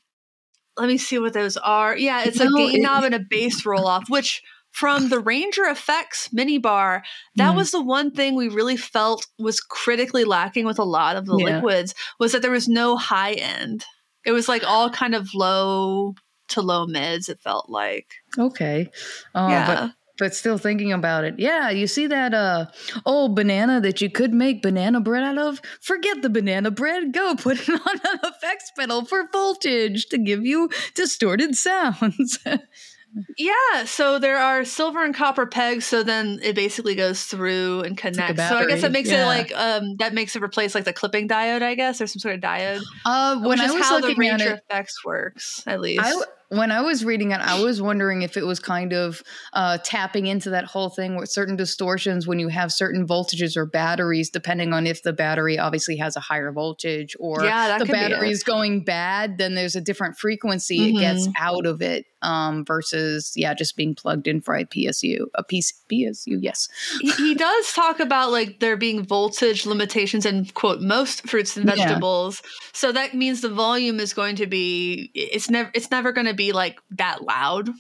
let 0.77 0.89
me 0.89 0.97
see 0.97 1.19
what 1.19 1.33
those 1.33 1.57
are 1.57 1.97
yeah 1.97 2.23
it's 2.25 2.39
no, 2.39 2.47
a 2.47 2.57
gain 2.57 2.77
it, 2.77 2.83
knob 2.83 3.05
and 3.05 3.15
a 3.15 3.19
bass 3.19 3.67
roll 3.67 3.87
off 3.87 4.09
which 4.09 4.43
from 4.71 5.11
the 5.11 5.21
Rainger 5.21 5.65
FX 5.65 6.33
mini 6.33 6.59
bar 6.59 7.03
that 7.37 7.53
mm. 7.53 7.57
was 7.57 7.73
the 7.73 7.83
one 7.83 8.11
thing 8.11 8.35
we 8.35 8.49
really 8.49 8.77
felt 8.77 9.27
was 9.39 9.61
critically 9.61 10.25
lacking 10.25 10.65
with 10.65 10.79
a 10.79 10.85
lot 10.85 11.17
of 11.17 11.27
the 11.27 11.37
yeah. 11.37 11.57
liquids 11.57 11.95
was 12.19 12.33
that 12.33 12.41
there 12.41 12.51
was 12.51 12.69
no 12.69 12.97
high 12.97 13.33
end 13.33 13.85
it 14.25 14.33
was 14.33 14.49
like 14.49 14.65
all 14.65 14.89
kind 14.89 15.15
of 15.15 15.29
low 15.35 16.15
to 16.49 16.63
low 16.63 16.87
mids 16.87 17.29
it 17.29 17.41
felt 17.41 17.69
like 17.69 18.15
okay 18.39 18.89
uh, 19.35 19.47
yeah. 19.51 19.89
But 20.19 20.35
still 20.35 20.59
thinking 20.59 20.93
about 20.93 21.25
it. 21.25 21.39
Yeah, 21.39 21.71
you 21.71 21.87
see 21.87 22.07
that 22.07 22.35
uh 22.35 22.67
old 23.07 23.35
banana 23.35 23.81
that 23.81 24.01
you 24.01 24.11
could 24.11 24.33
make 24.33 24.63
banana 24.63 25.01
bread 25.01 25.23
out 25.23 25.39
of? 25.39 25.61
Forget 25.81 26.23
the 26.23 26.31
banana 26.31 26.71
bread. 26.71 27.13
Go 27.13 27.35
put 27.39 27.61
it 27.61 27.69
on 27.69 28.01
an 28.13 28.21
effects 28.25 28.71
pedal 28.79 29.05
for 29.05 29.29
voltage 29.33 30.07
to 30.07 30.19
give 30.19 30.45
you 30.45 30.69
distorted 30.95 31.55
sounds. 31.55 32.39
yeah, 33.39 33.85
so 33.85 34.19
there 34.19 34.39
are 34.39 34.65
silver 34.65 35.05
and 35.05 35.15
copper 35.15 35.47
pegs, 35.47 35.85
so 35.85 36.03
then 36.03 36.41
it 36.43 36.55
basically 36.55 36.95
goes 36.95 37.25
through 37.25 37.81
and 37.81 37.97
connects. 37.97 38.39
Like 38.39 38.49
so 38.49 38.57
I 38.57 38.67
guess 38.67 38.83
that 38.83 38.93
makes 38.93 39.11
yeah. 39.11 39.25
it 39.25 39.27
like 39.27 39.53
um 39.55 39.97
that 39.97 40.15
makes 40.15 40.37
it 40.37 40.43
replace 40.43 40.75
like 40.75 40.85
the 40.85 40.93
clipping 40.93 41.29
diode, 41.29 41.63
I 41.63 41.75
guess, 41.75 42.01
or 42.01 42.07
some 42.07 42.21
sort 42.21 42.35
of 42.35 42.41
diode. 42.41 42.83
Uh, 43.05 43.41
when 43.41 43.61
I 43.61 43.71
was 43.71 43.83
how 43.83 43.97
looking 43.97 44.17
the 44.17 44.21
Rainger 44.21 44.45
at 44.45 44.53
it, 44.59 44.65
effects 44.69 45.05
works, 45.05 45.63
at 45.67 45.81
least. 45.81 46.03
I, 46.05 46.23
when 46.53 46.71
I 46.71 46.83
was 46.83 47.03
reading 47.03 47.31
it, 47.31 47.41
I 47.41 47.63
was 47.63 47.81
wondering 47.81 48.21
if 48.21 48.37
it 48.37 48.45
was 48.45 48.61
kind 48.61 48.93
of 48.93 49.23
uh, 49.55 49.79
tapping 49.83 50.27
into 50.27 50.51
that 50.51 50.67
whole 50.67 50.91
thing 50.91 51.17
with 51.17 51.31
certain 51.31 51.57
distortions 51.57 52.27
when 52.27 52.39
you 52.39 52.49
have 52.49 52.71
certain 52.71 53.07
voltages 53.07 53.57
or 53.57 53.65
batteries, 53.65 54.29
depending 54.29 54.75
on 54.75 54.87
if 54.87 55.03
the 55.03 55.15
battery 55.15 55.59
obviously 55.59 55.97
has 55.97 56.15
a 56.15 56.21
higher 56.21 56.53
voltage 56.53 57.17
or 57.19 57.43
yeah, 57.43 57.79
the 57.79 57.87
battery 57.87 58.31
is 58.31 58.43
going 58.43 58.85
bad, 58.85 59.39
then 59.39 59.55
there's 59.55 59.77
a 59.77 59.81
different 59.81 60.19
frequency 60.19 60.79
mm-hmm. 60.79 60.99
it 60.99 61.01
gets 61.01 61.29
out 61.39 61.65
of 61.65 61.81
it 61.81 62.05
um, 62.21 62.65
versus, 62.65 63.33
yeah, 63.35 63.55
just 63.55 63.77
being 63.77 63.95
plugged 63.95 64.29
in 64.29 64.41
for 64.41 64.55
a 64.55 64.65
PSU, 64.65 65.27
a 65.35 65.43
PC, 65.43 65.73
PSU, 65.91 66.39
yes. 66.41 66.69
he, 67.01 67.11
he, 67.13 67.35
does 67.35 67.73
talk 67.73 67.99
about 67.99 68.31
like 68.31 68.61
there 68.61 68.77
being 68.77 69.05
voltage 69.05 69.67
limitations 69.67 70.25
in 70.25 70.45
quote 70.55 70.81
most 70.81 71.29
fruits 71.29 71.57
and 71.57 71.67
vegetables. 71.67 72.41
Yeah. 72.45 72.51
So 72.75 72.93
that 72.93 73.15
means 73.15 73.41
the 73.41 73.49
volume 73.49 73.99
is 73.99 74.13
going 74.13 74.37
to 74.37 74.47
be, 74.47 75.11
it's 75.15 75.51
never, 75.51 75.71
it's 75.75 75.91
never 75.91 76.13
going 76.13 76.27
to 76.29 76.35
be 76.35 76.42
be 76.43 76.53
like 76.53 76.81
that 76.91 77.23
loud. 77.23 77.71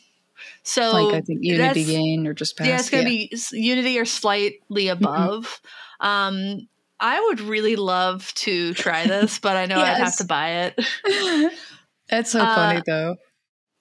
So 0.63 0.93
like 0.93 1.15
I 1.15 1.21
think 1.21 1.41
unity 1.43 1.85
gain 1.85 2.27
or 2.27 2.35
just 2.35 2.57
past, 2.57 2.69
yeah, 2.69 2.77
it's 2.77 2.91
gonna 2.91 3.11
yeah. 3.11 3.27
be 3.31 3.39
unity 3.53 3.99
or 3.99 4.05
slightly 4.05 4.89
above. 4.89 5.61
Mm-hmm. 6.01 6.07
Um, 6.07 6.69
I 7.01 7.21
would 7.21 7.41
really 7.41 7.77
love 7.77 8.33
to 8.35 8.75
try 8.75 9.07
this, 9.07 9.39
but 9.39 9.57
I 9.57 9.67
know 9.67 9.79
yes. 9.79 9.97
I'd 9.97 10.05
have 10.05 10.17
to 10.19 10.25
buy 10.25 10.51
it. 10.51 11.53
That's 12.09 12.31
so 12.31 12.41
uh, 12.41 12.55
funny 12.55 12.83
though. 12.87 13.17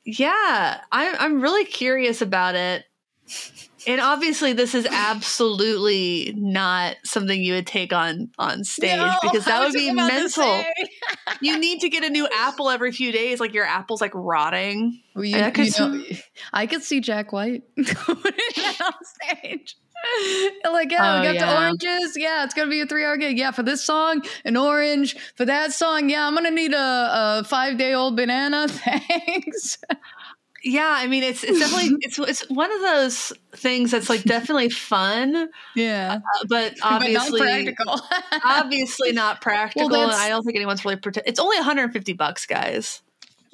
Yeah, 0.06 0.82
I'm 0.91 1.15
I'm 1.20 1.41
really 1.41 1.65
curious 1.65 2.22
about 2.22 2.56
it. 2.56 2.86
And 3.88 4.00
obviously, 4.00 4.54
this 4.54 4.76
is 4.76 4.86
absolutely 4.86 6.34
not 6.38 6.98
something 7.04 7.41
you 7.41 7.54
would 7.54 7.67
take 7.67 7.94
on 7.94 8.32
on 8.38 8.63
stage 8.63 8.98
no, 8.98 9.15
because 9.22 9.46
that 9.46 9.62
would 9.62 9.74
be 9.74 9.91
mental. 9.91 10.63
You 11.41 11.58
need 11.60 11.82
to 11.82 11.89
get 11.89 12.04
a 12.04 12.10
new 12.10 12.28
apple 12.28 12.70
every 12.70 12.91
few 12.91 13.12
days. 13.12 13.39
Like 13.39 13.54
your 13.54 13.65
apple's 13.65 14.02
like 14.02 14.13
rotting. 14.13 15.02
Well, 15.15 15.26
you, 15.26 15.39
I, 15.39 15.52
could, 15.52 15.67
you 15.67 15.88
know, 15.88 16.04
I 16.54 16.67
could 16.67 16.84
see 16.84 17.00
Jack 17.00 17.32
White 17.32 17.63
on 17.78 17.84
stage. 19.04 19.78
like, 20.72 20.91
yeah, 20.91 21.17
oh, 21.17 21.20
we 21.20 21.28
got 21.28 21.36
yeah. 21.36 21.46
the 21.46 21.58
oranges. 21.58 22.13
Yeah, 22.17 22.44
it's 22.44 22.54
gonna 22.54 22.70
be 22.70 22.82
a 22.82 22.86
three-hour 22.86 23.17
gig. 23.17 23.38
Yeah, 23.38 23.52
for 23.52 23.63
this 23.63 23.84
song, 23.84 24.24
an 24.46 24.58
orange. 24.58 25.15
For 25.36 25.46
that 25.46 25.74
song, 25.74 26.10
yeah, 26.10 26.26
I'm 26.26 26.34
gonna 26.34 26.52
need 26.52 26.74
a, 26.74 27.39
a 27.39 27.44
five-day-old 27.44 28.15
banana. 28.15 28.67
Thanks. 28.70 29.78
Yeah, 30.63 30.88
I 30.88 31.08
mean 31.08 31.24
it's 31.24 31.43
it's 31.43 31.60
definitely 31.60 31.97
it's 32.02 32.19
it's 32.19 32.50
one 32.50 32.71
of 32.71 32.82
those 32.82 33.34
things 33.54 33.91
that's 33.91 34.10
like 34.10 34.24
definitely 34.24 34.69
fun. 34.69 35.50
Yeah, 35.76 36.19
uh, 36.19 36.45
but 36.47 36.76
obviously 36.84 37.39
but 37.39 37.45
not 37.45 37.65
practical. 37.65 38.02
obviously 38.45 39.12
not 39.12 39.41
practical, 39.41 39.89
well, 39.89 40.10
and 40.10 40.12
I 40.12 40.30
don't 40.30 40.43
think 40.43 40.56
anyone's 40.56 40.86
really. 40.86 40.97
Prote- 40.97 41.24
it's 41.26 41.39
only 41.39 41.58
150 41.58 42.13
bucks, 42.13 42.45
guys. 42.45 43.02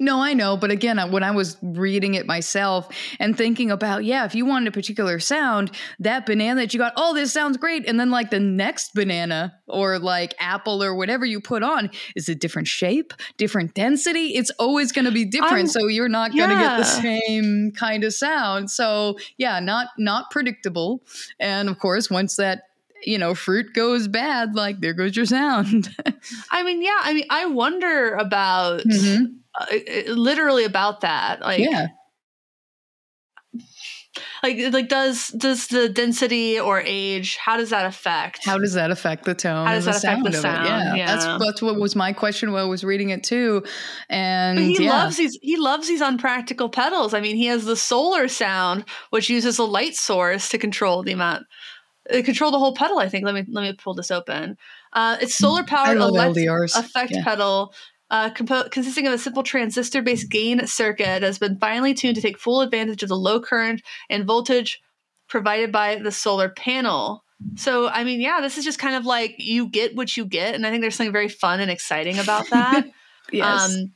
No, 0.00 0.22
I 0.22 0.32
know. 0.32 0.56
But 0.56 0.70
again, 0.70 0.98
when 1.10 1.24
I 1.24 1.32
was 1.32 1.56
reading 1.60 2.14
it 2.14 2.24
myself 2.24 2.88
and 3.18 3.36
thinking 3.36 3.70
about, 3.70 4.04
yeah, 4.04 4.24
if 4.24 4.34
you 4.34 4.46
wanted 4.46 4.68
a 4.68 4.72
particular 4.72 5.18
sound, 5.18 5.72
that 5.98 6.24
banana 6.24 6.60
that 6.60 6.72
you 6.72 6.78
got, 6.78 6.92
oh, 6.96 7.14
this 7.14 7.32
sounds 7.32 7.56
great. 7.56 7.88
And 7.88 7.98
then 7.98 8.10
like 8.10 8.30
the 8.30 8.38
next 8.38 8.94
banana 8.94 9.58
or 9.66 9.98
like 9.98 10.34
apple 10.38 10.84
or 10.84 10.94
whatever 10.94 11.26
you 11.26 11.40
put 11.40 11.64
on 11.64 11.90
is 12.14 12.28
a 12.28 12.34
different 12.34 12.68
shape, 12.68 13.12
different 13.36 13.74
density. 13.74 14.36
It's 14.36 14.50
always 14.58 14.92
going 14.92 15.06
to 15.06 15.10
be 15.10 15.24
different. 15.24 15.52
I'm, 15.52 15.66
so 15.66 15.88
you're 15.88 16.08
not 16.08 16.34
going 16.34 16.50
to 16.50 16.54
yeah. 16.54 16.76
get 16.76 16.78
the 16.78 16.84
same 16.84 17.72
kind 17.72 18.04
of 18.04 18.14
sound. 18.14 18.70
So 18.70 19.18
yeah, 19.36 19.58
not, 19.58 19.88
not 19.98 20.30
predictable. 20.30 21.02
And 21.40 21.68
of 21.68 21.78
course, 21.80 22.08
once 22.08 22.36
that 22.36 22.62
you 23.04 23.16
know, 23.16 23.32
fruit 23.32 23.74
goes 23.74 24.08
bad, 24.08 24.56
like 24.56 24.80
there 24.80 24.92
goes 24.92 25.14
your 25.14 25.24
sound. 25.24 25.94
I 26.50 26.64
mean, 26.64 26.82
yeah, 26.82 26.98
I 27.00 27.14
mean, 27.14 27.26
I 27.30 27.46
wonder 27.46 28.14
about 28.14 28.80
mm-hmm 28.80 29.36
literally 30.06 30.64
about 30.64 31.00
that. 31.02 31.40
Like, 31.40 31.60
yeah. 31.60 31.88
Like, 34.42 34.58
like 34.72 34.88
does 34.88 35.28
does 35.28 35.68
the 35.68 35.88
density 35.88 36.58
or 36.58 36.80
age? 36.80 37.36
How 37.36 37.56
does 37.56 37.70
that 37.70 37.86
affect? 37.86 38.44
How 38.44 38.58
does 38.58 38.74
that 38.74 38.90
affect 38.90 39.24
the 39.24 39.34
tone? 39.34 39.66
How 39.66 39.74
does 39.74 39.84
that 39.84 39.96
affect 39.96 40.24
the 40.24 40.32
sound? 40.32 40.66
Yeah. 40.66 40.94
yeah. 40.94 41.06
that's 41.06 41.44
that's 41.44 41.62
what 41.62 41.76
was 41.76 41.96
my 41.96 42.12
question 42.12 42.52
when 42.52 42.62
I 42.62 42.66
was 42.66 42.84
reading 42.84 43.10
it 43.10 43.24
too. 43.24 43.64
And 44.08 44.56
but 44.56 44.64
he 44.64 44.84
yeah. 44.84 44.90
loves 44.90 45.16
these. 45.16 45.38
He 45.42 45.56
loves 45.56 45.88
these 45.88 46.00
unpractical 46.00 46.68
pedals. 46.68 47.14
I 47.14 47.20
mean, 47.20 47.36
he 47.36 47.46
has 47.46 47.64
the 47.64 47.76
solar 47.76 48.28
sound, 48.28 48.84
which 49.10 49.28
uses 49.28 49.58
a 49.58 49.64
light 49.64 49.94
source 49.96 50.48
to 50.50 50.58
control 50.58 51.02
the 51.02 51.12
amount 51.12 51.44
uh, 52.12 52.22
control 52.22 52.50
the 52.50 52.58
whole 52.58 52.74
pedal. 52.74 52.98
I 52.98 53.08
think. 53.08 53.24
Let 53.24 53.34
me 53.34 53.44
let 53.48 53.62
me 53.62 53.72
pull 53.74 53.94
this 53.94 54.10
open. 54.10 54.56
Uh, 54.92 55.16
it's 55.20 55.36
solar 55.36 55.64
powered 55.64 55.96
electric 55.96 56.48
effect 56.74 57.12
yeah. 57.12 57.24
pedal 57.24 57.72
uh, 58.10 58.30
compo- 58.30 58.68
consisting 58.68 59.06
of 59.06 59.12
a 59.12 59.18
simple 59.18 59.42
transistor 59.42 60.02
based 60.02 60.30
gain 60.30 60.66
circuit 60.66 61.22
has 61.22 61.38
been 61.38 61.58
finely 61.58 61.94
tuned 61.94 62.16
to 62.16 62.22
take 62.22 62.38
full 62.38 62.60
advantage 62.60 63.02
of 63.02 63.08
the 63.08 63.16
low 63.16 63.40
current 63.40 63.82
and 64.08 64.24
voltage 64.24 64.80
provided 65.28 65.70
by 65.70 65.96
the 65.96 66.12
solar 66.12 66.48
panel. 66.48 67.24
So, 67.56 67.88
I 67.88 68.02
mean, 68.04 68.20
yeah, 68.20 68.40
this 68.40 68.58
is 68.58 68.64
just 68.64 68.78
kind 68.78 68.96
of 68.96 69.06
like 69.06 69.36
you 69.38 69.68
get 69.68 69.94
what 69.94 70.16
you 70.16 70.24
get. 70.24 70.54
And 70.54 70.66
I 70.66 70.70
think 70.70 70.80
there's 70.80 70.96
something 70.96 71.12
very 71.12 71.28
fun 71.28 71.60
and 71.60 71.70
exciting 71.70 72.18
about 72.18 72.48
that. 72.50 72.86
yes. 73.32 73.76
Um, 73.76 73.92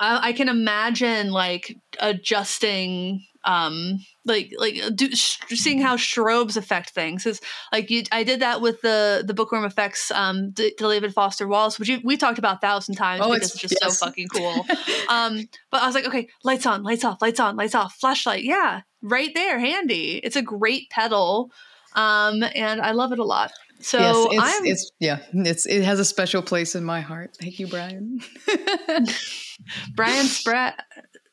I, 0.00 0.28
I, 0.28 0.32
can 0.32 0.48
imagine 0.48 1.30
like 1.30 1.76
adjusting 1.98 3.24
um 3.44 3.98
like 4.28 4.52
like 4.58 4.78
uh, 4.82 4.90
do, 4.90 5.10
sh- 5.14 5.38
seeing 5.48 5.80
how 5.80 5.96
strobes 5.96 6.56
affect 6.56 6.90
things 6.90 7.26
is 7.26 7.40
like 7.72 7.90
you 7.90 8.02
i 8.12 8.22
did 8.22 8.40
that 8.40 8.60
with 8.60 8.80
the 8.82 9.24
the 9.26 9.34
bookworm 9.34 9.64
effects 9.64 10.10
um 10.10 10.50
D- 10.50 10.74
david 10.78 11.12
foster 11.12 11.48
wallace 11.48 11.78
which 11.78 11.88
you, 11.88 12.00
we 12.04 12.16
talked 12.16 12.38
about 12.38 12.56
a 12.56 12.60
thousand 12.60 12.94
times 12.94 13.22
oh, 13.24 13.32
because 13.32 13.54
it's, 13.54 13.54
it's 13.54 13.62
just 13.62 13.78
yes. 13.82 13.98
so 13.98 14.06
fucking 14.06 14.28
cool 14.28 14.66
um 15.08 15.48
but 15.70 15.82
i 15.82 15.86
was 15.86 15.94
like 15.94 16.06
okay 16.06 16.28
lights 16.44 16.66
on 16.66 16.82
lights 16.82 17.04
off 17.04 17.20
lights 17.20 17.40
on 17.40 17.56
lights 17.56 17.74
off 17.74 17.94
flashlight 17.94 18.44
yeah 18.44 18.82
right 19.02 19.30
there 19.34 19.58
handy 19.58 20.20
it's 20.22 20.36
a 20.36 20.42
great 20.42 20.88
pedal 20.90 21.50
um 21.94 22.44
and 22.54 22.80
i 22.80 22.92
love 22.92 23.12
it 23.12 23.18
a 23.18 23.24
lot 23.24 23.52
so 23.80 24.32
yes, 24.32 24.60
it's, 24.60 24.70
it's, 24.70 24.92
yeah, 24.98 25.18
it's 25.32 25.66
it 25.66 25.84
has 25.84 26.00
a 26.00 26.04
special 26.04 26.42
place 26.42 26.74
in 26.74 26.82
my 26.82 27.00
heart. 27.00 27.36
Thank 27.40 27.60
you, 27.60 27.68
Brian. 27.68 28.20
Brian 29.94 30.26
Spra- 30.26 30.74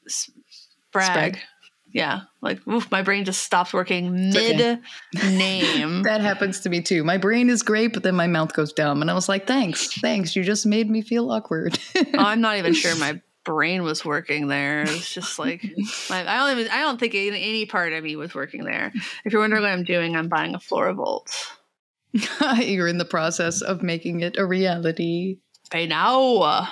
Spragg 0.07 1.39
yeah, 1.95 2.23
like 2.41 2.59
oof, 2.67 2.91
my 2.91 3.01
brain 3.03 3.23
just 3.23 3.41
stops 3.41 3.71
working 3.71 4.11
mid 4.11 4.81
name. 5.13 6.03
that 6.03 6.19
happens 6.19 6.59
to 6.59 6.69
me 6.69 6.81
too. 6.81 7.05
My 7.05 7.17
brain 7.17 7.49
is 7.49 7.63
great, 7.63 7.93
but 7.93 8.03
then 8.03 8.15
my 8.15 8.27
mouth 8.27 8.51
goes 8.51 8.73
dumb, 8.73 9.01
and 9.01 9.09
I 9.09 9.13
was 9.13 9.29
like, 9.29 9.47
"Thanks, 9.47 9.97
thanks. 10.01 10.35
You 10.35 10.43
just 10.43 10.65
made 10.65 10.89
me 10.89 11.01
feel 11.01 11.31
awkward." 11.31 11.79
oh, 11.95 12.03
I'm 12.17 12.41
not 12.41 12.57
even 12.57 12.73
sure 12.73 12.97
my 12.97 13.21
brain 13.45 13.83
was 13.83 14.03
working 14.03 14.49
there. 14.49 14.81
It's 14.81 15.13
just 15.13 15.39
like 15.39 15.63
my, 16.09 16.29
I 16.29 16.37
don't 16.39 16.59
even 16.59 16.69
I 16.69 16.81
don't 16.81 16.99
think 16.99 17.15
any, 17.15 17.29
any 17.29 17.65
part 17.65 17.93
of 17.93 18.03
me 18.03 18.17
was 18.17 18.35
working 18.35 18.65
there. 18.65 18.91
If 19.23 19.31
you're 19.31 19.41
wondering 19.41 19.63
what 19.63 19.71
I'm 19.71 19.85
doing, 19.85 20.17
I'm 20.17 20.27
buying 20.27 20.53
a 20.53 20.59
Floravolt. 20.59 21.31
you're 22.57 22.89
in 22.89 22.97
the 22.97 23.05
process 23.05 23.61
of 23.61 23.83
making 23.83 24.19
it 24.19 24.35
a 24.37 24.45
reality. 24.45 25.37
I 25.71 25.85
know. 25.85 26.67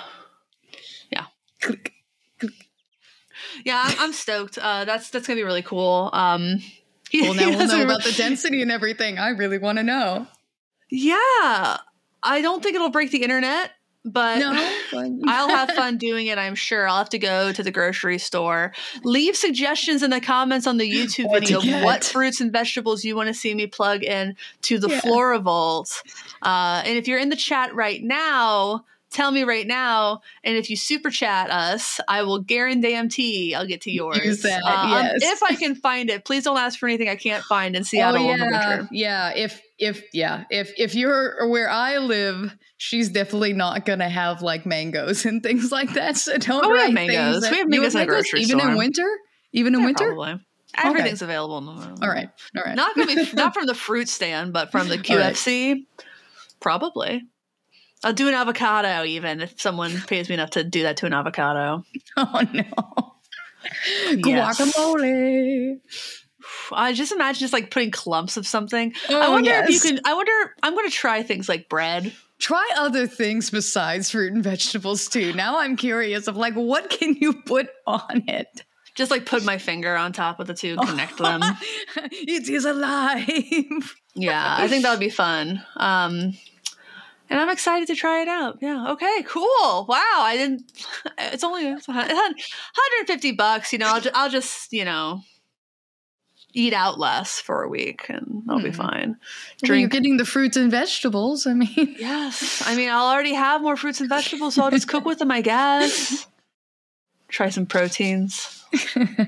Yeah. 1.10 1.24
Click 1.62 1.93
yeah, 3.64 3.82
I'm, 3.82 3.98
I'm 3.98 4.12
stoked. 4.12 4.58
Uh, 4.58 4.84
that's 4.84 5.10
that's 5.10 5.26
gonna 5.26 5.38
be 5.38 5.44
really 5.44 5.62
cool. 5.62 6.10
Um, 6.12 6.60
well, 7.14 7.34
now 7.34 7.50
we'll 7.50 7.66
know 7.66 7.82
about 7.82 8.04
the 8.04 8.12
density 8.12 8.62
and 8.62 8.70
everything. 8.70 9.18
I 9.18 9.30
really 9.30 9.58
want 9.58 9.78
to 9.78 9.84
know. 9.84 10.26
Yeah, 10.90 11.78
I 12.22 12.40
don't 12.40 12.62
think 12.62 12.76
it'll 12.76 12.90
break 12.90 13.10
the 13.10 13.22
internet, 13.22 13.70
but 14.04 14.38
no, 14.38 14.52
I'll 15.26 15.48
have 15.48 15.70
fun 15.76 15.96
doing 15.96 16.26
it. 16.26 16.36
I'm 16.36 16.54
sure. 16.54 16.86
I'll 16.86 16.98
have 16.98 17.08
to 17.10 17.18
go 17.18 17.52
to 17.52 17.62
the 17.62 17.70
grocery 17.70 18.18
store. 18.18 18.72
Leave 19.02 19.34
suggestions 19.34 20.02
in 20.02 20.10
the 20.10 20.20
comments 20.20 20.66
on 20.66 20.76
the 20.76 20.90
YouTube 20.90 21.28
what 21.28 21.40
video 21.40 21.58
of 21.58 21.84
what 21.84 22.04
fruits 22.04 22.40
and 22.40 22.52
vegetables 22.52 23.02
you 23.04 23.16
want 23.16 23.28
to 23.28 23.34
see 23.34 23.54
me 23.54 23.66
plug 23.66 24.04
in 24.04 24.36
to 24.62 24.78
the 24.78 24.88
yeah. 24.88 25.00
Floravolt. 25.00 26.02
Uh, 26.42 26.82
and 26.84 26.98
if 26.98 27.08
you're 27.08 27.18
in 27.18 27.30
the 27.30 27.36
chat 27.36 27.74
right 27.74 28.02
now, 28.02 28.84
tell 29.14 29.30
me 29.30 29.44
right 29.44 29.66
now. 29.66 30.20
And 30.42 30.56
if 30.56 30.68
you 30.68 30.76
super 30.76 31.08
chat 31.08 31.50
us, 31.50 32.00
I 32.08 32.22
will 32.22 32.40
guarantee 32.40 33.54
I'll 33.54 33.66
get 33.66 33.82
to 33.82 33.90
yours. 33.90 34.42
That, 34.42 34.60
uh, 34.64 34.88
yes. 34.88 35.22
if 35.22 35.42
I 35.42 35.54
can 35.54 35.74
find 35.74 36.10
it. 36.10 36.24
Please 36.24 36.44
don't 36.44 36.58
ask 36.58 36.78
for 36.78 36.88
anything 36.88 37.08
I 37.08 37.16
can't 37.16 37.44
find 37.44 37.74
in 37.76 37.84
Seattle 37.84 38.22
oh, 38.22 38.26
yeah. 38.26 38.34
in 38.34 38.40
the 38.40 38.46
winter. 38.46 38.88
Yeah. 38.92 39.32
If 39.34 39.62
if 39.78 40.02
yeah, 40.12 40.44
if 40.50 40.72
if 40.76 40.94
you're 40.94 41.48
where 41.48 41.70
I 41.70 41.98
live, 41.98 42.54
she's 42.76 43.08
definitely 43.08 43.54
not 43.54 43.86
gonna 43.86 44.08
have 44.08 44.42
like 44.42 44.66
mangoes 44.66 45.24
and 45.24 45.42
things 45.42 45.72
like 45.72 45.94
that. 45.94 46.16
So 46.16 46.36
don't 46.36 46.64
oh, 46.64 46.70
we 46.70 46.78
have 46.80 46.92
mangoes. 46.92 47.42
That, 47.42 47.50
we 47.50 47.58
have 47.58 47.68
mangoes 47.68 47.94
the 47.94 48.06
grocery 48.06 48.40
even 48.42 48.58
store. 48.58 48.72
in 48.72 48.76
winter. 48.76 49.18
Even 49.52 49.74
in 49.74 49.80
yeah, 49.80 49.86
winter. 49.86 50.14
Probably. 50.14 50.40
Everything's 50.76 51.22
okay. 51.22 51.32
available. 51.32 51.58
In 51.58 51.66
the, 51.66 51.98
all 52.02 52.08
right, 52.08 52.28
all 52.56 52.62
right. 52.64 52.74
Not 52.74 52.96
gonna 52.96 53.06
be 53.06 53.28
not 53.34 53.54
from 53.54 53.66
the 53.66 53.74
fruit 53.74 54.08
stand, 54.08 54.52
but 54.52 54.72
from 54.72 54.88
the 54.88 54.98
QFC. 54.98 55.72
Right. 55.72 56.06
Probably. 56.60 57.22
I'll 58.04 58.12
do 58.12 58.28
an 58.28 58.34
avocado 58.34 59.02
even 59.04 59.40
if 59.40 59.60
someone 59.60 59.98
pays 60.06 60.28
me 60.28 60.34
enough 60.34 60.50
to 60.50 60.62
do 60.62 60.82
that 60.82 60.98
to 60.98 61.06
an 61.06 61.12
avocado. 61.12 61.84
Oh 62.16 62.42
no. 62.52 62.64
Yes. 64.10 64.60
Guacamole. 64.60 65.80
I 66.70 66.92
just 66.92 67.12
imagine 67.12 67.40
just 67.40 67.52
like 67.54 67.70
putting 67.70 67.90
clumps 67.90 68.36
of 68.36 68.46
something. 68.46 68.92
Oh, 69.08 69.18
I 69.18 69.30
wonder 69.30 69.48
yes. 69.48 69.68
if 69.68 69.74
you 69.74 69.80
can 69.80 70.00
I 70.04 70.14
wonder 70.14 70.54
I'm 70.62 70.74
gonna 70.76 70.90
try 70.90 71.22
things 71.22 71.48
like 71.48 71.68
bread. 71.68 72.12
Try 72.38 72.68
other 72.76 73.06
things 73.06 73.50
besides 73.50 74.10
fruit 74.10 74.32
and 74.34 74.44
vegetables 74.44 75.08
too. 75.08 75.32
Now 75.32 75.58
I'm 75.58 75.76
curious 75.76 76.28
of 76.28 76.36
like 76.36 76.54
what 76.54 76.90
can 76.90 77.14
you 77.14 77.32
put 77.32 77.68
on 77.86 78.24
it? 78.28 78.64
Just 78.94 79.10
like 79.10 79.26
put 79.26 79.44
my 79.44 79.58
finger 79.58 79.96
on 79.96 80.12
top 80.12 80.38
of 80.38 80.46
the 80.46 80.54
two, 80.54 80.76
connect 80.84 81.18
them. 81.18 81.40
it 81.96 82.48
is 82.48 82.64
alive. 82.64 83.94
yeah, 84.14 84.56
I 84.58 84.68
think 84.68 84.84
that 84.84 84.90
would 84.90 85.00
be 85.00 85.08
fun. 85.08 85.64
Um, 85.76 86.34
and 87.34 87.40
I'm 87.40 87.50
excited 87.50 87.88
to 87.88 87.96
try 87.96 88.22
it 88.22 88.28
out. 88.28 88.58
Yeah. 88.60 88.92
Okay. 88.92 89.24
Cool. 89.26 89.86
Wow. 89.88 90.18
I 90.18 90.36
didn't. 90.36 90.70
It's 91.18 91.42
only 91.42 91.64
150 91.64 93.32
bucks. 93.32 93.72
You 93.72 93.80
know, 93.80 93.88
I'll 93.88 94.00
just, 94.00 94.14
I'll 94.14 94.30
just 94.30 94.72
you 94.72 94.84
know 94.84 95.20
eat 96.52 96.72
out 96.72 97.00
less 97.00 97.40
for 97.40 97.64
a 97.64 97.68
week, 97.68 98.06
and 98.08 98.44
I'll 98.48 98.58
hmm. 98.58 98.66
be 98.66 98.70
fine. 98.70 99.16
Drink. 99.64 99.80
You're 99.80 99.88
getting 99.88 100.16
the 100.16 100.24
fruits 100.24 100.56
and 100.56 100.70
vegetables. 100.70 101.44
I 101.48 101.54
mean, 101.54 101.96
yes. 101.98 102.62
I 102.64 102.76
mean, 102.76 102.88
I'll 102.88 103.06
already 103.06 103.34
have 103.34 103.62
more 103.62 103.76
fruits 103.76 103.98
and 104.00 104.08
vegetables, 104.08 104.54
so 104.54 104.62
I'll 104.62 104.70
just 104.70 104.86
cook 104.86 105.04
with 105.04 105.18
them. 105.18 105.32
I 105.32 105.40
guess. 105.40 106.28
Try 107.26 107.48
some 107.48 107.66
proteins. 107.66 108.64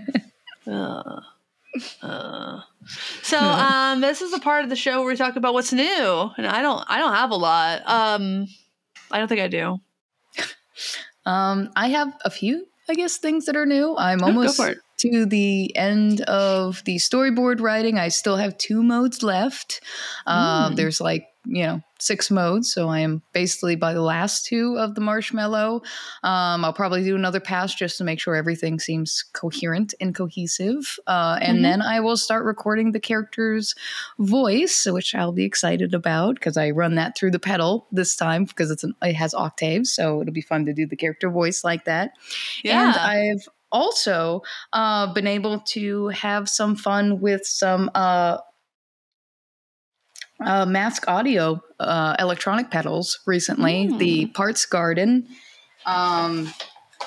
uh, 0.69 1.21
uh. 2.03 2.61
So 3.23 3.39
um, 3.41 4.01
this 4.01 4.23
is 4.23 4.31
the 4.31 4.41
part 4.41 4.65
of 4.65 4.71
the 4.71 4.77
show 4.77 5.01
where 5.01 5.09
we 5.09 5.17
talk 5.17 5.37
about 5.37 5.55
what's 5.55 5.73
new, 5.73 6.31
and 6.37 6.47
I 6.47 6.63
don't 6.63 6.85
I 6.89 6.99
don't 6.99 7.15
have 7.15 7.31
a 7.31 7.37
lot. 7.37 7.83
Um, 7.89 8.47
I 9.11 9.19
don't 9.19 9.29
think 9.29 9.41
I 9.41 9.49
do. 9.49 9.79
Um, 11.25 11.71
I 11.75 11.89
have 11.89 12.17
a 12.25 12.31
few, 12.31 12.69
I 12.89 12.95
guess, 12.95 13.17
things 13.17 13.47
that 13.47 13.57
are 13.57 13.67
new. 13.67 13.97
I'm 13.97 14.23
almost 14.23 14.61
to 14.99 15.27
the 15.27 15.77
end 15.77 16.21
of 16.21 16.85
the 16.85 16.97
storyboard 16.97 17.61
writing. 17.61 17.99
I 17.99 18.09
still 18.09 18.37
have 18.37 18.57
two 18.57 18.83
modes 18.83 19.25
left. 19.25 19.81
Um, 20.25 20.73
mm. 20.73 20.77
There's 20.77 21.01
like 21.01 21.27
you 21.47 21.63
know 21.63 21.81
six 21.99 22.31
modes 22.31 22.73
so 22.73 22.89
i 22.89 22.99
am 22.99 23.23
basically 23.33 23.75
by 23.77 23.95
the 23.95 24.03
last 24.03 24.45
two 24.45 24.77
of 24.79 24.95
the 24.95 25.01
marshmallow 25.01 25.81
um, 26.23 26.65
i'll 26.65 26.73
probably 26.73 27.03
do 27.03 27.15
another 27.15 27.41
pass 27.41 27.75
just 27.75 27.97
to 27.97 28.05
make 28.05 28.21
sure 28.21 28.35
everything 28.35 28.79
seems 28.79 29.25
coherent 29.33 29.95
and 30.01 30.15
cohesive 30.15 30.99
uh, 31.07 31.39
and 31.41 31.57
mm-hmm. 31.57 31.63
then 31.63 31.83
i 31.83 32.01
will 32.01 32.17
start 32.17 32.45
recording 32.45 32.93
the 32.93 33.01
character's 33.01 33.75
voice 34.19 34.87
which 34.91 35.15
i'll 35.15 35.33
be 35.33 35.45
excited 35.45 35.95
about 35.95 36.35
because 36.35 36.57
i 36.57 36.71
run 36.71 36.97
that 36.97 37.17
through 37.17 37.31
the 37.31 37.39
pedal 37.39 37.87
this 37.93 38.17
time 38.17 38.45
because 38.45 38.71
it's 38.71 38.85
an, 38.85 38.95
it 39.03 39.15
has 39.15 39.35
octaves 39.35 39.93
so 39.93 40.21
it'll 40.21 40.35
be 40.35 40.41
fun 40.41 40.67
to 40.67 40.73
do 40.73 40.87
the 40.87 40.97
character 40.97 41.31
voice 41.31 41.65
like 41.65 41.85
that 41.85 42.13
yeah. 42.63 42.89
and 42.89 42.97
i've 42.97 43.49
also 43.73 44.43
uh, 44.73 45.13
been 45.13 45.27
able 45.27 45.61
to 45.61 46.09
have 46.09 46.49
some 46.49 46.77
fun 46.77 47.21
with 47.21 47.45
some 47.45 47.91
uh, 47.95 48.39
uh, 50.41 50.67
Mask 50.67 51.09
Audio 51.09 51.63
uh, 51.81 52.17
electronic 52.19 52.71
pedals 52.71 53.21
recently. 53.27 53.89
Mm. 53.89 53.99
The 53.99 54.27
Parts 54.27 54.67
Garden, 54.67 55.29
um, 55.85 56.53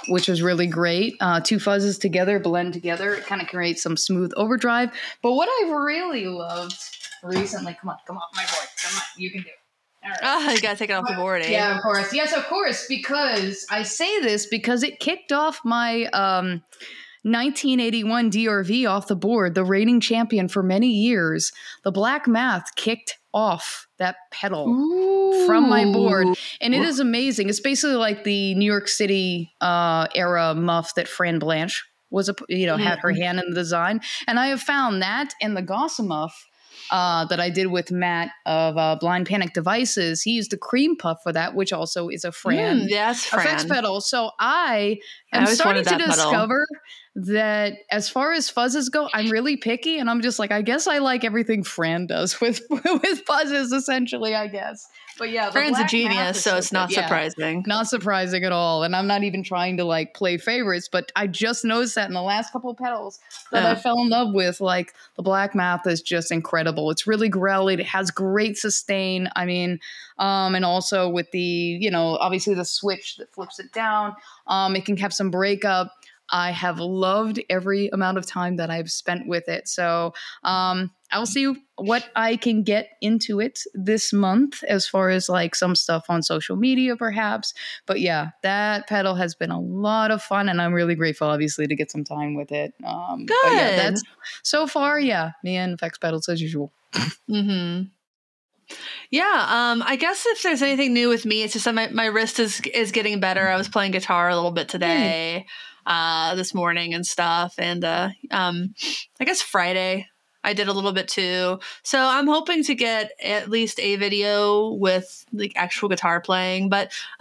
which 0.08 0.28
was 0.28 0.42
really 0.42 0.68
great. 0.68 1.16
Uh, 1.20 1.40
two 1.40 1.58
fuzzes 1.58 2.00
together, 2.00 2.40
blend 2.40 2.74
together. 2.74 3.14
It 3.14 3.26
kind 3.26 3.42
of 3.42 3.48
creates 3.48 3.82
some 3.84 3.98
smooth 3.98 4.32
overdrive. 4.36 4.92
But 5.22 5.34
what 5.34 5.50
I've 5.62 5.72
really 5.72 6.26
loved 6.26 6.78
recently, 7.24 7.78
come 7.80 7.90
on, 7.90 7.98
come 8.08 8.18
on, 8.18 8.24
my 8.36 8.44
boy, 8.44 8.66
come 8.84 8.98
on, 8.98 9.04
you 9.18 9.32
can 9.32 9.42
do 9.42 9.48
it. 9.50 9.54
All 10.02 10.10
right. 10.12 10.20
Oh, 10.24 10.52
you 10.54 10.62
gotta 10.62 10.78
take 10.78 10.90
it 10.90 10.94
off 10.94 11.08
the 11.08 11.16
board, 11.16 11.42
eh? 11.42 11.52
Yeah, 11.52 11.76
of 11.76 11.84
course. 11.84 12.14
Yes, 12.14 12.34
of 12.34 12.46
course. 12.46 12.86
Because 12.88 13.66
I 13.70 13.84
say 13.84 14.22
this 14.22 14.46
because 14.46 14.82
it 14.82 15.00
kicked 15.00 15.34
off 15.34 15.60
my 15.66 16.06
um, 16.06 16.64
1981 17.24 18.32
DRV 18.32 18.90
off 18.90 19.08
the 19.08 19.16
board, 19.16 19.56
the 19.56 19.64
reigning 19.64 20.00
champion 20.00 20.48
for 20.48 20.64
many 20.64 20.90
years. 20.90 21.52
The 21.84 21.92
Black 21.92 22.28
Math 22.28 22.76
kicked 22.76 23.18
off 23.34 23.88
that 23.98 24.16
pedal 24.32 24.68
Ooh. 24.68 25.46
from 25.46 25.70
my 25.70 25.86
board 25.86 26.28
and 26.62 26.74
it 26.74 26.82
is 26.82 27.00
amazing 27.00 27.48
it's 27.48 27.60
basically 27.60 27.96
like 27.96 28.24
the 28.24 28.56
new 28.56 28.66
york 28.66 28.88
city 28.88 29.54
uh, 29.62 30.08
era 30.16 30.56
muff 30.56 30.96
that 30.96 31.08
fran 31.08 31.38
blanche 31.38 31.86
was 32.10 32.28
a 32.28 32.36
you 32.48 32.66
know 32.66 32.76
had 32.76 32.98
her 33.00 33.12
mm-hmm. 33.12 33.22
hand 33.22 33.40
in 33.40 33.50
the 33.50 33.56
design 33.56 34.02
and 34.28 34.40
i 34.40 34.48
have 34.48 34.62
found 34.62 35.02
that 35.02 35.34
in 35.42 35.54
the 35.54 35.62
gossa 35.62 36.04
muff 36.04 36.48
uh, 36.92 37.26
that 37.26 37.40
I 37.40 37.50
did 37.50 37.68
with 37.68 37.92
Matt 37.92 38.32
of 38.46 38.78
uh, 38.78 38.96
Blind 39.00 39.28
Panic 39.28 39.54
Devices. 39.54 40.22
He 40.22 40.32
used 40.32 40.52
the 40.52 40.58
cream 40.58 40.96
puff 40.96 41.20
for 41.22 41.32
that, 41.32 41.54
which 41.54 41.72
also 41.72 42.10
is 42.10 42.24
a 42.24 42.32
Fran, 42.32 42.82
mm, 42.82 42.86
yes, 42.88 43.26
Fran. 43.26 43.46
effects 43.46 43.66
pedal. 43.66 44.02
So 44.02 44.32
I 44.40 44.98
am 45.32 45.44
I 45.44 45.54
starting 45.54 45.84
to 45.84 45.98
discover 45.98 46.66
that 47.28 47.78
as 47.92 48.10
far 48.10 48.32
as 48.34 48.52
fuzzes 48.52 48.92
go, 48.92 49.10
I'm 49.14 49.30
really 49.30 49.58
picky, 49.58 49.98
and 49.98 50.10
I'm 50.10 50.22
just 50.22 50.40
like, 50.40 50.52
I 50.52 50.62
guess 50.62 50.88
I 50.88 51.00
like 51.00 51.24
everything 51.24 51.64
Fran 51.64 52.08
does 52.08 52.40
with 52.42 52.62
with 52.70 53.26
fuzzes. 53.26 53.74
Essentially, 53.74 54.36
I 54.36 54.48
guess. 54.48 54.88
But 55.20 55.32
yeah, 55.32 55.52
Fran's 55.52 55.78
a 55.78 55.84
genius, 55.84 56.42
so 56.42 56.56
it's 56.56 56.72
not 56.72 56.92
surprising. 56.92 57.58
Yeah, 57.58 57.64
not 57.68 57.88
surprising 57.88 58.46
at 58.46 58.54
all. 58.54 58.84
And 58.84 58.96
I'm 58.96 59.06
not 59.06 59.24
even 59.24 59.44
trying 59.44 59.76
to 59.78 59.84
like 59.84 60.14
play 60.14 60.38
favorites, 60.38 60.88
but 60.90 61.12
I 61.16 61.28
just 61.28 61.66
noticed 61.66 61.96
that 61.96 62.08
in 62.08 62.14
the 62.14 62.22
last 62.22 62.54
couple 62.54 62.72
of 62.72 62.78
pedals 62.78 63.20
that 63.52 63.64
yeah. 63.64 63.72
I 63.72 63.76
fell 63.76 64.02
in 64.02 64.10
love 64.10 64.34
with. 64.34 64.62
Like 64.62 64.94
the 65.18 65.22
black 65.22 65.54
math 65.54 65.86
is 65.86 66.02
just 66.02 66.32
incredible. 66.32 66.90
It's 66.90 67.06
really 67.06 67.28
growly. 67.28 67.74
It 67.74 67.86
has 67.86 68.10
great 68.10 68.58
sustain. 68.58 69.28
I 69.36 69.46
mean, 69.46 69.82
um, 70.18 70.56
and 70.56 70.64
also 70.64 71.10
with 71.10 71.30
the, 71.32 71.40
you 71.40 71.92
know, 71.92 72.18
obviously 72.18 72.54
the 72.54 72.66
switch 72.66 73.18
that 73.18 73.34
flips 73.34 73.60
it 73.60 73.74
down. 73.74 74.16
Um, 74.48 74.76
it 74.78 74.86
can 74.86 74.96
have 74.98 75.14
some 75.14 75.30
breakup. 75.30 75.92
I 76.32 76.52
have 76.52 76.80
loved 76.80 77.42
every 77.50 77.90
amount 77.90 78.18
of 78.18 78.26
time 78.26 78.58
that 78.58 78.70
I've 78.70 78.92
spent 78.92 79.28
with 79.28 79.48
it. 79.48 79.68
So 79.68 80.14
um, 80.44 80.92
I'll 81.12 81.26
see 81.26 81.54
what 81.76 82.10
I 82.16 82.36
can 82.36 82.64
get 82.64 82.90
into 83.02 83.40
it 83.40 83.62
this 83.74 84.14
month 84.14 84.64
as 84.64 84.88
far 84.88 85.10
as 85.10 85.30
like 85.30 85.56
some 85.56 85.76
stuff 85.76 86.06
on 86.10 86.22
social 86.22 86.56
media, 86.56 86.96
perhaps. 86.96 87.54
But 87.86 88.00
yeah, 88.00 88.30
that 88.44 88.88
pedal 88.88 89.16
has 89.16 89.36
been 89.36 89.52
a 89.52 89.60
lot 89.60 90.12
of 90.12 90.22
fun, 90.22 90.50
and 90.50 90.62
I'm 90.62 90.74
really 90.74 90.96
grateful, 90.96 91.28
obviously, 91.28 91.68
to 91.68 91.76
get 91.76 91.92
some 91.92 92.04
time 92.04 92.36
with 92.36 92.52
it. 92.52 92.74
Um, 92.84 93.26
Good. 93.26 93.56
Yeah, 93.56 93.76
that's 93.76 94.04
so 94.44 94.68
far. 94.68 95.00
Yeah, 95.00 95.32
me 95.44 95.56
and 95.56 95.74
Effects 95.74 95.98
pedals 95.98 96.30
as 96.30 96.42
usual. 96.42 96.72
hmm 97.28 97.84
yeah, 99.10 99.72
um, 99.72 99.84
I 99.84 99.96
guess 99.96 100.26
if 100.28 100.44
there's 100.44 100.62
anything 100.62 100.94
new 100.94 101.10
with 101.10 101.26
me, 101.26 101.42
it's 101.42 101.54
just 101.54 101.66
that 101.66 101.74
my, 101.74 101.88
my 101.88 102.06
wrist 102.06 102.40
is 102.40 102.62
is 102.62 102.92
getting 102.92 103.20
better. 103.20 103.48
I 103.48 103.58
was 103.58 103.68
playing 103.68 103.92
guitar 103.92 104.30
a 104.30 104.36
little 104.36 104.52
bit 104.52 104.70
today 104.70 105.48
uh, 105.90 106.36
this 106.36 106.54
morning 106.54 106.94
and 106.94 107.06
stuff. 107.06 107.56
And 107.58 107.84
uh, 107.84 108.10
um, 108.32 108.76
I 109.20 109.26
guess 109.26 109.42
Friday 109.42 110.08
I 110.44 110.54
did 110.54 110.68
a 110.68 110.74
little 110.74 110.94
bit 110.94 111.08
too. 111.08 111.60
So 111.84 112.00
I'm 112.00 112.28
hoping 112.28 112.64
to 112.64 112.76
get 112.76 113.12
at 113.22 113.50
least 113.50 113.80
a 113.80 113.98
video 113.98 114.70
with 114.74 115.26
like 115.34 115.54
actual 115.56 115.90
guitar 115.90 116.22
playing, 116.22 116.70
but 116.70 116.94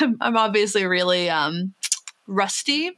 I'm, 0.00 0.16
I'm 0.20 0.36
obviously 0.36 0.86
really 0.86 1.28
um, 1.28 1.74
rusty. 2.26 2.92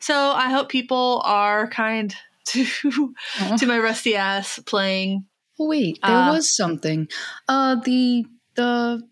So 0.00 0.14
I 0.14 0.50
hope 0.50 0.68
people 0.68 1.22
are 1.24 1.68
kind 1.68 2.14
to 2.46 2.62
uh-huh. 2.62 3.58
to 3.58 3.66
my 3.66 3.78
rusty 3.78 4.14
ass 4.14 4.58
playing. 4.60 5.26
wait, 5.58 5.98
there 6.02 6.14
uh, 6.14 6.32
was 6.32 6.54
something. 6.54 7.08
Uh, 7.48 7.76
the 7.76 8.24
the 8.54 9.02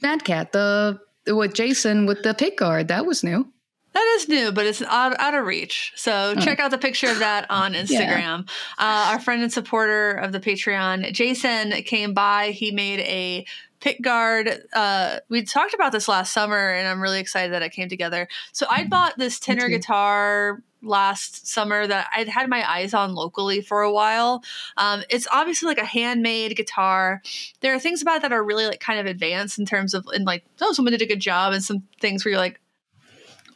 Mad 0.00 0.24
Cat, 0.24 0.52
the 0.52 1.00
with 1.26 1.54
Jason 1.54 2.06
with 2.06 2.22
the 2.22 2.34
pick 2.34 2.58
guard, 2.58 2.88
that 2.88 3.04
was 3.04 3.24
new. 3.24 3.51
That 3.92 4.14
is 4.16 4.28
new, 4.28 4.52
but 4.52 4.66
it's 4.66 4.80
out, 4.82 5.18
out 5.20 5.34
of 5.34 5.44
reach. 5.44 5.92
So 5.96 6.34
check 6.36 6.58
out 6.60 6.70
the 6.70 6.78
picture 6.78 7.08
of 7.08 7.18
that 7.18 7.46
on 7.50 7.72
Instagram. 7.74 8.48
Yeah. 8.78 9.08
Uh, 9.08 9.12
our 9.12 9.20
friend 9.20 9.42
and 9.42 9.52
supporter 9.52 10.12
of 10.12 10.32
the 10.32 10.40
Patreon, 10.40 11.12
Jason, 11.12 11.72
came 11.82 12.14
by. 12.14 12.50
He 12.52 12.70
made 12.70 13.00
a 13.00 13.44
pick 13.80 14.00
guard. 14.00 14.62
Uh, 14.72 15.18
we 15.28 15.42
talked 15.42 15.74
about 15.74 15.92
this 15.92 16.08
last 16.08 16.32
summer, 16.32 16.70
and 16.70 16.88
I'm 16.88 17.00
really 17.02 17.20
excited 17.20 17.52
that 17.52 17.62
it 17.62 17.72
came 17.72 17.88
together. 17.88 18.28
So 18.52 18.66
I 18.70 18.84
bought 18.86 19.18
this 19.18 19.38
tenor 19.38 19.68
guitar 19.68 20.62
last 20.82 21.46
summer 21.46 21.86
that 21.86 22.08
I'd 22.14 22.28
had 22.28 22.48
my 22.48 22.68
eyes 22.68 22.94
on 22.94 23.14
locally 23.14 23.60
for 23.60 23.82
a 23.82 23.92
while. 23.92 24.42
Um, 24.76 25.02
it's 25.10 25.28
obviously 25.30 25.66
like 25.66 25.78
a 25.78 25.84
handmade 25.84 26.56
guitar. 26.56 27.22
There 27.60 27.74
are 27.74 27.78
things 27.78 28.02
about 28.02 28.16
it 28.16 28.22
that 28.22 28.32
are 28.32 28.42
really 28.42 28.66
like 28.66 28.80
kind 28.80 28.98
of 28.98 29.06
advanced 29.06 29.58
in 29.58 29.66
terms 29.66 29.94
of 29.94 30.06
in 30.14 30.24
like 30.24 30.44
oh 30.60 30.72
someone 30.72 30.92
did 30.92 31.02
a 31.02 31.06
good 31.06 31.20
job, 31.20 31.52
and 31.52 31.62
some 31.62 31.82
things 32.00 32.24
where 32.24 32.32
you're 32.32 32.40
like 32.40 32.60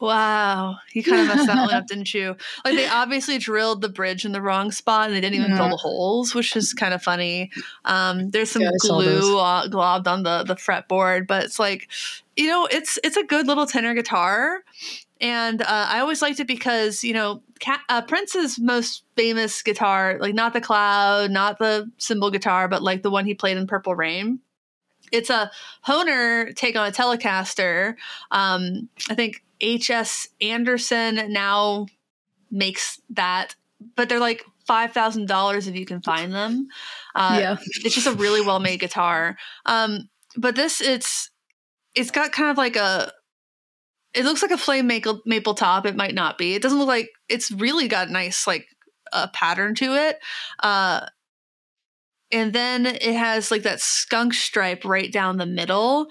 Wow, 0.00 0.76
you 0.92 1.02
kind 1.02 1.22
of 1.22 1.28
messed 1.28 1.46
that 1.46 1.56
one 1.56 1.74
up, 1.74 1.86
didn't 1.88 2.12
you? 2.12 2.36
Like 2.64 2.74
they 2.74 2.86
obviously 2.86 3.38
drilled 3.38 3.80
the 3.80 3.88
bridge 3.88 4.24
in 4.24 4.32
the 4.32 4.42
wrong 4.42 4.70
spot, 4.70 5.06
and 5.06 5.16
they 5.16 5.20
didn't 5.20 5.36
even 5.36 5.52
mm-hmm. 5.52 5.58
fill 5.58 5.70
the 5.70 5.76
holes, 5.76 6.34
which 6.34 6.54
is 6.56 6.74
kind 6.74 6.92
of 6.92 7.02
funny. 7.02 7.50
Um, 7.84 8.30
there's 8.30 8.50
some 8.50 8.62
yeah, 8.62 8.70
glue 8.80 9.38
uh, 9.38 9.68
globbed 9.68 10.06
on 10.06 10.22
the 10.22 10.44
the 10.44 10.54
fretboard, 10.54 11.26
but 11.26 11.44
it's 11.44 11.58
like, 11.58 11.88
you 12.36 12.48
know, 12.48 12.66
it's 12.66 12.98
it's 13.02 13.16
a 13.16 13.24
good 13.24 13.46
little 13.46 13.66
tenor 13.66 13.94
guitar, 13.94 14.62
and 15.20 15.62
uh, 15.62 15.86
I 15.88 16.00
always 16.00 16.20
liked 16.20 16.40
it 16.40 16.46
because 16.46 17.02
you 17.02 17.14
know 17.14 17.42
Cat, 17.58 17.80
uh, 17.88 18.02
Prince's 18.02 18.58
most 18.58 19.04
famous 19.16 19.62
guitar, 19.62 20.18
like 20.20 20.34
not 20.34 20.52
the 20.52 20.60
Cloud, 20.60 21.30
not 21.30 21.58
the 21.58 21.90
symbol 21.96 22.30
guitar, 22.30 22.68
but 22.68 22.82
like 22.82 23.02
the 23.02 23.10
one 23.10 23.24
he 23.24 23.34
played 23.34 23.56
in 23.56 23.66
Purple 23.66 23.94
Rain 23.94 24.40
it's 25.12 25.30
a 25.30 25.50
Hohner 25.86 26.54
take 26.54 26.76
on 26.76 26.88
a 26.88 26.92
Telecaster. 26.92 27.94
Um, 28.30 28.88
I 29.08 29.14
think 29.14 29.44
HS 29.62 30.28
Anderson 30.40 31.32
now 31.32 31.86
makes 32.50 33.00
that, 33.10 33.54
but 33.94 34.08
they're 34.08 34.20
like 34.20 34.44
five 34.66 34.92
thousand 34.92 35.28
dollars 35.28 35.68
if 35.68 35.76
you 35.76 35.86
can 35.86 36.02
find 36.02 36.32
them. 36.32 36.68
Uh, 37.14 37.38
yeah, 37.40 37.56
it's 37.84 37.94
just 37.94 38.06
a 38.06 38.12
really 38.12 38.40
well 38.40 38.60
made 38.60 38.80
guitar. 38.80 39.36
Um, 39.64 40.08
but 40.36 40.56
this 40.56 40.80
it's 40.80 41.30
it's 41.94 42.10
got 42.10 42.32
kind 42.32 42.50
of 42.50 42.56
like 42.56 42.76
a 42.76 43.12
it 44.14 44.24
looks 44.24 44.42
like 44.42 44.50
a 44.50 44.58
flame 44.58 44.86
maple 44.86 45.20
maple 45.26 45.54
top. 45.54 45.86
It 45.86 45.96
might 45.96 46.14
not 46.14 46.38
be. 46.38 46.54
It 46.54 46.62
doesn't 46.62 46.78
look 46.78 46.88
like 46.88 47.10
it's 47.28 47.50
really 47.50 47.88
got 47.88 48.10
nice 48.10 48.46
like 48.46 48.66
a 49.12 49.28
pattern 49.28 49.74
to 49.76 49.94
it. 49.94 50.18
Uh, 50.62 51.06
and 52.32 52.52
then 52.52 52.86
it 52.86 53.14
has 53.14 53.50
like 53.50 53.62
that 53.62 53.80
skunk 53.80 54.34
stripe 54.34 54.84
right 54.84 55.12
down 55.12 55.36
the 55.36 55.46
middle, 55.46 56.08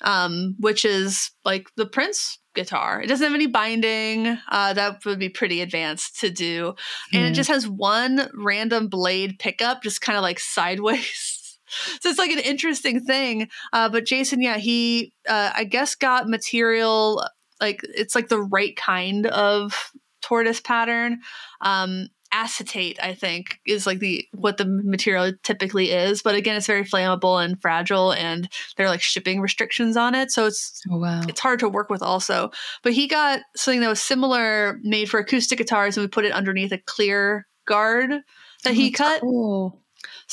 um, 0.00 0.56
which 0.58 0.84
is 0.84 1.30
like 1.44 1.68
the 1.76 1.86
Prince 1.86 2.38
guitar. 2.54 3.00
It 3.02 3.08
doesn't 3.08 3.24
have 3.24 3.34
any 3.34 3.46
binding. 3.46 4.38
Uh, 4.48 4.72
that 4.72 5.04
would 5.04 5.18
be 5.18 5.28
pretty 5.28 5.60
advanced 5.60 6.20
to 6.20 6.30
do. 6.30 6.74
And 7.12 7.22
mm. 7.22 7.26
it 7.26 7.28
hmm. 7.28 7.34
just 7.34 7.50
has 7.50 7.68
one 7.68 8.30
random 8.34 8.88
blade 8.88 9.38
pickup, 9.38 9.82
just 9.82 10.00
kind 10.00 10.16
of 10.16 10.22
like 10.22 10.38
sideways. 10.40 11.58
so 12.00 12.08
it's 12.08 12.18
like 12.18 12.30
an 12.30 12.38
interesting 12.38 13.00
thing. 13.00 13.48
Uh, 13.72 13.88
but 13.88 14.06
Jason, 14.06 14.40
yeah, 14.40 14.58
he, 14.58 15.12
uh, 15.28 15.52
I 15.54 15.64
guess, 15.64 15.94
got 15.94 16.28
material 16.28 17.24
like 17.60 17.80
it's 17.84 18.14
like 18.14 18.28
the 18.28 18.42
right 18.42 18.76
kind 18.76 19.26
of 19.26 19.92
tortoise 20.22 20.60
pattern. 20.60 21.20
Um, 21.60 22.08
acetate 22.34 22.98
i 23.00 23.14
think 23.14 23.60
is 23.64 23.86
like 23.86 24.00
the 24.00 24.26
what 24.32 24.56
the 24.56 24.64
material 24.64 25.32
typically 25.44 25.92
is 25.92 26.20
but 26.20 26.34
again 26.34 26.56
it's 26.56 26.66
very 26.66 26.84
flammable 26.84 27.42
and 27.42 27.62
fragile 27.62 28.12
and 28.12 28.48
there 28.76 28.86
are 28.86 28.88
like 28.88 29.00
shipping 29.00 29.40
restrictions 29.40 29.96
on 29.96 30.16
it 30.16 30.32
so 30.32 30.46
it's 30.46 30.82
oh, 30.90 30.98
wow. 30.98 31.22
it's 31.28 31.38
hard 31.38 31.60
to 31.60 31.68
work 31.68 31.88
with 31.88 32.02
also 32.02 32.50
but 32.82 32.92
he 32.92 33.06
got 33.06 33.40
something 33.54 33.80
that 33.80 33.88
was 33.88 34.00
similar 34.00 34.80
made 34.82 35.08
for 35.08 35.20
acoustic 35.20 35.58
guitars 35.58 35.96
and 35.96 36.02
we 36.02 36.08
put 36.08 36.24
it 36.24 36.32
underneath 36.32 36.72
a 36.72 36.78
clear 36.78 37.46
guard 37.66 38.10
that 38.10 38.70
oh, 38.70 38.72
he 38.72 38.90
cut 38.90 39.20
cool. 39.20 39.80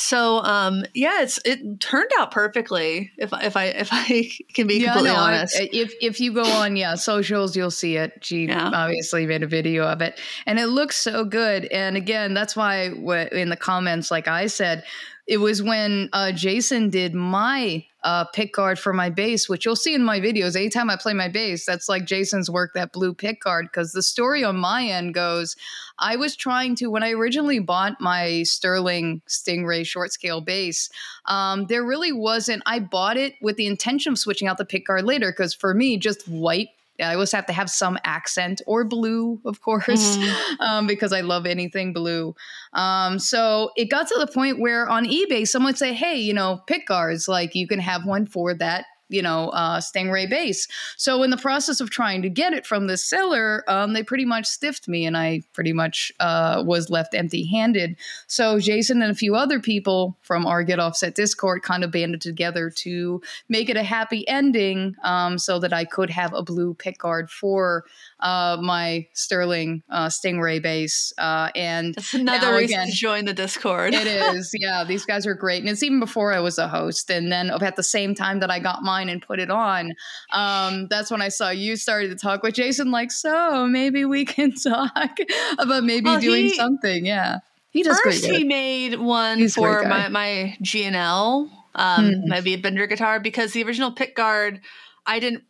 So 0.01 0.43
um 0.43 0.83
yeah 0.93 1.21
it's 1.21 1.39
it 1.45 1.79
turned 1.79 2.09
out 2.19 2.31
perfectly 2.31 3.11
if 3.17 3.31
if 3.41 3.55
i 3.55 3.65
if 3.65 3.89
i 3.91 4.29
can 4.53 4.67
be 4.67 4.75
yeah, 4.75 4.93
completely 4.93 5.15
no, 5.15 5.23
honest. 5.23 5.57
I, 5.59 5.69
if 5.71 5.93
if 6.01 6.19
you 6.19 6.33
go 6.33 6.43
on 6.43 6.75
yeah 6.75 6.95
socials 6.95 7.55
you'll 7.55 7.71
see 7.71 7.97
it. 7.97 8.23
She 8.23 8.45
yeah. 8.45 8.71
obviously 8.73 9.25
made 9.25 9.43
a 9.43 9.47
video 9.47 9.85
of 9.85 10.01
it. 10.01 10.19
And 10.45 10.59
it 10.59 10.67
looks 10.67 10.95
so 10.95 11.23
good. 11.23 11.65
And 11.65 11.97
again 11.97 12.33
that's 12.33 12.55
why 12.55 12.89
what 12.89 13.31
in 13.33 13.49
the 13.49 13.55
comments 13.55 14.11
like 14.11 14.27
i 14.27 14.47
said 14.47 14.83
it 15.27 15.37
was 15.37 15.61
when 15.61 16.09
uh, 16.13 16.31
Jason 16.31 16.89
did 16.89 17.13
my 17.13 17.85
uh, 18.03 18.25
pick 18.25 18.53
guard 18.53 18.79
for 18.79 18.93
my 18.93 19.09
bass, 19.09 19.47
which 19.47 19.65
you'll 19.65 19.75
see 19.75 19.93
in 19.93 20.03
my 20.03 20.19
videos. 20.19 20.55
Anytime 20.55 20.89
I 20.89 20.95
play 20.95 21.13
my 21.13 21.27
bass, 21.27 21.65
that's 21.65 21.87
like 21.87 22.05
Jason's 22.05 22.49
work, 22.49 22.71
that 22.73 22.91
blue 22.91 23.13
pick 23.13 23.41
guard. 23.41 23.67
Because 23.67 23.91
the 23.91 24.01
story 24.01 24.43
on 24.43 24.57
my 24.57 24.85
end 24.85 25.13
goes, 25.13 25.55
I 25.99 26.15
was 26.15 26.35
trying 26.35 26.75
to, 26.77 26.87
when 26.87 27.03
I 27.03 27.11
originally 27.11 27.59
bought 27.59 28.01
my 28.01 28.43
Sterling 28.43 29.21
Stingray 29.27 29.85
short 29.85 30.11
scale 30.11 30.41
bass, 30.41 30.89
um, 31.27 31.67
there 31.67 31.85
really 31.85 32.11
wasn't, 32.11 32.63
I 32.65 32.79
bought 32.79 33.17
it 33.17 33.35
with 33.41 33.55
the 33.55 33.67
intention 33.67 34.13
of 34.13 34.19
switching 34.19 34.47
out 34.47 34.57
the 34.57 34.65
pick 34.65 34.87
guard 34.87 35.05
later. 35.05 35.31
Because 35.31 35.53
for 35.53 35.73
me, 35.73 35.97
just 35.97 36.27
white 36.27 36.69
I 37.01 37.13
always 37.13 37.31
have 37.31 37.45
to 37.47 37.53
have 37.53 37.69
some 37.69 37.97
accent 38.03 38.61
or 38.67 38.83
blue, 38.83 39.41
of 39.45 39.61
course, 39.61 40.17
mm. 40.17 40.59
um, 40.59 40.87
because 40.87 41.13
I 41.13 41.21
love 41.21 41.45
anything 41.45 41.93
blue. 41.93 42.35
Um, 42.73 43.19
so 43.19 43.71
it 43.75 43.89
got 43.89 44.07
to 44.07 44.15
the 44.19 44.27
point 44.27 44.59
where 44.59 44.87
on 44.87 45.05
eBay, 45.05 45.47
someone 45.47 45.71
would 45.71 45.77
say, 45.77 45.93
"Hey, 45.93 46.17
you 46.17 46.33
know, 46.33 46.61
pick 46.67 46.87
guards, 46.87 47.27
like 47.27 47.55
you 47.55 47.67
can 47.67 47.79
have 47.79 48.05
one 48.05 48.25
for 48.25 48.53
that 48.55 48.85
you 49.11 49.21
know, 49.21 49.49
uh, 49.49 49.79
Stingray 49.79 50.29
bass. 50.29 50.67
So 50.97 51.23
in 51.23 51.29
the 51.29 51.37
process 51.37 51.81
of 51.81 51.89
trying 51.89 52.21
to 52.21 52.29
get 52.29 52.53
it 52.53 52.65
from 52.65 52.87
the 52.87 52.97
seller, 52.97 53.63
um, 53.67 53.93
they 53.93 54.03
pretty 54.03 54.25
much 54.25 54.45
stiffed 54.45 54.87
me, 54.87 55.05
and 55.05 55.17
I 55.17 55.41
pretty 55.53 55.73
much 55.73 56.11
uh, 56.19 56.63
was 56.65 56.89
left 56.89 57.13
empty-handed. 57.13 57.97
So 58.27 58.59
Jason 58.59 59.01
and 59.01 59.11
a 59.11 59.15
few 59.15 59.35
other 59.35 59.59
people 59.59 60.17
from 60.21 60.45
our 60.45 60.63
Get 60.63 60.79
Offset 60.79 61.15
Discord 61.15 61.63
kind 61.63 61.83
of 61.83 61.91
banded 61.91 62.21
together 62.21 62.69
to 62.77 63.21
make 63.49 63.69
it 63.69 63.77
a 63.77 63.83
happy 63.83 64.27
ending, 64.27 64.95
um, 65.03 65.37
so 65.37 65.59
that 65.59 65.73
I 65.73 65.85
could 65.85 66.09
have 66.09 66.33
a 66.33 66.43
blue 66.43 66.73
pickguard 66.73 67.29
for 67.29 67.83
uh, 68.19 68.57
my 68.61 69.07
Sterling 69.13 69.83
uh, 69.89 70.07
Stingray 70.07 70.61
bass. 70.61 71.13
Uh, 71.17 71.49
and 71.55 71.95
that's 71.95 72.13
another 72.13 72.55
reason 72.55 72.79
again, 72.79 72.87
to 72.87 72.93
join 72.93 73.25
the 73.25 73.33
Discord. 73.33 73.93
it 73.93 74.07
is, 74.07 74.51
yeah. 74.53 74.83
These 74.83 75.05
guys 75.05 75.25
are 75.25 75.33
great, 75.33 75.61
and 75.61 75.69
it's 75.69 75.83
even 75.83 75.99
before 75.99 76.33
I 76.33 76.39
was 76.39 76.57
a 76.57 76.67
host, 76.67 77.09
and 77.09 77.31
then 77.31 77.51
at 77.51 77.75
the 77.75 77.83
same 77.83 78.15
time 78.15 78.39
that 78.39 78.49
I 78.49 78.59
got 78.59 78.83
mine 78.83 79.00
and 79.09 79.21
put 79.21 79.39
it 79.39 79.49
on, 79.49 79.93
um, 80.31 80.87
that's 80.89 81.11
when 81.11 81.21
I 81.21 81.29
saw 81.29 81.49
you 81.49 81.75
started 81.75 82.09
to 82.09 82.15
talk 82.15 82.43
with 82.43 82.55
Jason. 82.55 82.91
Like, 82.91 83.11
so 83.11 83.67
maybe 83.67 84.05
we 84.05 84.25
can 84.25 84.53
talk 84.53 85.17
about 85.57 85.83
maybe 85.83 86.05
well, 86.05 86.19
doing 86.19 86.43
he, 86.43 86.55
something. 86.55 87.05
Yeah, 87.05 87.39
he 87.69 87.83
does 87.83 87.99
first. 88.01 88.25
He 88.25 88.43
made 88.43 88.99
one 88.99 89.37
He's 89.37 89.55
for 89.55 89.83
my 89.87 90.09
my 90.09 90.57
G&L, 90.61 91.49
um, 91.75 92.05
hmm. 92.05 92.29
my 92.29 92.41
Bender 92.41 92.87
guitar 92.87 93.19
because 93.19 93.53
the 93.53 93.63
original 93.63 93.91
pick 93.91 94.15
guard. 94.15 94.61
I 95.03 95.17
didn't 95.17 95.43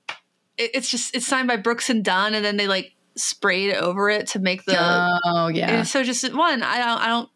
it, 0.62 0.72
it's 0.76 0.90
just 0.90 1.16
it's 1.16 1.26
signed 1.26 1.48
by 1.48 1.58
Brooks 1.58 1.90
and 1.90 2.04
Dunn, 2.04 2.34
and 2.34 2.46
then 2.46 2.58
they 2.58 2.68
like 2.68 2.94
sprayed 3.16 3.76
over 3.76 4.10
it 4.10 4.28
to 4.28 4.40
make 4.40 4.64
the 4.66 4.76
oh 5.26 5.48
yeah. 5.48 5.84
so 5.84 6.04
just 6.04 6.24
one, 6.34 6.64
I 6.64 6.78
don't 6.78 7.02
I 7.02 7.08
don't 7.08 7.30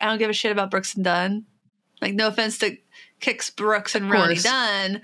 I 0.00 0.06
don't 0.06 0.18
give 0.18 0.30
a 0.30 0.34
shit 0.34 0.52
about 0.52 0.70
Brooks 0.70 0.94
and 0.94 1.04
Dunn. 1.04 1.46
Like 2.00 2.14
no 2.14 2.28
offense 2.28 2.58
to 2.58 2.76
Kix 3.20 3.54
Brooks 3.54 3.94
and 3.94 4.10
Ronnie 4.10 4.36
Dunn. 4.36 5.02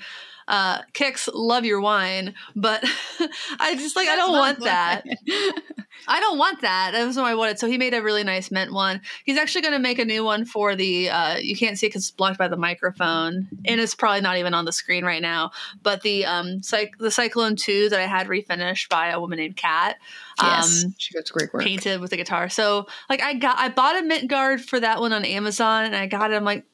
Uh, 0.50 0.82
Kix, 0.94 1.28
love 1.32 1.64
your 1.64 1.80
wine, 1.80 2.34
but 2.56 2.82
I 3.60 3.76
just 3.76 3.94
like 3.94 4.08
I 4.08 4.16
don't 4.16 4.32
want 4.32 4.58
that. 4.64 5.04
I 6.08 6.18
don't 6.18 6.38
want 6.38 6.62
that. 6.62 6.90
That 6.92 7.06
was 7.06 7.16
what 7.16 7.26
I 7.26 7.36
wanted. 7.36 7.60
So 7.60 7.68
he 7.68 7.78
made 7.78 7.94
a 7.94 8.02
really 8.02 8.24
nice 8.24 8.50
mint 8.50 8.72
one. 8.72 9.00
He's 9.24 9.38
actually 9.38 9.62
going 9.62 9.74
to 9.74 9.78
make 9.78 10.00
a 10.00 10.04
new 10.04 10.24
one 10.24 10.44
for 10.44 10.74
the. 10.74 11.08
Uh, 11.08 11.36
you 11.36 11.54
can't 11.56 11.78
see 11.78 11.86
it 11.86 11.90
because 11.90 12.02
it's 12.02 12.10
blocked 12.10 12.36
by 12.36 12.48
the 12.48 12.56
microphone, 12.56 13.48
and 13.64 13.80
it's 13.80 13.94
probably 13.94 14.22
not 14.22 14.38
even 14.38 14.52
on 14.52 14.64
the 14.64 14.72
screen 14.72 15.04
right 15.04 15.22
now. 15.22 15.52
But 15.84 16.02
the 16.02 16.26
um, 16.26 16.64
Cy- 16.64 16.90
the 16.98 17.12
Cyclone 17.12 17.54
Two 17.54 17.88
that 17.88 18.00
I 18.00 18.06
had 18.06 18.26
refinished 18.26 18.88
by 18.88 19.10
a 19.10 19.20
woman 19.20 19.38
named 19.38 19.56
Kat. 19.56 19.98
Yes, 20.42 20.84
um, 20.84 20.94
she 20.98 21.14
does 21.14 21.30
great 21.30 21.54
work. 21.54 21.62
Painted 21.62 22.00
with 22.00 22.10
the 22.10 22.16
guitar. 22.16 22.48
So 22.48 22.88
like 23.08 23.22
I 23.22 23.34
got 23.34 23.56
I 23.56 23.68
bought 23.68 23.96
a 23.96 24.02
mint 24.02 24.28
guard 24.28 24.60
for 24.60 24.80
that 24.80 25.00
one 25.00 25.12
on 25.12 25.24
Amazon, 25.24 25.84
and 25.84 25.94
I 25.94 26.06
got 26.06 26.32
it. 26.32 26.34
I'm 26.34 26.44
like, 26.44 26.64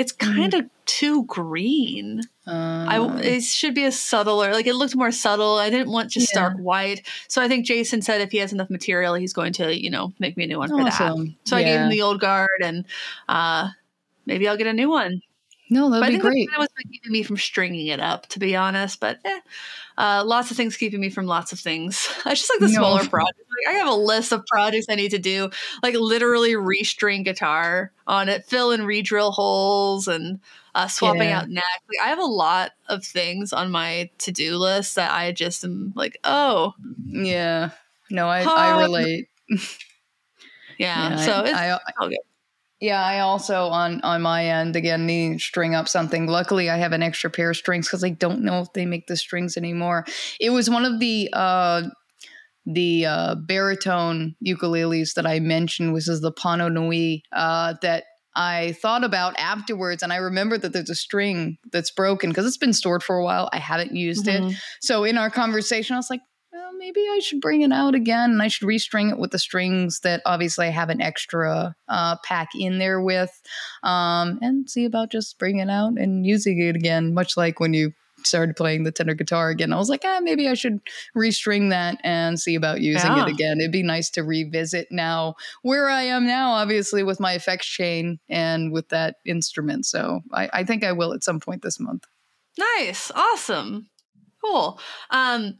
it's 0.00 0.12
kind 0.12 0.54
of 0.54 0.64
mm. 0.64 0.70
too 0.86 1.24
green. 1.26 2.22
I 2.46 2.98
uh. 2.98 3.18
it 3.18 3.42
should 3.42 3.74
be 3.74 3.84
a 3.84 3.92
subtler. 3.92 4.52
Like 4.52 4.66
it 4.66 4.74
looked 4.74 4.96
more 4.96 5.12
subtle. 5.12 5.56
I 5.56 5.68
didn't 5.68 5.90
want 5.90 6.10
just 6.10 6.30
yeah. 6.30 6.38
stark 6.38 6.56
white. 6.56 7.06
So 7.28 7.42
I 7.42 7.48
think 7.48 7.66
Jason 7.66 8.00
said 8.00 8.22
if 8.22 8.32
he 8.32 8.38
has 8.38 8.50
enough 8.50 8.70
material, 8.70 9.12
he's 9.12 9.34
going 9.34 9.52
to 9.54 9.78
you 9.78 9.90
know 9.90 10.14
make 10.18 10.38
me 10.38 10.44
a 10.44 10.46
new 10.46 10.58
one 10.58 10.70
for 10.70 10.82
that. 10.82 10.94
So 11.44 11.56
yeah. 11.56 11.56
I 11.56 11.62
gave 11.62 11.80
him 11.80 11.90
the 11.90 12.00
old 12.00 12.18
guard, 12.18 12.62
and 12.62 12.86
uh, 13.28 13.68
maybe 14.24 14.48
I'll 14.48 14.56
get 14.56 14.66
a 14.66 14.72
new 14.72 14.88
one. 14.88 15.20
No, 15.68 15.90
that'd 15.90 16.02
but 16.02 16.12
be 16.12 16.18
great. 16.18 16.48
That 16.50 16.58
was 16.58 16.68
keeping 16.90 17.12
me 17.12 17.22
from 17.22 17.36
stringing 17.36 17.86
it 17.88 18.00
up, 18.00 18.26
to 18.28 18.38
be 18.38 18.56
honest. 18.56 19.00
But 19.00 19.18
eh, 19.24 19.40
uh, 20.00 20.24
lots 20.24 20.50
of 20.50 20.56
things 20.56 20.78
keeping 20.78 20.98
me 20.98 21.10
from 21.10 21.26
lots 21.26 21.52
of 21.52 21.60
things. 21.60 22.08
I 22.24 22.30
just 22.30 22.50
like 22.50 22.60
the 22.60 22.74
no. 22.74 22.80
smaller 22.80 23.06
projects. 23.06 23.38
Like, 23.38 23.74
I 23.74 23.78
have 23.78 23.88
a 23.88 23.94
list 23.94 24.32
of 24.32 24.46
projects 24.46 24.86
I 24.88 24.94
need 24.94 25.10
to 25.10 25.18
do, 25.18 25.50
like 25.82 25.94
literally 25.94 26.52
restring 26.52 27.22
guitar 27.22 27.92
on 28.06 28.30
it, 28.30 28.46
fill 28.46 28.72
and 28.72 28.86
re-drill 28.86 29.30
holes, 29.30 30.08
and 30.08 30.40
uh, 30.74 30.88
swapping 30.88 31.28
yeah. 31.28 31.40
out 31.40 31.50
neck. 31.50 31.64
Like, 31.86 32.06
I 32.06 32.08
have 32.08 32.18
a 32.18 32.24
lot 32.24 32.70
of 32.88 33.04
things 33.04 33.52
on 33.52 33.70
my 33.70 34.08
to-do 34.16 34.56
list 34.56 34.94
that 34.94 35.12
I 35.12 35.32
just 35.32 35.64
am 35.64 35.92
like, 35.94 36.16
oh, 36.24 36.72
yeah. 37.06 37.72
No, 38.10 38.26
I, 38.26 38.42
I 38.42 38.80
relate. 38.80 39.28
yeah, 40.78 41.10
yeah, 41.10 41.16
so 41.16 41.40
it's 41.40 41.52
I, 41.52 41.72
I, 41.74 42.08
good. 42.08 42.16
Yeah, 42.80 43.04
I 43.04 43.20
also 43.20 43.66
on 43.66 44.00
on 44.02 44.22
my 44.22 44.46
end 44.46 44.74
again 44.74 45.06
need 45.06 45.34
to 45.34 45.38
string 45.38 45.74
up 45.74 45.86
something. 45.86 46.26
Luckily, 46.26 46.70
I 46.70 46.78
have 46.78 46.92
an 46.92 47.02
extra 47.02 47.28
pair 47.30 47.50
of 47.50 47.56
strings 47.56 47.86
because 47.86 48.02
I 48.02 48.10
don't 48.10 48.42
know 48.42 48.60
if 48.60 48.72
they 48.72 48.86
make 48.86 49.06
the 49.06 49.16
strings 49.16 49.56
anymore. 49.58 50.06
It 50.40 50.50
was 50.50 50.70
one 50.70 50.86
of 50.86 50.98
the 50.98 51.28
uh, 51.32 51.82
the 52.64 53.06
uh, 53.06 53.34
baritone 53.34 54.34
ukuleles 54.46 55.14
that 55.14 55.26
I 55.26 55.40
mentioned, 55.40 55.92
which 55.92 56.08
is 56.08 56.22
the 56.22 56.32
Pano 56.32 56.72
Nui 56.72 57.22
uh, 57.32 57.74
that 57.82 58.04
I 58.34 58.72
thought 58.80 59.04
about 59.04 59.38
afterwards, 59.38 60.02
and 60.02 60.12
I 60.12 60.16
remember 60.16 60.56
that 60.56 60.72
there's 60.72 60.88
a 60.88 60.94
string 60.94 61.58
that's 61.72 61.90
broken 61.90 62.30
because 62.30 62.46
it's 62.46 62.56
been 62.56 62.72
stored 62.72 63.02
for 63.02 63.16
a 63.16 63.24
while. 63.24 63.50
I 63.52 63.58
haven't 63.58 63.94
used 63.94 64.26
mm-hmm. 64.26 64.50
it, 64.50 64.56
so 64.80 65.04
in 65.04 65.18
our 65.18 65.28
conversation, 65.30 65.94
I 65.94 65.98
was 65.98 66.08
like, 66.08 66.22
maybe 66.80 67.00
I 67.00 67.20
should 67.20 67.42
bring 67.42 67.60
it 67.60 67.72
out 67.72 67.94
again 67.94 68.30
and 68.30 68.42
I 68.42 68.48
should 68.48 68.66
restring 68.66 69.10
it 69.10 69.18
with 69.18 69.30
the 69.30 69.38
strings 69.38 70.00
that 70.00 70.22
obviously 70.24 70.66
I 70.66 70.70
have 70.70 70.88
an 70.88 71.02
extra 71.02 71.76
uh, 71.88 72.16
pack 72.24 72.48
in 72.58 72.78
there 72.78 73.00
with 73.00 73.40
um, 73.82 74.38
and 74.40 74.68
see 74.68 74.86
about 74.86 75.12
just 75.12 75.38
bringing 75.38 75.60
it 75.60 75.70
out 75.70 75.92
and 75.98 76.26
using 76.26 76.60
it 76.60 76.74
again, 76.74 77.12
much 77.12 77.36
like 77.36 77.60
when 77.60 77.74
you 77.74 77.92
started 78.26 78.56
playing 78.56 78.84
the 78.84 78.92
tenor 78.92 79.14
guitar 79.14 79.50
again. 79.50 79.72
I 79.72 79.76
was 79.76 79.88
like, 79.88 80.02
ah, 80.04 80.20
maybe 80.22 80.48
I 80.48 80.54
should 80.54 80.80
restring 81.16 81.70
that 81.70 81.98
and 82.02 82.38
see 82.38 82.54
about 82.54 82.80
using 82.80 83.10
yeah. 83.10 83.26
it 83.26 83.30
again. 83.30 83.60
It'd 83.60 83.72
be 83.72 83.82
nice 83.82 84.10
to 84.10 84.22
revisit 84.22 84.88
now 84.90 85.34
where 85.62 85.88
I 85.88 86.02
am 86.02 86.26
now, 86.26 86.52
obviously, 86.52 87.02
with 87.02 87.20
my 87.20 87.34
effects 87.34 87.66
chain 87.66 88.18
and 88.28 88.72
with 88.72 88.88
that 88.88 89.16
instrument. 89.26 89.86
So 89.86 90.20
I, 90.32 90.48
I 90.52 90.64
think 90.64 90.84
I 90.84 90.92
will 90.92 91.12
at 91.12 91.24
some 91.24 91.40
point 91.40 91.62
this 91.62 91.80
month. 91.80 92.04
Nice. 92.58 93.10
Awesome. 93.14 93.88
Cool. 94.42 94.80
Um, 95.10 95.58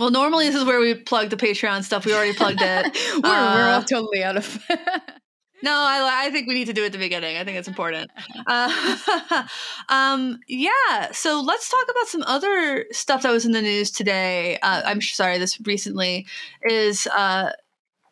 well, 0.00 0.10
normally 0.10 0.46
this 0.46 0.56
is 0.56 0.64
where 0.64 0.80
we 0.80 0.94
plug 0.94 1.28
the 1.28 1.36
Patreon 1.36 1.84
stuff. 1.84 2.06
We 2.06 2.14
already 2.14 2.32
plugged 2.32 2.62
it. 2.62 2.96
we're, 3.22 3.28
uh, 3.28 3.54
we're 3.54 3.70
all 3.70 3.82
totally 3.82 4.24
out 4.24 4.38
of. 4.38 4.66
no, 5.62 5.72
I, 5.72 6.24
I 6.26 6.30
think 6.30 6.48
we 6.48 6.54
need 6.54 6.68
to 6.68 6.72
do 6.72 6.82
it 6.82 6.86
at 6.86 6.92
the 6.92 6.98
beginning. 6.98 7.36
I 7.36 7.44
think 7.44 7.58
it's 7.58 7.68
important. 7.68 8.10
Uh, 8.46 9.46
um, 9.90 10.40
yeah. 10.48 11.12
So 11.12 11.40
let's 11.40 11.68
talk 11.68 11.84
about 11.88 12.08
some 12.08 12.22
other 12.22 12.86
stuff 12.90 13.22
that 13.22 13.30
was 13.30 13.44
in 13.44 13.52
the 13.52 13.62
news 13.62 13.90
today. 13.90 14.58
Uh, 14.62 14.82
I'm 14.84 15.00
sorry, 15.00 15.38
this 15.38 15.60
recently 15.60 16.26
is. 16.64 17.06
Uh, 17.06 17.52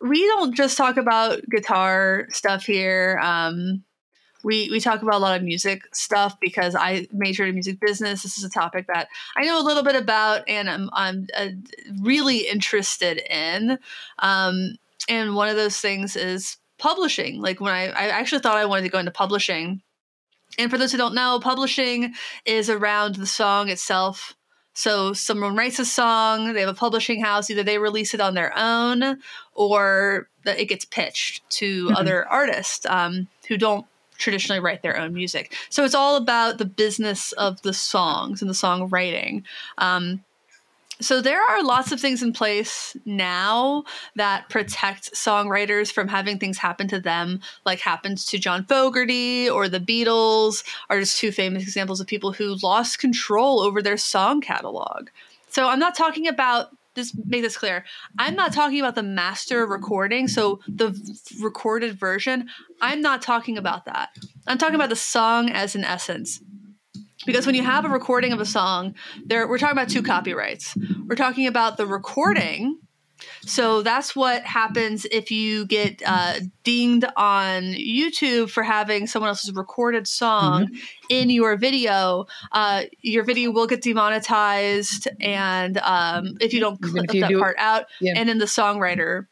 we 0.01 0.25
don't 0.27 0.55
just 0.55 0.77
talk 0.77 0.97
about 0.97 1.41
guitar 1.51 2.27
stuff 2.31 2.65
here. 2.65 3.19
Um, 3.23 3.83
we 4.43 4.71
we 4.71 4.81
talk 4.81 5.03
about 5.03 5.15
a 5.15 5.19
lot 5.19 5.37
of 5.37 5.43
music 5.43 5.83
stuff 5.93 6.39
because 6.41 6.75
I 6.75 7.09
majored 7.13 7.49
in 7.49 7.55
music 7.55 7.81
business. 7.81 8.23
This 8.23 8.39
is 8.39 8.45
a 8.45 8.51
topic 8.51 8.87
that 8.87 9.09
I 9.37 9.45
know 9.45 9.61
a 9.61 9.65
little 9.65 9.83
bit 9.83 9.97
about 9.97 10.49
and 10.49 10.71
I'm 10.71 10.91
I'm 10.93 11.27
uh, 11.37 11.49
really 12.01 12.49
interested 12.49 13.21
in. 13.31 13.79
Um, 14.19 14.77
and 15.09 15.35
one 15.35 15.49
of 15.49 15.57
those 15.57 15.79
things 15.79 16.17
is 16.17 16.57
publishing. 16.79 17.41
Like 17.41 17.61
when 17.61 17.73
I 17.73 17.89
I 17.89 18.09
actually 18.09 18.41
thought 18.41 18.57
I 18.57 18.67
wanted 18.67 18.83
to 18.83 18.91
go 18.91 18.99
into 18.99 19.11
publishing. 19.11 19.83
And 20.59 20.71
for 20.71 20.79
those 20.79 20.93
who 20.93 20.99
don't 20.99 21.15
know, 21.15 21.39
publishing 21.41 22.15
is 22.45 22.71
around 22.71 23.17
the 23.17 23.27
song 23.27 23.69
itself. 23.69 24.35
So 24.79 25.13
someone 25.13 25.57
writes 25.57 25.81
a 25.81 25.85
song, 25.85 26.53
they 26.53 26.61
have 26.61 26.69
a 26.69 26.75
publishing 26.75 27.21
house, 27.21 27.51
either 27.51 27.65
they 27.65 27.79
release 27.79 28.15
it 28.15 28.21
on 28.21 28.35
their 28.35 28.57
own 28.57 29.19
or 29.53 30.29
it 30.45 30.67
gets 30.67 30.85
pitched 30.85 31.49
to 31.51 31.87
mm-hmm. 31.87 31.97
other 31.97 32.29
artists 32.29 32.87
um, 32.87 33.27
who 33.49 33.57
don't 33.57 33.88
traditionally 34.19 34.61
write 34.61 34.83
their 34.83 34.99
own 34.99 35.15
music. 35.15 35.55
So 35.71 35.85
it's 35.85 35.95
all 35.95 36.17
about 36.17 36.59
the 36.59 36.67
business 36.67 37.33
of 37.33 37.63
the 37.63 37.73
songs 37.73 38.43
and 38.43 38.51
the 38.51 38.55
songwriting. 38.55 39.45
Um, 39.79 40.25
So 41.01 41.21
there 41.23 41.41
are 41.41 41.63
lots 41.63 41.93
of 41.93 42.01
things 42.01 42.25
in 42.25 42.33
place 42.33 42.97
now 43.05 43.85
that 44.17 44.49
protect 44.49 45.15
songwriters 45.15 45.93
from 45.93 46.09
having 46.09 46.41
things 46.41 46.59
happen 46.59 46.89
to 46.89 46.99
them, 46.99 47.41
like 47.65 47.79
happens 47.79 48.27
to 48.27 48.37
John 48.37 48.65
Fogerty 48.65 49.49
or 49.49 49.69
the 49.69 49.79
Beatles, 49.79 50.65
are 50.91 50.99
just 50.99 51.21
two 51.21 51.31
famous 51.31 51.63
examples 51.63 52.01
of 52.01 52.09
people 52.09 52.33
who 52.33 52.57
lost 52.65 52.99
control 52.99 53.61
over 53.61 53.81
their 53.81 53.97
song 53.97 54.41
catalog. 54.41 55.11
So 55.49 55.69
I'm 55.69 55.79
not 55.79 55.95
talking 55.97 56.27
about 56.27 56.71
just 56.99 57.15
make 57.25 57.43
this 57.43 57.57
clear. 57.57 57.85
I'm 58.19 58.35
not 58.35 58.53
talking 58.53 58.81
about 58.81 58.95
the 58.95 59.03
master 59.03 59.67
recording, 59.67 60.29
so 60.29 60.61
the 60.67 60.95
recorded 61.41 61.99
version. 61.99 62.49
I'm 62.81 63.01
not 63.01 63.23
talking 63.23 63.57
about 63.57 63.87
that. 63.87 64.11
I'm 64.47 64.59
talking 64.59 64.75
about 64.75 64.91
the 64.91 64.97
song 64.97 65.51
as 65.51 65.75
an 65.75 65.85
essence 65.85 66.41
because 67.27 67.47
when 67.47 67.55
you 67.55 67.63
have 67.63 67.85
a 67.85 67.89
recording 67.89 68.33
of 68.33 68.41
a 68.41 68.47
song 68.47 68.95
there 69.27 69.47
we're 69.49 69.59
talking 69.59 69.77
about 69.77 69.89
two 69.89 70.03
copyrights 70.03 70.77
we're 71.07 71.17
talking 71.17 71.47
about 71.47 71.77
the 71.77 71.87
recording 71.87 72.79
so 73.43 73.83
that's 73.83 74.15
what 74.15 74.45
happens 74.45 75.07
if 75.11 75.31
you 75.31 75.67
get 75.67 76.03
uh, 76.05 76.41
dinged 76.65 77.05
on 77.17 77.63
YouTube 77.63 78.51
for 78.51 78.63
having 78.63 79.07
someone 79.07 79.29
else's 79.29 79.55
recorded 79.55 80.07
song 80.07 80.67
mm-hmm. 80.67 80.77
in 81.09 81.31
your 81.31 81.57
video. 81.57 82.27
Uh, 82.53 82.85
your 83.01 83.25
video 83.25 83.51
will 83.51 83.67
get 83.67 83.83
demonetized, 83.83 85.09
and 85.21 85.79
um, 85.79 86.37
if 86.41 86.53
you 86.53 86.61
don't 86.61 86.81
clip 86.81 87.07
that 87.09 87.33
part 87.39 87.57
it, 87.57 87.63
out, 87.63 87.87
yeah. 88.01 88.15
and 88.17 88.29
then 88.29 88.39
the 88.39 88.45
songwriter, 88.45 89.27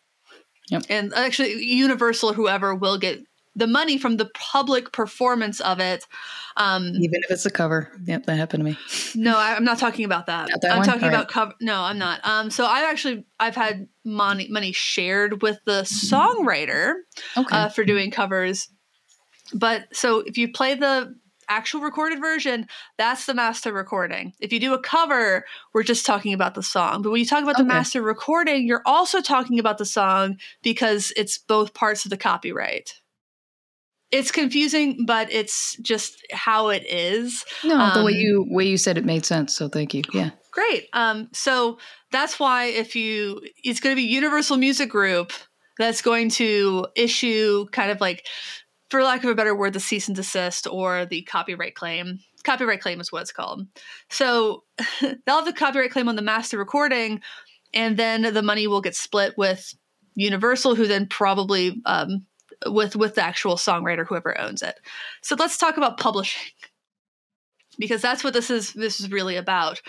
yep. 0.71 0.85
and 0.89 1.13
actually 1.15 1.63
Universal, 1.63 2.33
whoever 2.33 2.75
will 2.75 2.99
get 2.99 3.21
the 3.57 3.67
money 3.67 3.97
from 3.97 4.19
the 4.19 4.27
public 4.35 4.93
performance 4.93 5.61
of 5.61 5.81
it. 5.81 6.07
Um, 6.59 6.93
Even 6.95 7.21
if 7.25 7.31
it's 7.31 7.47
a 7.47 7.51
cover. 7.51 7.91
Yep, 8.05 8.27
that 8.27 8.37
happened 8.37 8.61
to 8.61 8.71
me. 8.71 8.79
No, 9.15 9.37
I, 9.37 9.57
am 9.57 9.65
not 9.65 9.79
talking 9.79 10.05
about 10.05 10.27
that. 10.27 10.49
that 10.61 10.71
I'm 10.71 10.79
one? 10.79 10.87
talking 10.87 11.05
All 11.05 11.09
about 11.09 11.21
right. 11.21 11.29
cover. 11.29 11.55
No, 11.61 11.81
I'm 11.81 11.99
not. 11.99 12.21
Um, 12.25 12.51
so 12.51 12.67
I've 12.67 12.85
actually 12.85 13.25
I've 13.41 13.57
had 13.57 13.89
money 14.05 14.47
money 14.49 14.73
shared 14.73 15.43
with 15.43 15.59
the 15.65 15.83
songwriter 15.83 16.95
okay. 17.37 17.57
uh, 17.57 17.69
for 17.71 17.85
doing 17.85 18.11
covers. 18.11 18.69
But 19.55 19.85
so 19.93 20.21
if 20.21 20.37
you 20.37 20.53
play 20.53 20.75
the 20.75 21.17
actual 21.49 21.81
recorded 21.81 22.21
version, 22.21 22.67
that's 22.99 23.27
the 23.27 23.35
master 23.35 23.73
recording. 23.73 24.33
If 24.41 24.53
you 24.53 24.61
do 24.61 24.75
a 24.75 24.81
cover, 24.81 25.45
we're 25.73 25.85
just 25.85 26.05
talking 26.05 26.35
about 26.35 26.55
the 26.55 26.63
song. 26.63 27.03
But 27.03 27.11
when 27.11 27.21
you 27.21 27.27
talk 27.27 27.43
about 27.43 27.55
okay. 27.55 27.63
the 27.63 27.69
master 27.69 28.03
recording, 28.03 28.67
you're 28.67 28.83
also 28.85 29.21
talking 29.21 29.59
about 29.59 29.79
the 29.79 29.85
song 29.85 30.39
because 30.63 31.13
it's 31.17 31.39
both 31.39 31.73
parts 31.73 32.05
of 32.05 32.11
the 32.11 32.17
copyright 32.17 33.01
it's 34.13 34.31
confusing, 34.31 35.05
but 35.05 35.33
it's 35.33 35.77
just 35.83 36.25
how 36.33 36.69
it 36.69 36.85
is. 36.87 37.45
No, 37.65 37.79
um, 37.79 37.99
the 37.99 38.05
way 38.05 38.13
um, 38.13 38.19
you 38.19 38.47
way 38.49 38.67
you 38.67 38.77
said 38.77 38.99
it 38.99 39.05
made 39.05 39.27
sense. 39.27 39.55
So 39.55 39.69
thank 39.69 39.95
you. 39.95 40.03
Yeah. 40.13 40.31
Great. 40.53 40.89
Um, 40.93 41.29
so 41.33 41.79
that's 42.13 42.39
why 42.39 42.67
if 42.67 42.97
you 42.97 43.41
it's 43.63 43.81
going 43.81 43.95
to 43.95 44.01
be 44.01 44.09
Universal 44.09 44.57
Music 44.57 44.89
Group 44.89 45.33
that's 45.79 46.03
going 46.03 46.31
to 46.31 46.87
issue 46.95 47.67
kind 47.73 47.91
of 47.91 48.01
like 48.01 48.27
for 48.91 49.03
lack 49.03 49.25
of 49.25 49.31
a 49.31 49.35
better 49.35 49.55
word 49.55 49.73
the 49.73 49.81
cease 49.81 50.09
and 50.09 50.17
desist 50.17 50.67
or 50.71 51.07
the 51.07 51.23
copyright 51.23 51.75
claim 51.75 52.19
copyright 52.45 52.81
claim 52.81 53.01
is 53.01 53.11
what 53.11 53.23
it's 53.23 53.33
called 53.33 53.67
so 54.09 54.63
they'll 55.01 55.37
have 55.37 55.45
the 55.45 55.53
copyright 55.53 55.91
claim 55.91 56.09
on 56.09 56.17
the 56.17 56.23
master 56.23 56.57
recording 56.57 57.21
and 57.75 57.97
then 57.97 58.23
the 58.23 58.43
money 58.43 58.67
will 58.67 58.81
get 58.81 58.95
split 58.95 59.35
with 59.37 59.75
universal 60.15 60.75
who 60.75 60.87
then 60.87 61.07
probably 61.07 61.83
um, 61.85 62.25
with 62.67 62.97
with 62.97 63.15
the 63.15 63.23
actual 63.23 63.57
songwriter 63.57 64.07
whoever 64.07 64.39
owns 64.41 64.63
it. 64.63 64.79
So 65.23 65.37
let's 65.39 65.59
talk 65.59 65.77
about 65.77 65.99
publishing 65.99 66.53
because 67.79 68.03
that's 68.03 68.25
what 68.25 68.35
this 68.35 68.51
is 68.51 68.73
this 68.73 69.01
is 69.01 69.11
really 69.11 69.37
about. 69.37 69.81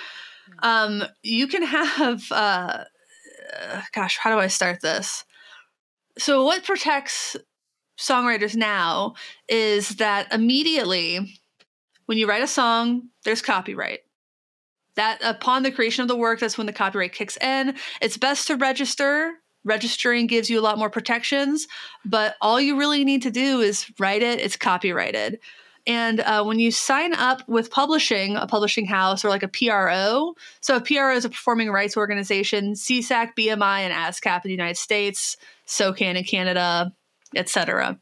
Um, 0.60 1.04
you 1.24 1.48
can 1.48 1.64
have 1.64 2.24
uh, 2.32 2.84
uh, 3.54 3.82
gosh 3.94 4.18
how 4.18 4.34
do 4.34 4.40
i 4.40 4.48
start 4.48 4.82
this? 4.82 5.24
So 6.18 6.44
what 6.44 6.64
protects 6.64 7.36
songwriters 8.00 8.56
now 8.56 9.16
is 9.48 9.90
that 9.98 10.32
immediately 10.34 11.40
when 12.06 12.18
you 12.18 12.28
write 12.28 12.44
a 12.44 12.48
song 12.48 13.10
there's 13.24 13.42
copyright. 13.42 14.00
That 14.96 15.20
upon 15.24 15.62
the 15.62 15.72
creation 15.72 16.02
of 16.02 16.08
the 16.08 16.18
work 16.18 16.40
that's 16.40 16.58
when 16.58 16.68
the 16.68 16.74
copyright 16.74 17.14
kicks 17.14 17.38
in. 17.38 17.76
It's 18.02 18.18
best 18.18 18.48
to 18.48 18.56
register 18.56 19.34
registering 19.64 20.28
gives 20.28 20.50
you 20.50 20.60
a 20.60 20.62
lot 20.62 20.78
more 20.78 20.90
protections, 20.90 21.68
but 22.06 22.36
all 22.42 22.60
you 22.60 22.78
really 22.78 23.04
need 23.04 23.22
to 23.24 23.32
do 23.32 23.60
is 23.60 23.92
write 24.00 24.22
it, 24.22 24.40
it's 24.40 24.56
copyrighted. 24.56 25.40
And 25.86 26.20
uh, 26.20 26.44
when 26.44 26.60
you 26.60 26.70
sign 26.70 27.14
up 27.14 27.48
with 27.48 27.72
publishing, 27.72 28.36
a 28.36 28.46
publishing 28.46 28.86
house 28.86 29.24
or 29.24 29.30
like 29.30 29.44
a 29.44 29.48
PRO, 29.48 30.34
so 30.60 30.76
a 30.76 30.82
PRO 30.82 31.16
is 31.16 31.24
a 31.24 31.30
performing 31.30 31.70
rights 31.70 31.96
organization, 31.96 32.74
SESAC, 32.74 33.30
BMI, 33.38 33.80
and 33.80 33.94
ASCAP 33.94 34.44
in 34.44 34.50
the 34.50 34.52
United 34.52 34.78
States, 34.78 35.38
SOCAN 35.66 36.18
in 36.18 36.26
Canada, 36.26 36.92
etc. 37.36 37.98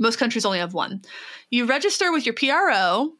Most 0.00 0.18
countries 0.18 0.46
only 0.46 0.58
have 0.58 0.72
one. 0.72 1.02
You 1.50 1.66
register 1.66 2.12
with 2.12 2.24
your 2.24 2.34
PRO, 2.34 3.12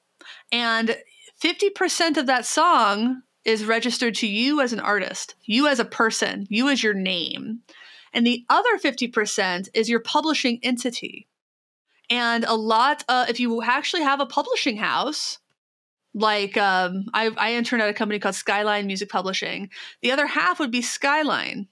and 0.50 0.96
50% 1.42 2.16
of 2.16 2.26
that 2.26 2.46
song 2.46 3.22
is 3.44 3.64
registered 3.64 4.14
to 4.16 4.26
you 4.26 4.60
as 4.60 4.72
an 4.72 4.80
artist, 4.80 5.34
you 5.44 5.66
as 5.66 5.80
a 5.80 5.84
person, 5.84 6.46
you 6.48 6.68
as 6.68 6.82
your 6.82 6.94
name. 6.94 7.60
And 8.12 8.26
the 8.26 8.44
other 8.48 8.78
50% 8.78 9.68
is 9.74 9.88
your 9.88 10.00
publishing 10.00 10.60
entity. 10.62 11.28
And 12.10 12.44
a 12.44 12.54
lot, 12.54 13.04
uh, 13.08 13.26
if 13.28 13.40
you 13.40 13.62
actually 13.62 14.02
have 14.02 14.20
a 14.20 14.26
publishing 14.26 14.76
house, 14.76 15.38
like 16.14 16.56
um, 16.56 17.06
I, 17.14 17.30
I 17.36 17.54
interned 17.54 17.82
at 17.82 17.88
a 17.88 17.94
company 17.94 18.18
called 18.18 18.34
Skyline 18.34 18.86
Music 18.86 19.08
Publishing, 19.08 19.70
the 20.02 20.12
other 20.12 20.26
half 20.26 20.60
would 20.60 20.70
be 20.70 20.82
Skyline. 20.82 21.68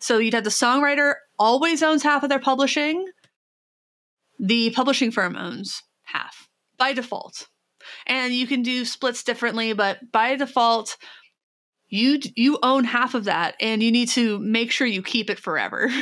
So 0.00 0.18
you'd 0.18 0.34
have 0.34 0.44
the 0.44 0.50
songwriter 0.50 1.14
always 1.38 1.82
owns 1.82 2.02
half 2.02 2.22
of 2.22 2.28
their 2.28 2.40
publishing, 2.40 3.06
the 4.38 4.70
publishing 4.70 5.10
firm 5.10 5.36
owns 5.36 5.82
half 6.04 6.48
by 6.76 6.92
default 6.92 7.48
and 8.08 8.34
you 8.34 8.46
can 8.46 8.62
do 8.62 8.84
splits 8.84 9.22
differently, 9.22 9.72
but 9.72 10.10
by 10.12 10.36
default, 10.36 10.96
you 11.88 12.20
you 12.36 12.58
own 12.62 12.84
half 12.84 13.14
of 13.14 13.24
that 13.24 13.54
and 13.60 13.82
you 13.82 13.90
need 13.90 14.08
to 14.10 14.38
make 14.40 14.70
sure 14.70 14.86
you 14.86 15.02
keep 15.02 15.30
it 15.30 15.38
forever. 15.38 15.90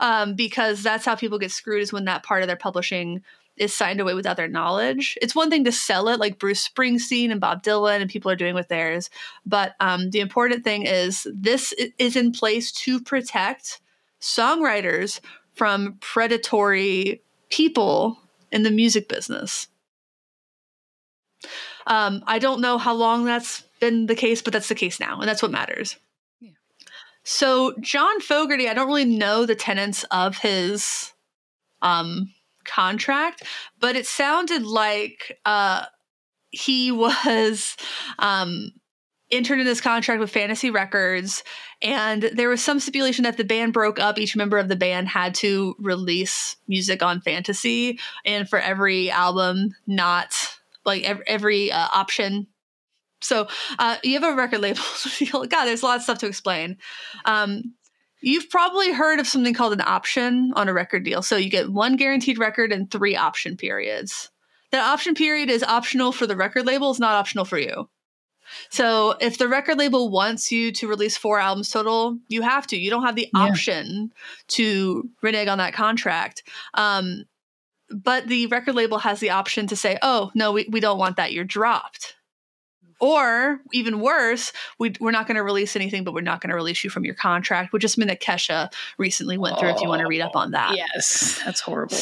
Um, 0.00 0.34
because 0.34 0.82
that's 0.82 1.06
how 1.06 1.14
people 1.14 1.38
get 1.38 1.50
screwed 1.50 1.80
is 1.80 1.92
when 1.92 2.04
that 2.04 2.22
part 2.22 2.42
of 2.42 2.48
their 2.48 2.56
publishing 2.56 3.22
is 3.56 3.72
signed 3.72 4.00
away 4.00 4.12
without 4.12 4.36
their 4.36 4.48
knowledge. 4.48 5.16
It's 5.22 5.34
one 5.34 5.48
thing 5.48 5.64
to 5.64 5.72
sell 5.72 6.08
it 6.08 6.20
like 6.20 6.38
bruce 6.38 6.68
springsteen 6.68 7.30
and 7.30 7.40
bob 7.40 7.62
dylan 7.62 8.02
and 8.02 8.10
people 8.10 8.30
are 8.30 8.36
doing 8.36 8.54
with 8.54 8.68
theirs 8.68 9.08
but 9.46 9.74
um, 9.80 10.10
the 10.10 10.20
important 10.20 10.64
thing 10.64 10.84
is 10.84 11.26
this 11.32 11.72
is 11.98 12.16
in 12.16 12.32
place 12.32 12.70
to 12.72 13.00
protect 13.00 13.80
songwriters 14.20 15.20
from 15.54 15.96
predatory 16.00 17.22
people 17.48 18.18
in 18.52 18.62
the 18.62 18.70
music 18.70 19.08
business 19.08 19.68
um, 21.86 22.22
I 22.26 22.38
don't 22.38 22.60
know 22.60 22.78
how 22.78 22.94
long 22.94 23.24
that's 23.24 23.62
been 23.80 24.06
the 24.06 24.14
case, 24.14 24.42
but 24.42 24.52
that's 24.52 24.68
the 24.68 24.74
case 24.74 25.00
now, 25.00 25.20
and 25.20 25.28
that's 25.28 25.42
what 25.42 25.50
matters. 25.50 25.96
Yeah. 26.40 26.52
So 27.24 27.74
John 27.80 28.20
Fogerty, 28.20 28.68
I 28.68 28.74
don't 28.74 28.88
really 28.88 29.04
know 29.04 29.46
the 29.46 29.54
tenets 29.54 30.04
of 30.10 30.38
his 30.38 31.12
um, 31.82 32.32
contract, 32.64 33.42
but 33.80 33.96
it 33.96 34.06
sounded 34.06 34.62
like 34.64 35.38
uh, 35.44 35.86
he 36.50 36.90
was 36.92 37.76
um, 38.18 38.72
entered 39.30 39.58
in 39.58 39.66
this 39.66 39.80
contract 39.80 40.20
with 40.20 40.30
Fantasy 40.30 40.70
Records, 40.70 41.42
and 41.82 42.22
there 42.22 42.48
was 42.48 42.62
some 42.62 42.80
stipulation 42.80 43.24
that 43.24 43.36
the 43.36 43.44
band 43.44 43.72
broke 43.72 43.98
up. 43.98 44.18
Each 44.18 44.36
member 44.36 44.58
of 44.58 44.68
the 44.68 44.76
band 44.76 45.08
had 45.08 45.34
to 45.36 45.74
release 45.78 46.56
music 46.68 47.02
on 47.02 47.20
Fantasy, 47.20 47.98
and 48.24 48.48
for 48.48 48.58
every 48.58 49.10
album 49.10 49.74
not 49.86 50.55
like 50.86 51.02
every, 51.04 51.24
every 51.26 51.72
uh, 51.72 51.88
option. 51.92 52.46
So 53.20 53.48
uh, 53.78 53.96
you 54.02 54.14
have 54.20 54.32
a 54.32 54.36
record 54.36 54.60
label 54.60 54.82
God, 55.32 55.64
there's 55.64 55.82
a 55.82 55.86
lot 55.86 55.96
of 55.96 56.02
stuff 56.02 56.18
to 56.18 56.26
explain. 56.26 56.78
Um, 57.24 57.74
you've 58.20 58.50
probably 58.50 58.92
heard 58.92 59.20
of 59.20 59.26
something 59.26 59.54
called 59.54 59.72
an 59.72 59.82
option 59.82 60.52
on 60.54 60.68
a 60.68 60.72
record 60.72 61.04
deal. 61.04 61.22
So 61.22 61.36
you 61.36 61.50
get 61.50 61.72
one 61.72 61.96
guaranteed 61.96 62.38
record 62.38 62.72
and 62.72 62.90
three 62.90 63.16
option 63.16 63.56
periods. 63.56 64.30
That 64.72 64.84
option 64.84 65.14
period 65.14 65.48
is 65.48 65.62
optional 65.62 66.12
for 66.12 66.26
the 66.26 66.36
record 66.36 66.66
label, 66.66 66.90
it's 66.90 67.00
not 67.00 67.14
optional 67.14 67.44
for 67.44 67.58
you. 67.58 67.88
So 68.70 69.14
if 69.20 69.38
the 69.38 69.48
record 69.48 69.78
label 69.78 70.10
wants 70.10 70.52
you 70.52 70.72
to 70.72 70.88
release 70.88 71.16
four 71.16 71.38
albums 71.38 71.70
total, 71.70 72.18
you 72.28 72.42
have 72.42 72.66
to. 72.68 72.76
You 72.76 72.90
don't 72.90 73.04
have 73.04 73.16
the 73.16 73.28
yeah. 73.34 73.40
option 73.40 74.12
to 74.48 75.08
renege 75.22 75.48
on 75.48 75.58
that 75.58 75.74
contract. 75.74 76.42
Um, 76.74 77.24
but 77.90 78.26
the 78.26 78.46
record 78.46 78.74
label 78.74 78.98
has 78.98 79.20
the 79.20 79.30
option 79.30 79.66
to 79.68 79.76
say, 79.76 79.98
oh, 80.02 80.30
no, 80.34 80.52
we, 80.52 80.66
we 80.70 80.80
don't 80.80 80.98
want 80.98 81.16
that. 81.16 81.32
You're 81.32 81.44
dropped. 81.44 82.14
Or 82.98 83.60
even 83.74 84.00
worse, 84.00 84.54
we, 84.78 84.94
we're 85.00 85.10
not 85.10 85.26
going 85.26 85.36
to 85.36 85.42
release 85.42 85.76
anything, 85.76 86.02
but 86.02 86.14
we're 86.14 86.22
not 86.22 86.40
going 86.40 86.48
to 86.48 86.56
release 86.56 86.82
you 86.82 86.88
from 86.88 87.04
your 87.04 87.14
contract, 87.14 87.74
which 87.74 87.84
is 87.84 87.92
something 87.92 88.08
that 88.08 88.22
Kesha 88.22 88.72
recently 88.96 89.36
went 89.36 89.58
through. 89.58 89.68
if 89.68 89.82
you 89.82 89.88
want 89.88 90.00
to 90.00 90.08
read 90.08 90.22
up 90.22 90.34
on 90.34 90.52
that, 90.52 90.74
yes, 90.74 91.38
that's 91.44 91.60
horrible. 91.60 91.98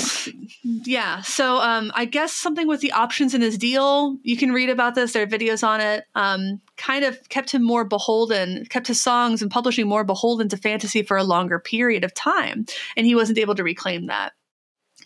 Yeah. 0.62 1.20
So 1.22 1.56
um, 1.56 1.90
I 1.96 2.04
guess 2.04 2.32
something 2.32 2.68
with 2.68 2.80
the 2.80 2.92
options 2.92 3.34
in 3.34 3.40
his 3.40 3.58
deal, 3.58 4.16
you 4.22 4.36
can 4.36 4.52
read 4.52 4.70
about 4.70 4.94
this. 4.94 5.12
There 5.12 5.24
are 5.24 5.26
videos 5.26 5.66
on 5.66 5.80
it. 5.80 6.04
Um, 6.14 6.60
kind 6.76 7.04
of 7.04 7.28
kept 7.28 7.50
him 7.50 7.64
more 7.64 7.84
beholden, 7.84 8.64
kept 8.66 8.86
his 8.86 9.00
songs 9.00 9.42
and 9.42 9.50
publishing 9.50 9.88
more 9.88 10.04
beholden 10.04 10.48
to 10.50 10.56
fantasy 10.56 11.02
for 11.02 11.16
a 11.16 11.24
longer 11.24 11.58
period 11.58 12.04
of 12.04 12.14
time, 12.14 12.66
and 12.96 13.04
he 13.04 13.16
wasn't 13.16 13.38
able 13.38 13.56
to 13.56 13.64
reclaim 13.64 14.06
that. 14.06 14.32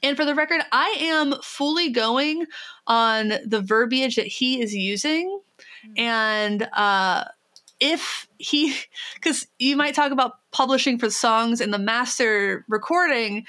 And 0.02 0.16
for 0.16 0.24
the 0.24 0.34
record, 0.34 0.60
I 0.72 0.96
am 1.00 1.34
fully 1.42 1.90
going 1.90 2.46
on 2.86 3.32
the 3.44 3.60
verbiage 3.60 4.16
that 4.16 4.26
he 4.26 4.60
is 4.60 4.74
using. 4.74 5.40
And 5.96 6.68
uh, 6.72 7.24
if 7.80 8.28
he, 8.38 8.74
because 9.14 9.46
you 9.58 9.76
might 9.76 9.94
talk 9.94 10.12
about 10.12 10.34
publishing 10.50 10.98
for 10.98 11.10
songs 11.10 11.60
and 11.60 11.72
the 11.72 11.78
master 11.78 12.64
recording 12.68 13.46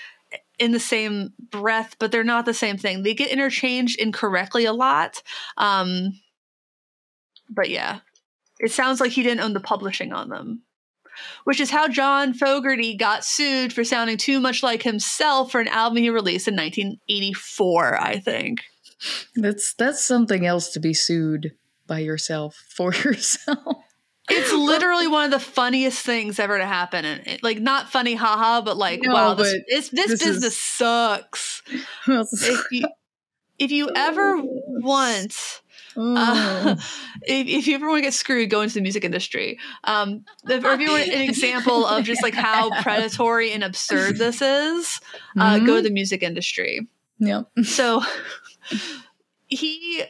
in 0.58 0.72
the 0.72 0.80
same 0.80 1.34
breath, 1.52 1.96
but 2.00 2.12
they're 2.12 2.24
not 2.24 2.46
the 2.46 2.54
same 2.54 2.78
thing. 2.78 3.04
They 3.04 3.14
get 3.14 3.32
interchanged 3.32 4.00
incorrectly 4.00 4.66
a 4.66 4.74
lot. 4.74 5.24
Um, 5.58 6.20
but 7.50 7.70
yeah, 7.70 8.00
it 8.60 8.72
sounds 8.72 9.00
like 9.00 9.12
he 9.12 9.24
didn't 9.24 9.40
own 9.40 9.54
the 9.54 9.62
publishing 9.62 10.12
on 10.12 10.30
them 10.30 10.64
which 11.44 11.60
is 11.60 11.70
how 11.70 11.88
John 11.88 12.34
Fogerty 12.34 12.96
got 12.96 13.26
sued 13.26 13.74
for 13.74 13.84
sounding 13.84 14.18
too 14.18 14.40
much 14.40 14.64
like 14.64 14.84
himself 14.84 15.52
for 15.52 15.62
an 15.62 15.68
album 15.68 15.98
he 15.98 16.10
released 16.10 16.48
in 16.48 16.56
1984, 16.56 18.02
I 18.02 18.20
think. 18.20 18.62
That's 19.36 19.74
that's 19.74 20.04
something 20.04 20.46
else 20.46 20.70
to 20.74 20.80
be 20.80 20.94
sued 20.94 21.54
by 21.88 22.00
yourself 22.00 22.64
for 22.70 22.94
yourself. 22.94 23.84
It's 24.32 24.54
literally 24.54 25.08
one 25.08 25.26
of 25.26 25.32
the 25.32 25.40
funniest 25.40 26.06
things 26.06 26.38
ever 26.40 26.60
to 26.60 26.66
happen, 26.66 27.04
and 27.04 27.26
it, 27.26 27.44
like 27.44 27.60
not 27.60 27.90
funny, 27.90 28.14
haha, 28.14 28.62
but 28.62 28.78
like 28.78 29.02
no, 29.02 29.14
wow, 29.14 29.34
this, 29.34 29.56
this, 29.68 29.90
this 29.90 30.24
business 30.24 30.44
is... 30.44 30.60
sucks. 30.60 31.64
if 32.08 32.72
you 32.72 32.88
if 33.60 33.72
you 33.72 33.90
ever 33.96 34.36
want 34.38 35.62
uh, 35.98 36.76
if, 37.24 37.48
if, 37.48 37.68
you 37.68 37.76
ever 37.76 37.88
want 37.88 38.00
to 38.00 38.04
get 38.04 38.14
screwed, 38.14 38.50
go 38.50 38.62
into 38.62 38.76
the 38.76 38.82
music 38.82 39.04
industry. 39.04 39.60
Um, 39.84 40.26
if, 40.48 40.64
or 40.64 40.72
if 40.72 40.80
you 40.80 40.90
want 40.90 41.08
an 41.08 41.22
example 41.22 41.86
of 41.86 42.04
just 42.04 42.24
like 42.24 42.34
how 42.34 42.70
predatory 42.82 43.52
and 43.52 43.64
absurd 43.64 44.18
this 44.18 44.42
is, 44.42 45.00
uh, 45.38 45.56
mm-hmm. 45.56 45.66
go 45.66 45.78
to 45.78 45.82
the 45.82 45.92
music 45.92 46.24
industry. 46.24 46.88
Yeah. 47.20 47.44
So 47.64 48.02
he 49.48 50.04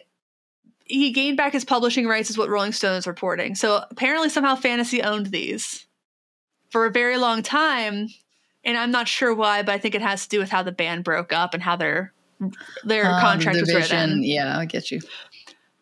he 0.86 1.12
gained 1.12 1.38
back 1.38 1.54
his 1.54 1.64
publishing 1.64 2.08
rights, 2.08 2.30
is 2.30 2.38
what 2.38 2.50
Rolling 2.50 2.74
Stone 2.74 2.98
is 2.98 3.08
reporting. 3.08 3.56
So 3.56 3.84
apparently, 3.90 4.30
somehow 4.30 4.56
Fantasy 4.56 5.02
owned 5.02 5.28
these 5.28 5.86
for 6.70 6.86
a 6.86 6.92
very 6.92 7.18
long 7.18 7.44
time, 7.44 8.10
and 8.64 8.78
I'm 8.78 8.92
not 8.92 9.08
sure 9.08 9.34
why, 9.34 9.64
but 9.64 9.74
I 9.74 9.78
think 9.78 9.96
it 9.96 10.02
has 10.02 10.24
to 10.24 10.30
do 10.30 10.40
with 10.40 10.50
how 10.50 10.64
the 10.64 10.72
band 10.72 11.04
broke 11.04 11.32
up 11.32 11.54
and 11.54 11.64
how 11.64 11.76
their 11.76 12.14
their 12.84 13.12
um, 13.12 13.22
contract 13.22 13.60
was 13.60 13.74
written. 13.74 14.24
Yeah, 14.24 14.58
I 14.58 14.66
get 14.66 14.92
you. 14.92 15.02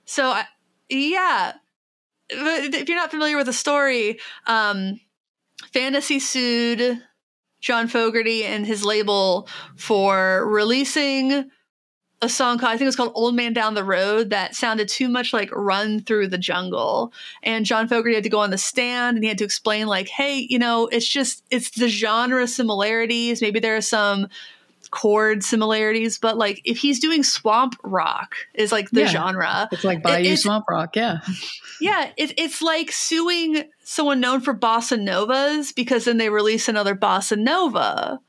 So, 0.08 0.36
yeah, 0.90 1.54
if 2.30 2.90
you're 2.90 2.98
not 2.98 3.12
familiar 3.12 3.38
with 3.38 3.46
the 3.46 3.54
story, 3.54 4.20
um, 4.48 5.00
Fantasy 5.74 6.20
sued 6.20 7.02
John 7.60 7.88
Fogerty 7.88 8.44
and 8.46 8.66
his 8.66 8.86
label 8.86 9.48
for 9.76 10.48
releasing 10.48 11.50
a 12.22 12.30
song 12.30 12.58
called 12.58 12.70
I 12.70 12.74
think 12.74 12.84
it 12.84 12.86
was 12.86 12.96
called 12.96 13.12
Old 13.14 13.36
Man 13.36 13.54
Down 13.54 13.76
the 13.76 13.84
Road 13.84 14.32
that 14.32 14.56
sounded 14.56 14.88
too 14.88 15.08
much 15.08 15.34
like 15.34 15.52
Run 15.52 16.02
Through 16.02 16.30
the 16.30 16.38
Jungle. 16.38 17.14
And 17.44 17.66
John 17.66 17.88
Fogerty 17.88 18.16
had 18.16 18.24
to 18.24 18.30
go 18.30 18.40
on 18.40 18.50
the 18.50 18.58
stand 18.58 19.18
and 19.18 19.24
he 19.24 19.28
had 19.28 19.38
to 19.40 19.44
explain 19.44 19.88
like, 19.88 20.08
hey, 20.08 20.48
you 20.50 20.58
know, 20.58 20.88
it's 20.88 21.08
just 21.08 21.44
it's 21.52 21.72
the 21.72 21.90
genre 21.90 22.48
similarities. 22.48 23.42
Maybe 23.42 23.60
there 23.60 23.76
are 23.76 23.82
some 23.82 24.28
chord 24.92 25.44
similarities, 25.44 26.18
but 26.18 26.38
like 26.38 26.62
if 26.66 26.78
he's 26.78 27.00
doing 27.00 27.24
swamp 27.24 27.76
rock 27.84 28.36
is 28.54 28.72
like 28.72 28.90
the 28.92 29.02
yeah. 29.02 29.08
genre. 29.08 29.70
It's 29.72 29.84
like 29.84 30.04
Bayou 30.04 30.34
it, 30.34 30.38
Swamp 30.38 30.66
Rock, 30.70 30.96
yeah. 30.96 31.20
Yeah, 31.80 32.12
it, 32.18 32.34
it's 32.38 32.62
like 32.62 32.92
suing 32.92 33.64
someone 33.84 34.20
known 34.20 34.42
for 34.42 34.54
bossa 34.54 35.00
novas 35.00 35.72
because 35.72 36.06
then 36.06 36.18
they 36.18 36.30
release 36.30 36.68
another 36.68 36.96
bossa 36.96 37.38
nova. 37.38 38.20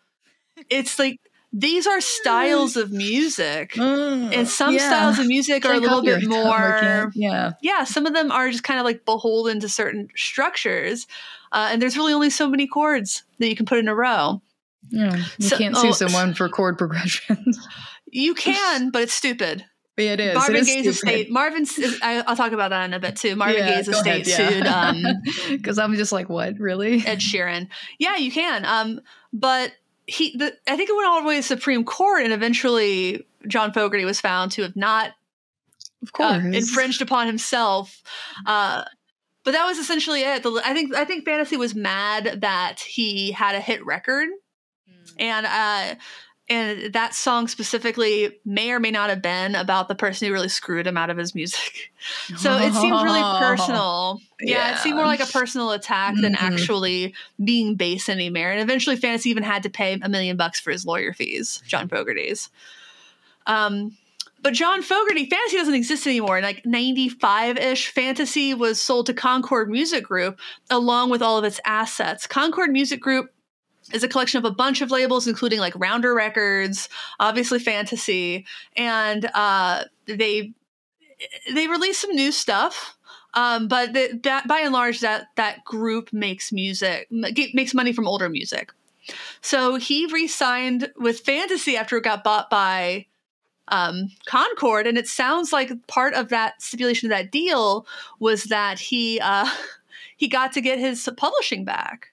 It's 0.68 0.98
like 0.98 1.20
these 1.52 1.86
are 1.86 2.00
styles 2.00 2.76
of 2.76 2.92
music, 2.92 3.72
mm, 3.72 4.34
and 4.34 4.46
some 4.46 4.74
yeah. 4.74 4.86
styles 4.86 5.18
of 5.18 5.26
music 5.26 5.64
are 5.64 5.72
a 5.72 5.78
little 5.78 6.02
bit 6.02 6.28
more. 6.28 7.10
Yeah, 7.14 7.52
yeah. 7.62 7.84
Some 7.84 8.06
of 8.06 8.12
them 8.12 8.30
are 8.30 8.50
just 8.50 8.64
kind 8.64 8.78
of 8.78 8.84
like 8.84 9.06
beholden 9.06 9.60
to 9.60 9.68
certain 9.68 10.08
structures, 10.14 11.06
uh, 11.52 11.68
and 11.72 11.80
there's 11.80 11.96
really 11.96 12.12
only 12.12 12.30
so 12.30 12.48
many 12.48 12.66
chords 12.66 13.22
that 13.38 13.48
you 13.48 13.56
can 13.56 13.64
put 13.64 13.78
in 13.78 13.88
a 13.88 13.94
row. 13.94 14.42
Yeah, 14.90 15.24
you 15.38 15.48
so, 15.48 15.58
can't 15.58 15.76
sue 15.76 15.88
oh, 15.88 15.92
someone 15.92 16.34
for 16.34 16.48
chord 16.48 16.78
progressions. 16.78 17.58
You 18.10 18.34
can, 18.34 18.90
but 18.90 19.02
it's 19.02 19.12
stupid. 19.12 19.64
Yeah, 19.98 20.12
it 20.12 20.20
is. 20.20 20.34
Marvin 20.34 20.56
it 20.56 20.60
is 20.60 20.66
Gaye's 20.66 20.86
estate. 20.86 21.30
Marvin's. 21.30 21.78
I, 22.02 22.22
will 22.26 22.36
talk 22.36 22.52
about 22.52 22.70
that 22.70 22.84
in 22.84 22.94
a 22.94 23.00
bit 23.00 23.16
too. 23.16 23.34
Marvin 23.34 23.58
yeah, 23.58 23.74
Gaye's 23.74 23.88
estate 23.88 24.26
ahead, 24.28 24.64
yeah. 24.64 24.92
sued. 24.92 25.58
Because 25.58 25.78
um, 25.78 25.84
I'm 25.90 25.96
just 25.96 26.12
like, 26.12 26.28
what? 26.28 26.58
Really? 26.58 27.04
Ed 27.04 27.18
Sheeran. 27.18 27.68
Yeah, 27.98 28.16
you 28.16 28.30
can. 28.30 28.64
Um, 28.64 29.00
but 29.32 29.72
he. 30.06 30.36
The, 30.36 30.54
I 30.68 30.76
think 30.76 30.88
it 30.88 30.96
went 30.96 31.08
all 31.08 31.20
the 31.20 31.26
way 31.26 31.36
to 31.36 31.42
Supreme 31.42 31.84
Court, 31.84 32.22
and 32.22 32.32
eventually 32.32 33.26
John 33.48 33.72
Fogerty 33.72 34.04
was 34.04 34.20
found 34.20 34.52
to 34.52 34.62
have 34.62 34.76
not, 34.76 35.12
of 36.02 36.12
course, 36.12 36.44
uh, 36.44 36.50
infringed 36.52 37.02
upon 37.02 37.26
himself. 37.26 38.00
Uh, 38.46 38.84
but 39.44 39.52
that 39.52 39.66
was 39.66 39.78
essentially 39.78 40.22
it. 40.22 40.44
The, 40.44 40.62
I 40.64 40.74
think. 40.74 40.94
I 40.94 41.04
think 41.04 41.24
Fantasy 41.24 41.56
was 41.56 41.74
mad 41.74 42.40
that 42.42 42.80
he 42.80 43.32
had 43.32 43.56
a 43.56 43.60
hit 43.60 43.84
record 43.84 44.28
and 45.18 45.46
uh, 45.46 45.94
and 46.50 46.94
that 46.94 47.14
song 47.14 47.46
specifically 47.46 48.38
may 48.44 48.70
or 48.72 48.80
may 48.80 48.90
not 48.90 49.10
have 49.10 49.20
been 49.20 49.54
about 49.54 49.88
the 49.88 49.94
person 49.94 50.26
who 50.26 50.32
really 50.32 50.48
screwed 50.48 50.86
him 50.86 50.96
out 50.96 51.10
of 51.10 51.16
his 51.16 51.34
music. 51.34 51.92
So 52.36 52.56
it 52.56 52.72
seemed 52.74 53.02
really 53.02 53.20
personal. 53.40 54.20
Yeah, 54.40 54.56
yeah, 54.56 54.74
it 54.74 54.78
seemed 54.78 54.94
more 54.94 55.04
like 55.04 55.18
a 55.18 55.26
personal 55.26 55.72
attack 55.72 56.14
than 56.14 56.34
mm-hmm. 56.34 56.54
actually 56.54 57.14
being 57.42 57.74
based 57.74 58.08
anywhere. 58.08 58.52
And 58.52 58.60
eventually, 58.60 58.94
Fantasy 58.94 59.30
even 59.30 59.42
had 59.42 59.64
to 59.64 59.68
pay 59.68 59.98
a 60.00 60.08
million 60.08 60.36
bucks 60.36 60.60
for 60.60 60.70
his 60.70 60.86
lawyer 60.86 61.12
fees, 61.12 61.60
John 61.66 61.88
Fogerty's. 61.88 62.50
Um, 63.48 63.96
but 64.40 64.54
John 64.54 64.82
Fogerty, 64.82 65.26
Fantasy 65.26 65.56
doesn't 65.56 65.74
exist 65.74 66.06
anymore. 66.06 66.38
In 66.38 66.44
like 66.44 66.64
95 66.64 67.58
ish, 67.58 67.88
Fantasy 67.90 68.54
was 68.54 68.80
sold 68.80 69.06
to 69.06 69.14
Concord 69.14 69.68
Music 69.68 70.04
Group 70.04 70.38
along 70.70 71.10
with 71.10 71.20
all 71.20 71.36
of 71.36 71.44
its 71.44 71.60
assets. 71.64 72.26
Concord 72.26 72.70
Music 72.70 73.00
Group 73.00 73.32
is 73.92 74.02
a 74.02 74.08
collection 74.08 74.38
of 74.38 74.44
a 74.44 74.54
bunch 74.54 74.80
of 74.80 74.90
labels, 74.90 75.26
including 75.26 75.60
like 75.60 75.74
Rounder 75.76 76.14
Records, 76.14 76.88
obviously 77.20 77.58
Fantasy, 77.58 78.46
and 78.76 79.28
uh, 79.34 79.84
they 80.06 80.52
they 81.52 81.66
release 81.68 81.98
some 81.98 82.14
new 82.14 82.32
stuff. 82.32 82.96
Um, 83.34 83.68
but 83.68 83.92
the, 83.92 84.18
that, 84.24 84.48
by 84.48 84.60
and 84.60 84.72
large, 84.72 85.00
that 85.00 85.26
that 85.36 85.64
group 85.64 86.12
makes 86.12 86.52
music 86.52 87.08
makes 87.10 87.74
money 87.74 87.92
from 87.92 88.08
older 88.08 88.28
music. 88.28 88.72
So 89.40 89.76
he 89.76 90.06
re-signed 90.06 90.92
with 90.96 91.20
Fantasy 91.20 91.76
after 91.76 91.96
it 91.96 92.04
got 92.04 92.24
bought 92.24 92.50
by 92.50 93.06
um, 93.68 94.10
Concord, 94.26 94.86
and 94.86 94.98
it 94.98 95.06
sounds 95.06 95.52
like 95.52 95.70
part 95.86 96.14
of 96.14 96.30
that 96.30 96.60
stipulation 96.60 97.10
of 97.10 97.16
that 97.16 97.30
deal 97.30 97.86
was 98.18 98.44
that 98.44 98.78
he 98.78 99.20
uh, 99.20 99.48
he 100.16 100.28
got 100.28 100.52
to 100.52 100.60
get 100.60 100.78
his 100.78 101.08
publishing 101.16 101.64
back 101.64 102.08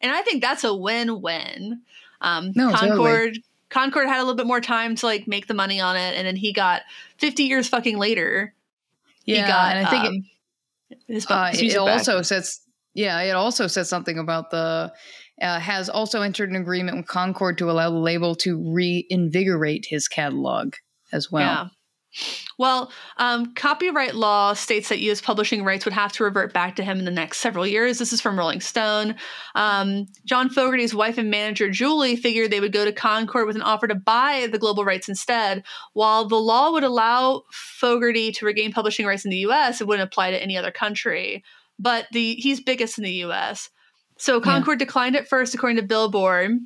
and 0.00 0.12
I 0.12 0.22
think 0.22 0.42
that's 0.42 0.64
a 0.64 0.74
win-win. 0.74 1.82
Um, 2.20 2.52
no, 2.54 2.72
Concord 2.72 3.00
totally. 3.00 3.44
Concord 3.70 4.08
had 4.08 4.18
a 4.18 4.22
little 4.22 4.34
bit 4.34 4.46
more 4.46 4.60
time 4.60 4.96
to 4.96 5.06
like 5.06 5.28
make 5.28 5.46
the 5.46 5.54
money 5.54 5.80
on 5.80 5.96
it, 5.96 6.16
and 6.16 6.26
then 6.26 6.36
he 6.36 6.52
got 6.52 6.82
50 7.18 7.44
years 7.44 7.68
fucking 7.68 7.98
later. 7.98 8.54
Yeah, 9.24 9.46
got, 9.46 9.76
and 9.76 9.86
I 9.86 9.90
think 9.90 10.04
um, 10.04 10.24
it, 10.90 10.98
his, 11.06 11.26
uh, 11.28 11.50
his 11.52 11.74
it 11.74 11.78
also 11.78 12.22
says 12.22 12.60
yeah, 12.94 13.20
it 13.20 13.32
also 13.32 13.66
says 13.66 13.88
something 13.88 14.18
about 14.18 14.50
the 14.50 14.92
uh, 15.40 15.60
has 15.60 15.88
also 15.88 16.22
entered 16.22 16.50
an 16.50 16.56
agreement 16.56 16.96
with 16.96 17.06
Concord 17.06 17.58
to 17.58 17.70
allow 17.70 17.90
the 17.90 17.98
label 17.98 18.34
to 18.36 18.58
reinvigorate 18.72 19.86
his 19.88 20.08
catalog 20.08 20.74
as 21.12 21.30
well. 21.30 21.42
Yeah. 21.42 21.68
Well, 22.58 22.90
um, 23.18 23.54
copyright 23.54 24.14
law 24.14 24.52
states 24.52 24.88
that 24.88 24.98
U.S. 25.00 25.20
publishing 25.20 25.62
rights 25.62 25.84
would 25.84 25.94
have 25.94 26.12
to 26.14 26.24
revert 26.24 26.52
back 26.52 26.76
to 26.76 26.84
him 26.84 26.98
in 26.98 27.04
the 27.04 27.10
next 27.10 27.38
several 27.38 27.66
years. 27.66 27.98
This 27.98 28.12
is 28.12 28.20
from 28.20 28.38
Rolling 28.38 28.60
Stone. 28.60 29.14
Um, 29.54 30.06
John 30.24 30.50
Fogerty's 30.50 30.94
wife 30.94 31.18
and 31.18 31.30
manager, 31.30 31.70
Julie, 31.70 32.16
figured 32.16 32.50
they 32.50 32.60
would 32.60 32.72
go 32.72 32.84
to 32.84 32.92
Concord 32.92 33.46
with 33.46 33.56
an 33.56 33.62
offer 33.62 33.86
to 33.86 33.94
buy 33.94 34.48
the 34.50 34.58
global 34.58 34.84
rights 34.84 35.08
instead. 35.08 35.62
While 35.92 36.26
the 36.26 36.36
law 36.36 36.72
would 36.72 36.84
allow 36.84 37.44
Fogerty 37.52 38.32
to 38.32 38.46
regain 38.46 38.72
publishing 38.72 39.06
rights 39.06 39.24
in 39.24 39.30
the 39.30 39.38
U.S., 39.38 39.80
it 39.80 39.86
wouldn't 39.86 40.06
apply 40.06 40.32
to 40.32 40.42
any 40.42 40.56
other 40.56 40.72
country. 40.72 41.44
But 41.78 42.06
the 42.10 42.34
he's 42.34 42.60
biggest 42.60 42.98
in 42.98 43.04
the 43.04 43.12
U.S. 43.12 43.70
So 44.16 44.40
Concord 44.40 44.80
yeah. 44.80 44.86
declined 44.86 45.14
at 45.14 45.28
first, 45.28 45.54
according 45.54 45.76
to 45.76 45.84
Billboard. 45.84 46.58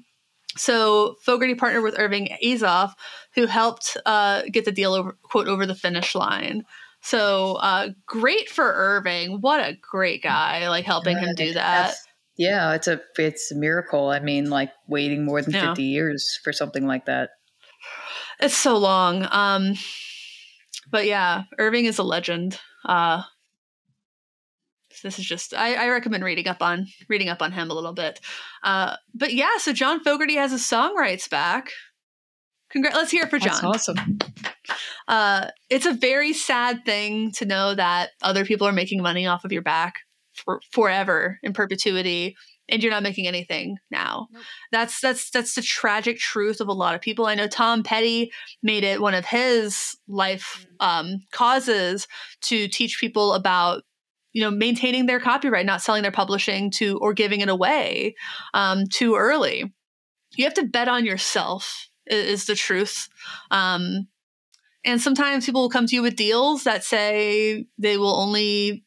So 0.57 1.17
Fogerty 1.23 1.55
partnered 1.55 1.83
with 1.83 1.99
Irving 1.99 2.37
Azoff, 2.45 2.93
who 3.35 3.47
helped 3.47 3.97
uh, 4.05 4.43
get 4.51 4.65
the 4.65 4.73
deal 4.73 4.95
over 4.95 5.17
quote 5.23 5.49
over 5.49 5.67
the 5.67 5.75
finish 5.75 6.15
line. 6.15 6.65
So 7.01 7.55
uh, 7.55 7.89
great 8.07 8.49
for 8.49 8.65
Irving. 8.65 9.41
What 9.41 9.61
a 9.61 9.77
great 9.81 10.23
guy! 10.23 10.69
Like 10.69 10.85
helping 10.85 11.17
yeah, 11.17 11.25
him 11.25 11.35
do 11.35 11.53
that. 11.55 11.95
Yeah, 12.37 12.75
it's 12.75 12.89
a 12.89 13.01
it's 13.19 13.51
a 13.51 13.57
miracle. 13.57 14.09
I 14.09 14.21
mean, 14.21 14.51
like 14.51 14.71
waiting 14.87 15.25
more 15.25 15.43
than 15.43 15.55
yeah. 15.55 15.69
fifty 15.69 15.85
years 15.85 16.39
for 16.45 16.53
something 16.53 16.87
like 16.87 17.07
that. 17.07 17.31
It's 18.41 18.57
so 18.57 18.77
long. 18.77 19.27
Um, 19.31 19.75
but 20.91 21.07
yeah, 21.07 21.45
Irving 21.59 21.87
is 21.87 21.99
a 21.99 22.03
legend. 22.03 22.59
Uh, 22.85 23.23
this 25.03 25.19
is 25.19 25.25
just 25.25 25.55
I, 25.55 25.75
I, 25.75 25.89
recommend 25.89 26.25
reading 26.25 26.49
up 26.49 26.63
on 26.63 26.87
reading 27.09 27.29
up 27.29 27.43
on 27.43 27.53
him 27.53 27.71
a 27.71 27.75
little 27.75 27.93
bit. 27.93 28.21
Uh, 28.63 28.97
but 29.15 29.35
yeah, 29.35 29.59
so 29.59 29.73
John 29.73 30.03
Fogerty 30.03 30.37
has 30.37 30.53
his 30.53 30.65
song 30.65 30.97
rights 30.97 31.29
back. 31.29 31.71
Congrats! 32.71 32.97
Let's 32.97 33.11
hear 33.11 33.25
it 33.25 33.31
for 33.31 33.39
John. 33.39 33.61
That's 33.61 33.89
awesome. 33.89 34.19
Uh, 35.09 35.49
it's 35.69 35.87
a 35.87 35.93
very 35.93 36.33
sad 36.33 36.85
thing 36.85 37.33
to 37.33 37.45
know 37.45 37.75
that 37.75 38.11
other 38.23 38.45
people 38.45 38.67
are 38.67 38.73
making 38.73 39.03
money 39.03 39.27
off 39.27 39.45
of 39.45 39.53
your 39.53 39.63
back 39.63 39.97
for 40.33 40.61
forever 40.71 41.39
in 41.43 41.53
perpetuity 41.53 42.37
and 42.69 42.83
you're 42.83 42.93
not 42.93 43.03
making 43.03 43.27
anything 43.27 43.77
now. 43.91 44.29
Nope. 44.33 44.43
That's 44.71 45.01
that's 45.01 45.31
that's 45.31 45.55
the 45.55 45.63
tragic 45.63 46.19
truth 46.19 46.61
of 46.61 46.69
a 46.69 46.73
lot 46.73 46.95
of 46.95 47.01
people. 47.01 47.27
I 47.27 47.35
know 47.35 47.47
Tom 47.47 47.83
Petty 47.83 48.33
made 48.63 48.85
it 48.85 49.01
one 49.01 49.15
of 49.15 49.27
his 49.27 49.97
life 50.09 50.67
mm. 50.81 50.87
um, 50.87 51.21
causes 51.33 52.07
to 52.43 52.69
teach 52.69 52.99
people 52.99 53.35
about 53.35 53.83
you 54.33 54.43
know 54.43 54.51
maintaining 54.51 55.07
their 55.07 55.21
copyright, 55.21 55.67
not 55.67 55.83
selling 55.83 56.03
their 56.03 56.13
publishing 56.13 56.71
to 56.73 56.99
or 56.99 57.13
giving 57.13 57.41
it 57.41 57.49
away 57.49 58.15
um, 58.55 58.85
too 58.87 59.17
early. 59.17 59.73
You 60.37 60.45
have 60.45 60.55
to 60.55 60.65
bet 60.65 60.89
on 60.89 61.05
yourself. 61.05 61.89
Is, 62.07 62.47
the 62.47 62.57
truth. 62.57 63.09
Um, 63.53 64.09
and 64.85 65.01
sometimes 65.01 65.47
people 65.47 65.63
will 65.63 65.71
come 65.71 65.87
to 65.87 65.95
you 65.95 66.03
with 66.03 66.17
deals 66.17 66.65
that 66.65 66.83
say 66.83 67.67
they 67.79 67.97
will 67.97 68.17
only 68.17 68.85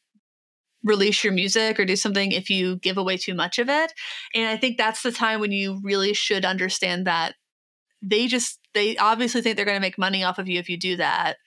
release 0.83 1.23
your 1.23 1.33
music 1.33 1.79
or 1.79 1.85
do 1.85 1.95
something 1.95 2.31
if 2.31 2.49
you 2.49 2.77
give 2.77 2.97
away 2.97 3.17
too 3.17 3.33
much 3.33 3.57
of 3.57 3.69
it. 3.69 3.91
And 4.33 4.47
I 4.47 4.57
think 4.57 4.77
that's 4.77 5.01
the 5.01 5.11
time 5.11 5.39
when 5.39 5.51
you 5.51 5.79
really 5.81 6.13
should 6.13 6.45
understand 6.45 7.07
that 7.07 7.35
they 8.01 8.27
just 8.27 8.59
they 8.73 8.97
obviously 8.97 9.41
think 9.41 9.55
they're 9.55 9.65
going 9.65 9.77
to 9.77 9.81
make 9.81 9.97
money 9.97 10.23
off 10.23 10.37
of 10.37 10.47
you 10.47 10.59
if 10.59 10.69
you 10.69 10.77
do 10.77 10.97
that. 10.97 11.37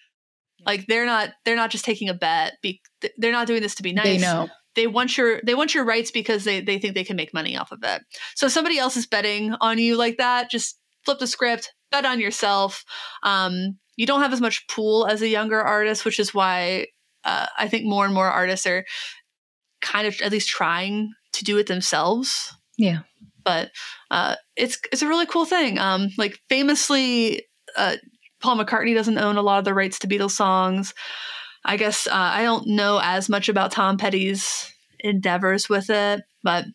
Like 0.66 0.86
they're 0.86 1.06
not 1.06 1.30
they're 1.44 1.56
not 1.56 1.70
just 1.70 1.84
taking 1.84 2.08
a 2.08 2.14
bet. 2.14 2.54
Be, 2.62 2.80
they're 3.16 3.32
not 3.32 3.46
doing 3.46 3.62
this 3.62 3.76
to 3.76 3.82
be 3.82 3.92
nice. 3.92 4.04
They 4.04 4.18
know. 4.18 4.48
They 4.74 4.86
want 4.86 5.16
your 5.16 5.40
they 5.44 5.54
want 5.54 5.74
your 5.74 5.84
rights 5.84 6.10
because 6.10 6.44
they 6.44 6.60
they 6.60 6.78
think 6.78 6.94
they 6.94 7.04
can 7.04 7.16
make 7.16 7.34
money 7.34 7.56
off 7.56 7.72
of 7.72 7.80
it. 7.82 8.02
So 8.34 8.46
if 8.46 8.52
somebody 8.52 8.78
else 8.78 8.96
is 8.96 9.06
betting 9.06 9.54
on 9.60 9.78
you 9.78 9.96
like 9.96 10.18
that, 10.18 10.50
just 10.50 10.78
flip 11.04 11.18
the 11.18 11.26
script, 11.26 11.72
bet 11.90 12.04
on 12.04 12.20
yourself. 12.20 12.84
Um, 13.22 13.78
you 13.96 14.06
don't 14.06 14.20
have 14.22 14.32
as 14.32 14.40
much 14.40 14.66
pool 14.68 15.06
as 15.06 15.22
a 15.22 15.28
younger 15.28 15.60
artist, 15.60 16.04
which 16.04 16.20
is 16.20 16.32
why 16.32 16.86
uh, 17.24 17.46
I 17.58 17.68
think 17.68 17.84
more 17.84 18.04
and 18.04 18.14
more 18.14 18.28
artists 18.28 18.66
are 18.66 18.84
kind 19.80 20.06
of 20.06 20.20
at 20.22 20.32
least 20.32 20.48
trying 20.48 21.10
to 21.32 21.44
do 21.44 21.58
it 21.58 21.66
themselves. 21.66 22.52
Yeah. 22.76 23.00
But 23.44 23.70
uh, 24.10 24.36
it's 24.56 24.78
it's 24.92 25.02
a 25.02 25.08
really 25.08 25.26
cool 25.26 25.44
thing. 25.44 25.78
Um, 25.78 26.10
like 26.18 26.38
famously, 26.48 27.42
uh, 27.76 27.96
Paul 28.40 28.58
McCartney 28.58 28.94
doesn't 28.94 29.18
own 29.18 29.36
a 29.36 29.42
lot 29.42 29.58
of 29.58 29.64
the 29.64 29.74
rights 29.74 29.98
to 30.00 30.08
Beatles 30.08 30.32
songs. 30.32 30.94
I 31.64 31.76
guess 31.76 32.06
uh, 32.06 32.12
I 32.12 32.42
don't 32.42 32.66
know 32.68 33.00
as 33.02 33.28
much 33.28 33.48
about 33.48 33.72
Tom 33.72 33.98
Petty's 33.98 34.72
endeavors 35.00 35.68
with 35.68 35.90
it, 35.90 36.22
but 36.42 36.66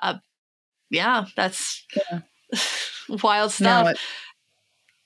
uh, 0.00 0.14
yeah, 0.90 1.24
that's 1.36 1.84
yeah. 1.96 2.20
wild 3.22 3.52
stuff. 3.52 3.84
No, 3.84 3.90
it, 3.90 3.98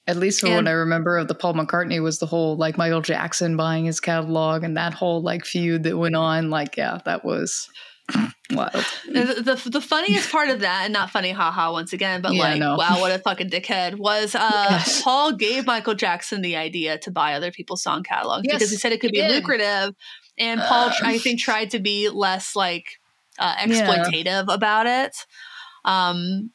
at 0.08 0.16
least 0.16 0.42
and, 0.42 0.54
what 0.54 0.68
I 0.68 0.72
remember 0.72 1.18
of 1.18 1.28
the 1.28 1.34
Paul 1.34 1.54
McCartney 1.54 2.02
was 2.02 2.18
the 2.18 2.26
whole 2.26 2.56
like 2.56 2.78
Michael 2.78 3.02
Jackson 3.02 3.56
buying 3.56 3.84
his 3.84 4.00
catalog 4.00 4.64
and 4.64 4.76
that 4.76 4.94
whole 4.94 5.22
like 5.22 5.44
feud 5.44 5.84
that 5.84 5.98
went 5.98 6.16
on. 6.16 6.50
Like, 6.50 6.76
yeah, 6.76 7.00
that 7.04 7.24
was 7.24 7.68
wild. 8.52 8.84
The, 9.06 9.42
the, 9.62 9.70
the 9.70 9.80
funniest 9.80 10.30
part 10.30 10.48
of 10.48 10.60
that, 10.60 10.82
and 10.84 10.92
not 10.92 11.10
funny, 11.10 11.32
haha, 11.32 11.72
once 11.72 11.92
again, 11.92 12.22
but 12.22 12.34
yeah, 12.34 12.42
like, 12.42 12.58
no. 12.58 12.76
wow, 12.76 13.00
what 13.00 13.12
a 13.12 13.18
fucking 13.18 13.50
dickhead, 13.50 13.96
was 13.96 14.34
uh, 14.34 14.66
yes. 14.70 15.02
Paul 15.02 15.32
gave 15.32 15.66
Michael 15.66 15.94
Jackson 15.94 16.42
the 16.42 16.56
idea 16.56 16.98
to 16.98 17.10
buy 17.10 17.34
other 17.34 17.50
people's 17.50 17.82
song 17.82 18.02
catalogs 18.02 18.44
yes, 18.44 18.56
because 18.56 18.70
he 18.70 18.76
said 18.76 18.92
it 18.92 19.00
could 19.00 19.12
be 19.12 19.20
did. 19.20 19.30
lucrative. 19.30 19.94
And 20.38 20.60
Paul, 20.60 20.88
uh, 20.88 20.94
I 21.02 21.18
think, 21.18 21.40
tried 21.40 21.70
to 21.70 21.80
be 21.80 22.08
less 22.08 22.54
like 22.54 23.00
uh, 23.38 23.56
exploitative 23.56 24.24
yeah. 24.48 24.54
about 24.54 24.86
it. 24.86 25.16
Um, 25.84 26.50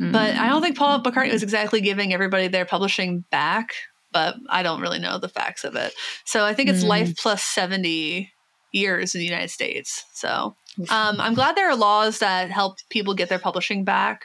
Mm-hmm. 0.00 0.12
But 0.12 0.34
I 0.36 0.48
don't 0.48 0.62
think 0.62 0.78
Paul 0.78 1.02
McCartney 1.02 1.32
was 1.32 1.42
exactly 1.42 1.80
giving 1.82 2.14
everybody 2.14 2.48
their 2.48 2.64
publishing 2.64 3.24
back, 3.30 3.74
but 4.12 4.34
I 4.48 4.62
don't 4.62 4.80
really 4.80 4.98
know 4.98 5.18
the 5.18 5.28
facts 5.28 5.62
of 5.62 5.76
it. 5.76 5.92
So 6.24 6.44
I 6.44 6.54
think 6.54 6.70
it's 6.70 6.80
mm-hmm. 6.80 6.88
life 6.88 7.16
plus 7.16 7.42
70 7.42 8.32
years 8.72 9.14
in 9.14 9.18
the 9.18 9.24
United 9.24 9.50
States. 9.50 10.04
So 10.14 10.56
um, 10.88 11.20
I'm 11.20 11.34
glad 11.34 11.56
there 11.56 11.68
are 11.68 11.76
laws 11.76 12.18
that 12.20 12.50
help 12.50 12.78
people 12.88 13.14
get 13.14 13.28
their 13.28 13.38
publishing 13.38 13.84
back, 13.84 14.24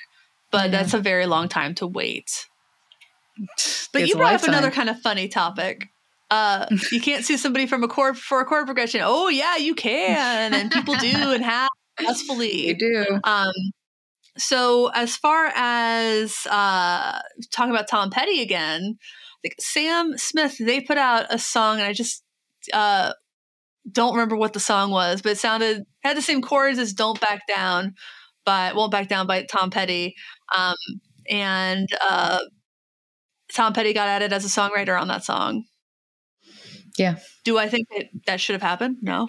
but 0.52 0.66
yeah. 0.66 0.78
that's 0.78 0.94
a 0.94 1.00
very 1.00 1.26
long 1.26 1.50
time 1.50 1.76
to 1.76 1.88
wait. 1.88 2.46
But 3.92 4.02
it's 4.02 4.10
you 4.10 4.16
brought 4.16 4.36
up 4.36 4.44
another 4.44 4.72
kind 4.72 4.90
of 4.90 5.00
funny 5.02 5.28
topic. 5.28 5.90
Uh, 6.32 6.68
you 6.92 7.02
can't 7.02 7.26
sue 7.26 7.38
somebody 7.38 7.66
from 7.66 7.84
a 7.84 7.88
chord 7.88 8.18
for 8.18 8.40
a 8.40 8.46
chord 8.46 8.66
progression. 8.66 9.02
Oh 9.04 9.28
yeah, 9.28 9.58
you 9.58 9.76
can, 9.76 10.54
and 10.54 10.72
people 10.72 10.96
do 10.96 11.08
and 11.08 11.44
have 11.44 11.70
successfully. 11.98 12.68
You 12.68 12.78
do. 12.78 13.20
Um, 13.24 13.54
so 14.38 14.88
as 14.94 15.16
far 15.16 15.52
as 15.56 16.46
uh, 16.50 17.20
talking 17.52 17.72
about 17.72 17.88
Tom 17.88 18.10
Petty 18.10 18.42
again, 18.42 18.98
like 19.44 19.56
Sam 19.60 20.18
Smith, 20.18 20.58
they 20.60 20.82
put 20.82 20.98
out 20.98 21.28
a 21.30 21.40
song, 21.40 21.80
and 21.80 21.88
I 21.88 21.94
just 21.94 22.24
uh, 22.74 23.14
don't 23.90 24.14
remember 24.14 24.36
what 24.36 24.54
the 24.54 24.60
song 24.60 24.92
was, 24.92 25.22
but 25.22 25.34
it 25.34 25.38
sounded 25.38 25.84
had 26.04 26.18
the 26.18 26.22
same 26.22 26.42
chords 26.42 26.80
as 26.80 26.94
"Don't 26.94 27.20
Back 27.20 27.48
Down," 27.48 27.94
but 28.46 28.76
"Won't 28.76 28.92
Back 28.92 29.08
Down" 29.08 29.28
by 29.28 29.44
Tom 29.44 29.70
Petty, 29.70 30.16
um, 30.56 30.76
and 31.30 31.88
uh, 32.08 32.40
Tom 33.54 33.74
Petty 33.74 33.94
got 33.94 34.08
added 34.08 34.34
as 34.34 34.46
a 34.46 34.48
songwriter 34.48 35.00
on 35.00 35.08
that 35.08 35.24
song. 35.24 35.66
Yeah. 36.98 37.18
Do 37.44 37.58
I 37.58 37.68
think 37.68 37.88
that 37.90 38.06
that 38.26 38.40
should 38.40 38.54
have 38.54 38.62
happened? 38.62 38.98
No. 39.02 39.28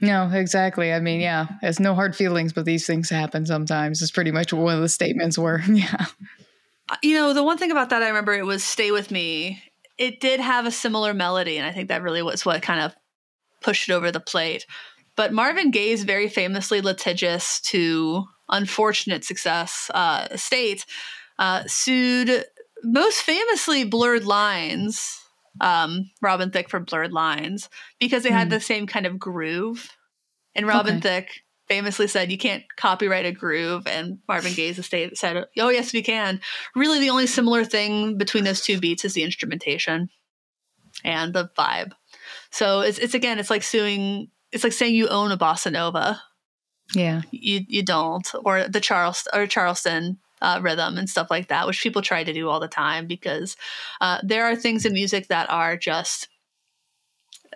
No, 0.00 0.28
exactly. 0.32 0.92
I 0.92 1.00
mean, 1.00 1.20
yeah, 1.20 1.46
it's 1.62 1.80
no 1.80 1.94
hard 1.94 2.14
feelings, 2.14 2.52
but 2.52 2.64
these 2.64 2.86
things 2.86 3.08
happen 3.08 3.46
sometimes. 3.46 4.02
Is 4.02 4.10
pretty 4.10 4.32
much 4.32 4.52
what 4.52 4.62
one 4.62 4.76
of 4.76 4.82
the 4.82 4.88
statements 4.88 5.38
were. 5.38 5.62
Yeah. 5.68 6.06
You 7.02 7.14
know, 7.14 7.32
the 7.32 7.42
one 7.42 7.56
thing 7.56 7.70
about 7.70 7.88
that 7.90 8.02
I 8.02 8.08
remember 8.08 8.34
it 8.34 8.44
was 8.44 8.62
"Stay 8.62 8.90
with 8.90 9.10
Me." 9.10 9.62
It 9.98 10.20
did 10.20 10.40
have 10.40 10.66
a 10.66 10.70
similar 10.70 11.14
melody, 11.14 11.56
and 11.56 11.66
I 11.66 11.72
think 11.72 11.88
that 11.88 12.02
really 12.02 12.22
was 12.22 12.44
what 12.44 12.62
kind 12.62 12.80
of 12.80 12.94
pushed 13.62 13.88
it 13.88 13.92
over 13.92 14.10
the 14.10 14.20
plate. 14.20 14.66
But 15.16 15.32
Marvin 15.32 15.70
Gaye's 15.70 16.02
very 16.02 16.28
famously 16.28 16.80
litigious 16.80 17.60
to 17.62 18.24
unfortunate 18.48 19.24
success 19.24 19.90
uh, 19.94 20.36
state 20.36 20.84
uh, 21.38 21.62
sued 21.66 22.44
most 22.82 23.22
famously 23.22 23.84
Blurred 23.84 24.24
Lines 24.24 25.20
um, 25.60 26.10
Robin 26.20 26.50
Thicke 26.50 26.68
for 26.68 26.80
Blurred 26.80 27.12
Lines 27.12 27.68
because 27.98 28.22
they 28.22 28.30
had 28.30 28.48
mm. 28.48 28.50
the 28.50 28.60
same 28.60 28.86
kind 28.86 29.06
of 29.06 29.18
groove. 29.18 29.90
And 30.54 30.66
Robin 30.66 30.98
okay. 30.98 31.20
Thicke 31.20 31.43
famously 31.68 32.06
said, 32.06 32.30
"You 32.30 32.38
can't 32.38 32.64
copyright 32.76 33.26
a 33.26 33.32
groove," 33.32 33.86
and 33.86 34.18
Marvin 34.28 34.54
Gaye's 34.54 34.78
estate 34.78 35.16
said, 35.16 35.46
"Oh 35.58 35.68
yes, 35.68 35.92
we 35.92 36.02
can." 36.02 36.40
Really, 36.74 37.00
the 37.00 37.10
only 37.10 37.26
similar 37.26 37.64
thing 37.64 38.18
between 38.18 38.44
those 38.44 38.62
two 38.62 38.78
beats 38.78 39.04
is 39.04 39.14
the 39.14 39.22
instrumentation 39.22 40.10
and 41.04 41.32
the 41.32 41.50
vibe. 41.58 41.92
So 42.50 42.80
it's 42.80 42.98
it's 42.98 43.14
again, 43.14 43.38
it's 43.38 43.50
like 43.50 43.62
suing. 43.62 44.28
It's 44.52 44.64
like 44.64 44.72
saying 44.72 44.94
you 44.94 45.08
own 45.08 45.32
a 45.32 45.38
bossa 45.38 45.72
nova. 45.72 46.20
Yeah, 46.94 47.22
you 47.30 47.60
you 47.66 47.82
don't, 47.82 48.28
or 48.44 48.68
the 48.68 48.80
Charles 48.80 49.26
or 49.32 49.46
Charleston 49.46 50.18
uh, 50.42 50.60
rhythm 50.62 50.98
and 50.98 51.08
stuff 51.08 51.28
like 51.30 51.48
that, 51.48 51.66
which 51.66 51.82
people 51.82 52.02
try 52.02 52.22
to 52.22 52.32
do 52.32 52.48
all 52.48 52.60
the 52.60 52.68
time 52.68 53.06
because 53.06 53.56
uh, 54.00 54.18
there 54.22 54.44
are 54.44 54.54
things 54.54 54.84
in 54.84 54.92
music 54.92 55.28
that 55.28 55.50
are 55.50 55.76
just 55.76 56.28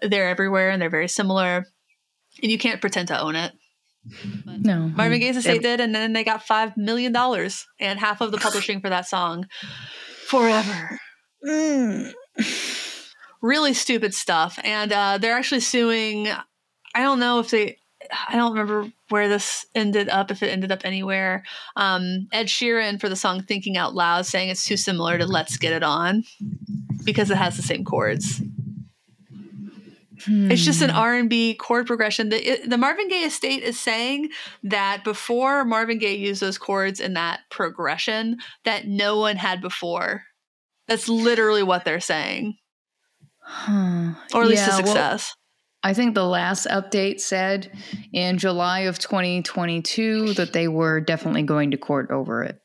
they're 0.02 0.28
everywhere 0.28 0.70
and 0.70 0.80
they're 0.80 0.90
very 0.90 1.08
similar, 1.08 1.66
and 2.42 2.50
you 2.50 2.58
can't 2.58 2.80
pretend 2.80 3.08
to 3.08 3.20
own 3.20 3.36
it. 3.36 3.52
But 4.44 4.60
no, 4.60 4.88
Marvin 4.88 5.20
Gaye's 5.20 5.36
estate 5.36 5.62
did, 5.62 5.80
and 5.80 5.94
then 5.94 6.12
they 6.12 6.24
got 6.24 6.42
five 6.42 6.76
million 6.76 7.12
dollars 7.12 7.66
and 7.78 7.98
half 7.98 8.20
of 8.20 8.30
the 8.30 8.38
publishing 8.38 8.80
for 8.80 8.88
that 8.88 9.06
song 9.06 9.46
forever. 10.26 10.98
Mm. 11.46 12.12
Really 13.40 13.74
stupid 13.74 14.14
stuff, 14.14 14.58
and 14.64 14.92
uh, 14.92 15.18
they're 15.18 15.36
actually 15.36 15.60
suing. 15.60 16.28
I 16.94 17.02
don't 17.02 17.20
know 17.20 17.38
if 17.38 17.50
they 17.50 17.78
I 18.28 18.36
don't 18.36 18.52
remember 18.52 18.90
where 19.08 19.28
this 19.28 19.66
ended 19.74 20.08
up, 20.08 20.30
if 20.30 20.42
it 20.42 20.48
ended 20.48 20.72
up 20.72 20.80
anywhere. 20.84 21.44
Um, 21.76 22.28
Ed 22.32 22.46
Sheeran 22.46 23.00
for 23.00 23.08
the 23.08 23.16
song 23.16 23.42
Thinking 23.42 23.76
Out 23.76 23.94
Loud 23.94 24.26
saying 24.26 24.50
it's 24.50 24.64
too 24.64 24.76
similar 24.76 25.18
to 25.18 25.26
Let's 25.26 25.56
Get 25.56 25.72
It 25.72 25.82
On 25.82 26.24
because 27.04 27.30
it 27.30 27.36
has 27.36 27.56
the 27.56 27.62
same 27.62 27.84
chords. 27.84 28.40
Hmm. 30.28 30.52
It's 30.52 30.64
just 30.64 30.82
an 30.82 30.90
hmm. 30.90 30.96
R&B 30.96 31.54
chord 31.54 31.86
progression. 31.86 32.28
The, 32.28 32.60
the 32.66 32.76
Marvin 32.76 33.08
Gaye 33.08 33.24
estate 33.24 33.62
is 33.62 33.80
saying 33.80 34.28
that 34.62 35.02
before 35.02 35.64
Marvin 35.64 35.98
Gaye 35.98 36.16
used 36.16 36.42
those 36.42 36.58
chords 36.58 37.00
in 37.00 37.14
that 37.14 37.40
progression 37.50 38.36
that 38.64 38.86
no 38.86 39.18
one 39.18 39.36
had 39.36 39.62
before. 39.62 40.24
That's 40.86 41.08
literally 41.08 41.62
what 41.62 41.84
they're 41.84 42.00
saying. 42.00 42.56
Huh. 43.40 44.14
Or 44.34 44.42
at 44.42 44.48
least 44.48 44.66
yeah, 44.66 44.74
a 44.74 44.76
success. 44.76 45.34
Well, 45.82 45.90
I 45.90 45.94
think 45.94 46.14
the 46.14 46.26
last 46.26 46.66
update 46.66 47.20
said 47.20 47.72
in 48.12 48.36
July 48.36 48.80
of 48.80 48.98
2022 48.98 50.34
that 50.34 50.52
they 50.52 50.68
were 50.68 51.00
definitely 51.00 51.44
going 51.44 51.70
to 51.70 51.78
court 51.78 52.10
over 52.10 52.42
it. 52.42 52.60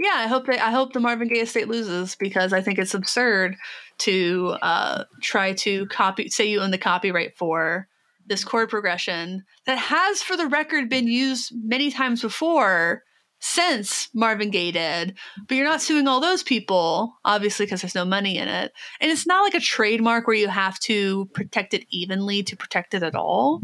Yeah, 0.00 0.14
I 0.14 0.28
hope 0.28 0.48
I 0.48 0.70
hope 0.70 0.94
the 0.94 0.98
Marvin 0.98 1.28
Gaye 1.28 1.40
estate 1.40 1.68
loses 1.68 2.16
because 2.16 2.54
I 2.54 2.62
think 2.62 2.78
it's 2.78 2.94
absurd 2.94 3.54
to 3.98 4.56
uh, 4.62 5.04
try 5.20 5.52
to 5.52 5.84
copy 5.88 6.30
say 6.30 6.48
you 6.48 6.60
own 6.60 6.70
the 6.70 6.78
copyright 6.78 7.36
for 7.36 7.86
this 8.26 8.42
chord 8.42 8.70
progression 8.70 9.44
that 9.66 9.76
has, 9.76 10.22
for 10.22 10.38
the 10.38 10.46
record, 10.46 10.88
been 10.88 11.06
used 11.06 11.52
many 11.54 11.90
times 11.90 12.22
before 12.22 13.02
since 13.40 14.08
Marvin 14.14 14.50
Gaye 14.50 14.70
did, 14.70 15.18
but 15.46 15.54
you're 15.54 15.68
not 15.68 15.82
suing 15.82 16.08
all 16.08 16.20
those 16.20 16.42
people, 16.42 17.12
obviously, 17.22 17.66
because 17.66 17.82
there's 17.82 17.94
no 17.94 18.06
money 18.06 18.38
in 18.38 18.48
it. 18.48 18.72
And 19.02 19.10
it's 19.10 19.26
not 19.26 19.42
like 19.42 19.54
a 19.54 19.60
trademark 19.60 20.26
where 20.26 20.36
you 20.36 20.48
have 20.48 20.78
to 20.80 21.26
protect 21.34 21.74
it 21.74 21.84
evenly 21.90 22.42
to 22.44 22.56
protect 22.56 22.94
it 22.94 23.02
at 23.02 23.14
all. 23.14 23.60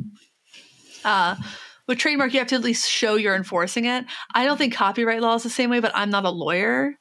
Uh, 1.03 1.37
with 1.87 1.99
trademark, 1.99 2.33
you 2.33 2.41
have 2.41 2.49
to 2.49 2.55
at 2.57 2.63
least 2.63 2.91
show 2.91 3.17
you're 3.17 3.37
enforcing 3.37 3.85
it. 3.85 4.05
I 4.35 4.45
don't 4.45 4.57
think 4.57 4.75
copyright 4.75 5.21
law 5.21 5.35
is 5.35 5.43
the 5.43 5.51
same 5.51 5.71
way, 5.71 5.81
but 5.81 5.93
I'm 5.95 6.11
not 6.11 6.25
a 6.25 6.31
lawyer. 6.31 6.95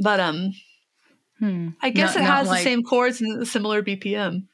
But 0.00 0.20
um, 0.20 0.52
hmm. 1.38 1.70
I 1.82 1.90
guess 1.90 2.14
not, 2.14 2.22
it 2.22 2.26
has 2.26 2.48
like- 2.48 2.60
the 2.60 2.64
same 2.64 2.82
chords 2.82 3.20
and 3.20 3.46
similar 3.46 3.82
BPM. 3.82 4.46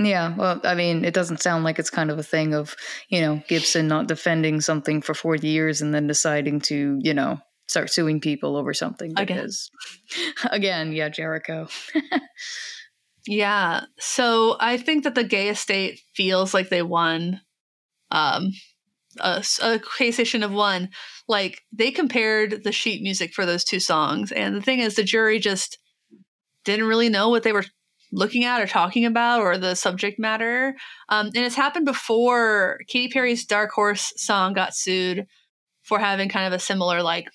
Yeah, 0.00 0.36
well, 0.36 0.60
I 0.62 0.76
mean, 0.76 1.04
it 1.04 1.12
doesn't 1.12 1.42
sound 1.42 1.64
like 1.64 1.80
it's 1.80 1.90
kind 1.90 2.12
of 2.12 2.20
a 2.20 2.22
thing 2.22 2.54
of, 2.54 2.76
you 3.08 3.20
know, 3.20 3.42
Gibson 3.48 3.88
not 3.88 4.06
defending 4.06 4.60
something 4.60 5.02
for 5.02 5.12
40 5.12 5.48
years 5.48 5.82
and 5.82 5.92
then 5.92 6.06
deciding 6.06 6.60
to, 6.62 7.00
you 7.02 7.12
know, 7.12 7.40
start 7.66 7.90
suing 7.90 8.20
people 8.20 8.56
over 8.56 8.72
something 8.72 9.12
because 9.14 9.70
again, 10.44 10.52
again 10.52 10.92
yeah, 10.92 11.08
Jericho. 11.08 11.66
yeah. 13.26 13.86
So 13.98 14.56
I 14.60 14.76
think 14.76 15.02
that 15.02 15.16
the 15.16 15.24
Gaye 15.24 15.48
estate 15.48 16.00
feels 16.14 16.54
like 16.54 16.68
they 16.68 16.82
won 16.82 17.40
um 18.10 18.52
a, 19.20 19.44
a 19.62 19.80
case 19.98 20.16
they 20.16 20.24
shouldn't. 20.24 20.90
Like 21.26 21.62
they 21.72 21.90
compared 21.90 22.64
the 22.64 22.72
sheet 22.72 23.02
music 23.02 23.32
for 23.34 23.44
those 23.44 23.64
two 23.64 23.80
songs, 23.80 24.32
and 24.32 24.54
the 24.54 24.62
thing 24.62 24.80
is, 24.80 24.94
the 24.94 25.04
jury 25.04 25.38
just 25.38 25.78
didn't 26.64 26.86
really 26.86 27.08
know 27.08 27.28
what 27.28 27.42
they 27.42 27.52
were 27.52 27.64
looking 28.12 28.44
at 28.44 28.60
or 28.60 28.66
talking 28.66 29.04
about 29.04 29.40
or 29.40 29.58
the 29.58 29.74
subject 29.74 30.18
matter. 30.18 30.74
Um, 31.08 31.26
and 31.26 31.44
it's 31.44 31.54
happened 31.54 31.84
before. 31.84 32.78
Katy 32.88 33.08
Perry's 33.08 33.44
Dark 33.44 33.70
Horse 33.72 34.12
song 34.16 34.54
got 34.54 34.74
sued 34.74 35.26
for 35.82 35.98
having 35.98 36.28
kind 36.28 36.46
of 36.46 36.52
a 36.52 36.58
similar 36.58 37.02
like 37.02 37.28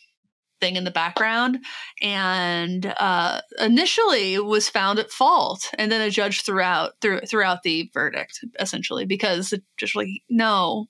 thing 0.64 0.76
in 0.78 0.84
the 0.86 0.92
background. 0.92 1.60
And 2.02 2.94
uh, 3.00 3.42
initially 3.60 4.40
was 4.40 4.70
found 4.70 5.00
at 5.00 5.12
fault. 5.12 5.70
And 5.78 5.92
then 5.92 6.02
a 6.02 6.10
judge 6.10 6.44
throughout 6.44 6.74
out 6.74 6.94
threw, 7.02 7.20
throughout 7.22 7.64
the 7.64 7.90
verdict 7.94 8.40
essentially 8.60 9.06
because 9.06 9.54
just 9.78 9.96
like 9.96 10.08
no 10.30 10.88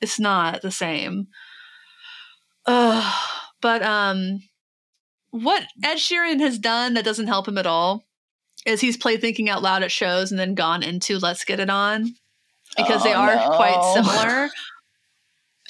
it's 0.00 0.18
not 0.18 0.62
the 0.62 0.70
same. 0.70 1.28
Uh, 2.66 3.12
but 3.60 3.82
um 3.82 4.42
what 5.30 5.64
ed 5.82 5.96
sheeran 5.96 6.40
has 6.40 6.58
done 6.58 6.94
that 6.94 7.04
doesn't 7.04 7.28
help 7.28 7.48
him 7.48 7.58
at 7.58 7.66
all 7.66 8.04
is 8.66 8.80
he's 8.80 8.96
played 8.96 9.20
thinking 9.20 9.48
out 9.48 9.62
loud 9.62 9.82
at 9.82 9.90
shows 9.90 10.30
and 10.30 10.38
then 10.38 10.54
gone 10.54 10.82
into 10.82 11.18
let's 11.18 11.44
get 11.44 11.60
it 11.60 11.70
on 11.70 12.14
because 12.76 13.00
oh, 13.00 13.04
they 13.04 13.12
are 13.12 13.34
no. 13.34 13.56
quite 13.56 13.92
similar 13.94 14.50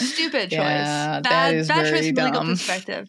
stupid 0.03 0.51
choice. 0.51 0.59
Yeah, 0.59 1.21
bad 1.21 1.69
bad 1.69 1.91
choice 1.91 2.09
from 2.09 2.25
legal 2.25 2.45
perspective. 2.45 3.09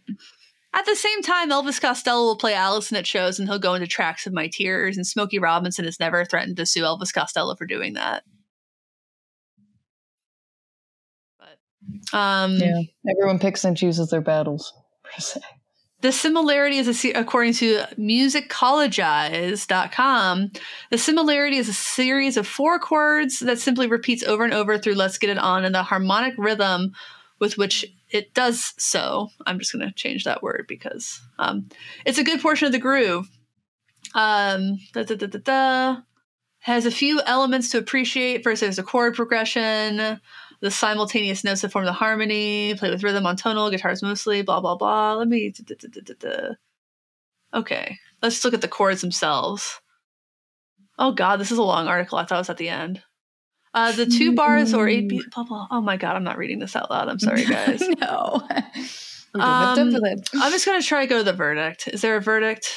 At 0.73 0.85
the 0.85 0.95
same 0.95 1.21
time 1.21 1.51
elvis 1.51 1.79
costello 1.79 2.23
will 2.23 2.37
play 2.37 2.53
allison 2.53 2.97
at 2.97 3.05
shows 3.05 3.39
and 3.39 3.47
he'll 3.47 3.59
go 3.59 3.75
into 3.75 3.87
tracks 3.87 4.25
of 4.25 4.33
my 4.33 4.47
tears 4.47 4.97
and 4.97 5.05
smokey 5.05 5.37
robinson 5.39 5.85
has 5.85 5.99
never 5.99 6.25
threatened 6.25 6.57
to 6.57 6.65
sue 6.65 6.81
elvis 6.81 7.13
costello 7.13 7.55
for 7.55 7.65
doing 7.65 7.93
that. 7.93 8.23
But 11.39 12.17
um 12.17 12.55
yeah 12.55 12.81
everyone 13.09 13.39
picks 13.39 13.63
and 13.63 13.77
chooses 13.77 14.09
their 14.09 14.21
battles 14.21 14.73
per 15.03 15.19
se 15.19 15.41
the 16.03 16.11
similarity 16.11 16.77
is, 16.79 17.05
according 17.15 17.53
to 17.53 17.85
musicologize.com, 17.97 20.51
the 20.91 20.97
similarity 20.97 21.55
is 21.55 21.69
a 21.69 21.73
series 21.73 22.35
of 22.35 22.45
four 22.45 22.77
chords 22.77 23.39
that 23.39 23.57
simply 23.57 23.87
repeats 23.87 24.21
over 24.21 24.43
and 24.43 24.53
over 24.53 24.77
through 24.77 24.95
Let's 24.95 25.17
Get 25.17 25.29
It 25.29 25.37
On 25.37 25.63
and 25.63 25.73
the 25.73 25.83
harmonic 25.83 26.33
rhythm 26.37 26.91
with 27.39 27.57
which 27.57 27.85
it 28.09 28.33
does 28.33 28.73
so. 28.77 29.29
I'm 29.45 29.59
just 29.59 29.71
going 29.71 29.87
to 29.87 29.93
change 29.93 30.25
that 30.25 30.43
word 30.43 30.65
because 30.67 31.21
um, 31.39 31.69
it's 32.05 32.17
a 32.17 32.25
good 32.25 32.41
portion 32.41 32.65
of 32.65 32.73
the 32.73 32.79
groove. 32.79 33.29
Um, 34.13 34.79
da, 34.91 35.03
da, 35.03 35.15
da, 35.15 36.01
has 36.59 36.85
a 36.85 36.91
few 36.91 37.21
elements 37.25 37.69
to 37.69 37.77
appreciate. 37.77 38.43
First, 38.43 38.59
there's 38.59 38.77
a 38.77 38.83
chord 38.83 39.15
progression 39.15 40.19
the 40.63 40.71
simultaneous 40.71 41.43
notes 41.43 41.59
that 41.61 41.73
form 41.73 41.83
the 41.83 41.91
harmony, 41.91 42.73
play 42.75 42.89
with 42.89 43.03
rhythm 43.03 43.25
on 43.25 43.35
tonal, 43.35 43.69
guitars 43.69 44.01
mostly, 44.01 44.43
blah, 44.43 44.61
blah, 44.61 44.77
blah. 44.77 45.15
Let 45.15 45.27
me. 45.27 45.51
Da, 45.51 45.75
da, 45.77 46.13
da, 46.13 46.53
okay, 47.53 47.97
let's 48.21 48.45
look 48.45 48.53
at 48.53 48.61
the 48.61 48.69
chords 48.69 49.01
themselves. 49.01 49.81
Oh, 50.97 51.11
God, 51.11 51.41
this 51.41 51.51
is 51.51 51.57
a 51.57 51.63
long 51.63 51.87
article. 51.87 52.17
I 52.17 52.23
thought 52.23 52.35
it 52.35 52.39
was 52.39 52.49
at 52.49 52.55
the 52.55 52.69
end. 52.69 53.03
Uh, 53.73 53.91
the 53.91 54.05
two 54.05 54.35
bars 54.35 54.73
or 54.73 54.87
eight 54.87 55.09
beats, 55.09 55.27
blah, 55.35 55.43
blah. 55.43 55.67
Oh, 55.69 55.81
my 55.81 55.97
God, 55.97 56.15
I'm 56.15 56.23
not 56.23 56.37
reading 56.37 56.59
this 56.59 56.77
out 56.77 56.89
loud. 56.89 57.09
I'm 57.09 57.19
sorry, 57.19 57.43
guys. 57.45 57.81
no. 57.99 58.41
Um, 59.33 59.41
I'm 59.41 60.51
just 60.51 60.65
going 60.65 60.79
to 60.79 60.87
try 60.87 61.01
to 61.01 61.09
go 61.09 61.17
to 61.17 61.23
the 61.25 61.33
verdict. 61.33 61.89
Is 61.89 61.99
there 61.99 62.15
a 62.15 62.21
verdict? 62.21 62.71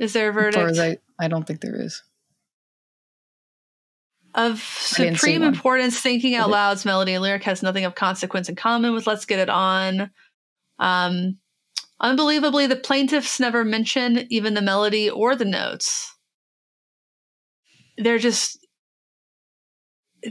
Is 0.00 0.14
there 0.14 0.30
a 0.30 0.32
verdict? 0.32 0.80
I, 0.80 0.96
I 1.24 1.28
don't 1.28 1.46
think 1.46 1.60
there 1.60 1.80
is 1.80 2.02
of 4.34 4.60
supreme 4.60 5.42
importance, 5.42 6.00
thinking 6.00 6.34
out 6.34 6.50
loud's 6.50 6.84
melody 6.84 7.14
and 7.14 7.22
lyric 7.22 7.44
has 7.44 7.62
nothing 7.62 7.84
of 7.84 7.94
consequence 7.94 8.48
in 8.48 8.56
common 8.56 8.92
with 8.92 9.06
Let's 9.06 9.24
Get 9.24 9.38
It 9.38 9.48
On. 9.48 10.10
Um, 10.78 11.38
unbelievably, 12.00 12.66
the 12.66 12.76
plaintiffs 12.76 13.38
never 13.38 13.64
mention 13.64 14.26
even 14.30 14.54
the 14.54 14.62
melody 14.62 15.08
or 15.08 15.36
the 15.36 15.44
notes. 15.44 16.16
They're 17.96 18.18
just 18.18 18.58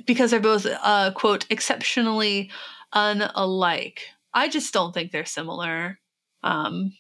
because 0.06 0.32
they're 0.32 0.40
both 0.40 0.66
uh, 0.66 1.12
quote 1.14 1.46
exceptionally 1.50 2.52
unalike. 2.94 4.00
I 4.34 4.50
just 4.50 4.74
don't 4.74 4.94
think 4.94 5.12
they're 5.12 5.26
similar 5.26 6.00
um, 6.44 6.94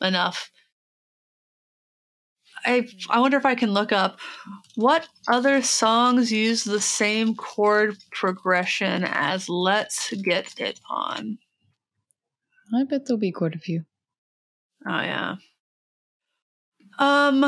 enough 0.00 0.50
I 2.68 2.86
I 3.08 3.20
wonder 3.20 3.38
if 3.38 3.46
I 3.46 3.54
can 3.54 3.72
look 3.72 3.92
up 3.92 4.20
what 4.74 5.08
other 5.26 5.62
songs 5.62 6.30
use 6.30 6.64
the 6.64 6.80
same 6.80 7.34
chord 7.34 7.96
progression 8.12 9.04
as 9.04 9.48
"Let's 9.48 10.12
Get 10.12 10.60
It 10.60 10.78
On." 10.90 11.38
I 12.74 12.84
bet 12.84 13.06
there'll 13.06 13.18
be 13.18 13.32
quite 13.32 13.54
a 13.54 13.58
few. 13.58 13.84
Oh 14.86 15.00
yeah. 15.00 15.36
Um, 16.98 17.44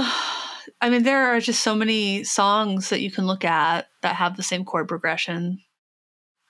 I 0.80 0.88
mean, 0.88 1.02
there 1.02 1.34
are 1.34 1.40
just 1.40 1.62
so 1.62 1.74
many 1.74 2.24
songs 2.24 2.88
that 2.88 3.02
you 3.02 3.10
can 3.10 3.26
look 3.26 3.44
at 3.44 3.88
that 4.00 4.16
have 4.16 4.36
the 4.36 4.42
same 4.42 4.64
chord 4.64 4.88
progression. 4.88 5.60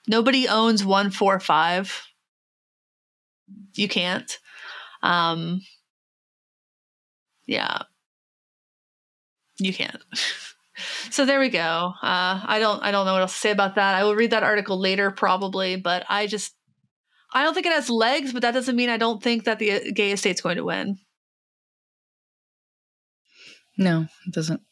Nobody 0.07 0.47
owns 0.47 0.85
one 0.85 1.11
four 1.11 1.41
five. 1.41 2.03
You 3.75 3.89
can't. 3.89 4.39
Um, 5.03 5.63
yeah 7.47 7.83
you 9.61 9.73
can't. 9.73 10.03
so 11.11 11.25
there 11.25 11.41
we 11.41 11.49
go. 11.49 11.93
Uh, 12.03 12.41
I 12.45 12.59
don't 12.61 12.83
I 12.83 12.91
don't 12.91 13.07
know 13.07 13.13
what 13.13 13.23
else 13.23 13.35
to 13.35 13.41
say 13.41 13.51
about 13.51 13.75
that. 13.77 13.95
I 13.95 14.05
will 14.05 14.15
read 14.15 14.31
that 14.31 14.43
article 14.43 14.79
later 14.79 15.11
probably, 15.11 15.77
but 15.77 16.05
I 16.09 16.27
just 16.27 16.55
I 17.33 17.45
don't 17.45 17.55
think 17.55 17.67
it 17.67 17.73
has 17.73 17.91
legs, 17.91 18.33
but 18.33 18.43
that 18.43 18.55
doesn't 18.55 18.77
mean 18.77 18.91
I 18.91 18.97
don't 18.97 19.23
think 19.23 19.45
that 19.45 19.59
the 19.59 19.93
Gaye 19.93 20.13
estate's 20.13 20.41
going 20.41 20.57
to 20.57 20.65
win. 20.65 20.99
No, 23.79 24.07
it 24.27 24.35
doesn't 24.35 24.63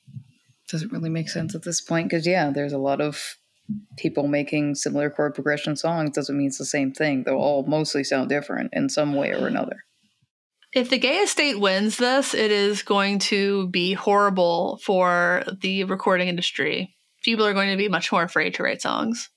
doesn't 0.68 0.92
really 0.92 1.10
make 1.10 1.30
sense 1.30 1.54
at 1.54 1.62
this 1.62 1.80
point 1.80 2.08
because 2.08 2.26
yeah, 2.26 2.50
there's 2.50 2.72
a 2.72 2.78
lot 2.78 3.00
of 3.00 3.36
people 3.96 4.28
making 4.28 4.74
similar 4.74 5.10
chord 5.10 5.34
progression 5.34 5.76
songs 5.76 6.10
doesn't 6.10 6.36
mean 6.36 6.48
it's 6.48 6.58
the 6.58 6.64
same 6.64 6.92
thing. 6.92 7.24
They'll 7.24 7.36
all 7.36 7.64
mostly 7.66 8.04
sound 8.04 8.28
different 8.28 8.70
in 8.72 8.88
some 8.88 9.14
way 9.14 9.32
or 9.32 9.46
another. 9.46 9.84
If 10.78 10.90
the 10.90 10.98
Gaye 10.98 11.22
estate 11.22 11.58
wins 11.58 11.96
this, 11.96 12.34
it 12.34 12.52
is 12.52 12.84
going 12.84 13.18
to 13.18 13.66
be 13.66 13.94
horrible 13.94 14.78
for 14.84 15.42
the 15.60 15.82
recording 15.82 16.28
industry. 16.28 16.94
People 17.24 17.44
are 17.44 17.52
going 17.52 17.72
to 17.72 17.76
be 17.76 17.88
much 17.88 18.12
more 18.12 18.22
afraid 18.22 18.54
to 18.54 18.62
write 18.62 18.80
songs. 18.80 19.28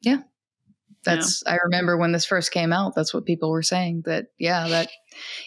Yeah. 0.00 0.20
That's 1.04 1.42
yeah. 1.44 1.52
I 1.52 1.58
remember 1.64 1.98
when 1.98 2.12
this 2.12 2.24
first 2.24 2.52
came 2.52 2.72
out, 2.72 2.94
that's 2.94 3.12
what 3.12 3.26
people 3.26 3.50
were 3.50 3.62
saying 3.62 4.04
that 4.06 4.28
yeah, 4.38 4.66
that 4.68 4.88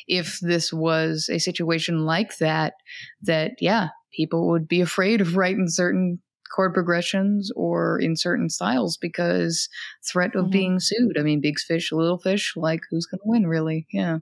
if 0.08 0.40
this 0.42 0.72
was 0.72 1.28
a 1.28 1.40
situation 1.40 2.06
like 2.06 2.38
that 2.38 2.74
that 3.24 3.54
yeah, 3.60 3.90
people 4.16 4.50
would 4.50 4.68
be 4.68 4.82
afraid 4.82 5.22
of 5.22 5.36
writing 5.36 5.68
certain 5.68 6.20
chord 6.56 6.76
progressions 6.76 7.52
or 7.56 8.00
in 8.00 8.16
certain 8.16 8.48
styles 8.48 8.96
because 8.96 9.70
threat 10.08 10.36
of 10.36 10.44
mm-hmm. 10.44 10.52
being 10.52 10.80
sued. 10.80 11.18
I 11.18 11.24
mean, 11.24 11.42
big 11.42 11.60
fish, 11.60 11.92
little 11.92 12.20
fish, 12.20 12.54
like 12.56 12.82
who's 12.92 13.08
going 13.08 13.20
to 13.20 13.28
win 13.28 13.48
really? 13.48 13.88
Yeah. 13.92 14.20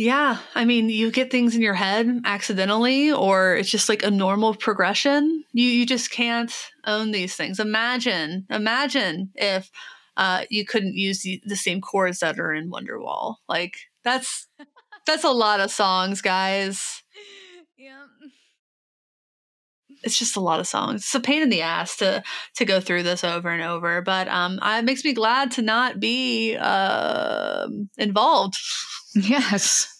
Yeah, 0.00 0.38
I 0.54 0.64
mean, 0.64 0.88
you 0.88 1.10
get 1.10 1.30
things 1.30 1.54
in 1.54 1.60
your 1.60 1.74
head 1.74 2.22
accidentally, 2.24 3.12
or 3.12 3.54
it's 3.56 3.68
just 3.68 3.90
like 3.90 4.02
a 4.02 4.10
normal 4.10 4.54
progression. 4.54 5.44
You 5.52 5.66
you 5.66 5.84
just 5.84 6.10
can't 6.10 6.50
own 6.86 7.10
these 7.10 7.36
things. 7.36 7.60
Imagine, 7.60 8.46
imagine 8.48 9.30
if 9.34 9.70
uh, 10.16 10.44
you 10.48 10.64
couldn't 10.64 10.94
use 10.94 11.20
the, 11.20 11.42
the 11.44 11.54
same 11.54 11.82
chords 11.82 12.20
that 12.20 12.40
are 12.40 12.54
in 12.54 12.70
Wonderwall. 12.70 13.34
Like 13.46 13.74
that's 14.02 14.48
that's 15.06 15.24
a 15.24 15.32
lot 15.32 15.60
of 15.60 15.70
songs, 15.70 16.22
guys. 16.22 17.02
Yeah. 17.76 18.06
It's 20.02 20.18
just 20.18 20.34
a 20.34 20.40
lot 20.40 20.60
of 20.60 20.66
songs. 20.66 21.02
It's 21.02 21.14
a 21.14 21.20
pain 21.20 21.42
in 21.42 21.50
the 21.50 21.60
ass 21.60 21.98
to 21.98 22.22
to 22.56 22.64
go 22.64 22.80
through 22.80 23.02
this 23.02 23.22
over 23.22 23.50
and 23.50 23.62
over, 23.62 24.00
but 24.00 24.28
um, 24.28 24.60
it 24.62 24.86
makes 24.86 25.04
me 25.04 25.12
glad 25.12 25.50
to 25.50 25.62
not 25.62 26.00
be 26.00 26.56
uh, 26.58 27.68
involved. 27.98 28.56
Yes. 29.14 29.96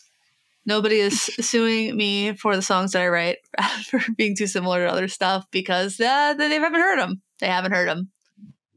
Nobody 0.66 1.00
is 1.00 1.20
suing 1.40 1.96
me 1.96 2.34
for 2.34 2.54
the 2.54 2.62
songs 2.62 2.92
that 2.92 3.02
I 3.02 3.08
write 3.08 3.38
for 3.84 4.00
being 4.16 4.36
too 4.36 4.46
similar 4.46 4.84
to 4.84 4.92
other 4.92 5.08
stuff 5.08 5.46
because 5.50 5.98
uh, 6.00 6.34
they 6.34 6.48
haven't 6.50 6.74
heard 6.74 6.98
them. 6.98 7.22
They 7.40 7.48
haven't 7.48 7.72
heard 7.72 7.88
them. 7.88 8.10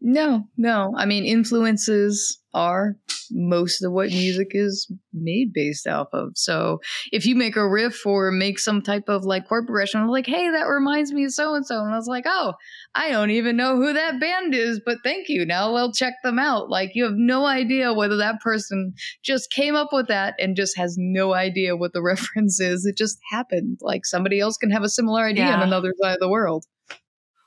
No, 0.06 0.44
no. 0.58 0.94
I 0.98 1.06
mean, 1.06 1.24
influences 1.24 2.38
are 2.54 2.98
most 3.32 3.82
of 3.82 3.94
what 3.94 4.10
music 4.10 4.50
is 4.52 4.92
made 5.14 5.54
based 5.54 5.88
off 5.88 6.10
of. 6.12 6.32
So 6.36 6.80
if 7.14 7.26
you 7.26 7.38
make 7.38 7.56
a 7.56 7.68
riff 7.68 8.06
or 8.06 8.30
make 8.30 8.60
some 8.60 8.82
type 8.82 9.06
of 9.08 9.24
like 9.24 9.48
chord 9.48 9.66
progression, 9.66 10.02
I'm 10.02 10.10
like, 10.10 10.26
hey, 10.26 10.50
that 10.50 10.68
reminds 10.68 11.14
me 11.14 11.24
of 11.24 11.32
so 11.32 11.56
and 11.56 11.66
so. 11.66 11.80
And 11.80 11.94
I 11.94 11.96
was 11.96 12.08
like, 12.08 12.26
oh, 12.28 12.54
I 12.94 13.12
don't 13.12 13.32
even 13.32 13.56
know 13.56 13.78
who 13.78 13.94
that 13.94 14.20
band 14.20 14.54
is, 14.54 14.82
but 14.86 14.98
thank 15.06 15.30
you. 15.30 15.46
Now 15.46 15.74
I'll 15.74 15.94
check 15.94 16.16
them 16.22 16.38
out. 16.38 16.70
Like 16.70 16.92
you 16.96 17.06
have 17.06 17.16
no 17.16 17.46
idea 17.46 17.94
whether 17.94 18.18
that 18.18 18.42
person 18.42 18.94
just 19.24 19.52
came 19.52 19.76
up 19.76 19.94
with 19.94 20.10
that 20.10 20.36
and 20.38 20.58
just 20.58 20.78
has 20.78 20.96
no 21.00 21.34
idea 21.34 21.78
what 21.78 21.94
the 21.94 22.04
reference 22.04 22.60
is. 22.60 22.86
It 22.86 22.98
just 22.98 23.18
happened. 23.32 23.80
Like 23.82 24.06
somebody 24.06 24.42
else 24.42 24.58
can 24.58 24.70
have 24.72 24.84
a 24.84 24.90
similar 24.90 25.24
idea 25.24 25.46
yeah. 25.46 25.56
on 25.56 25.64
another 25.64 25.94
side 26.02 26.16
of 26.16 26.20
the 26.20 26.30
world. 26.30 26.66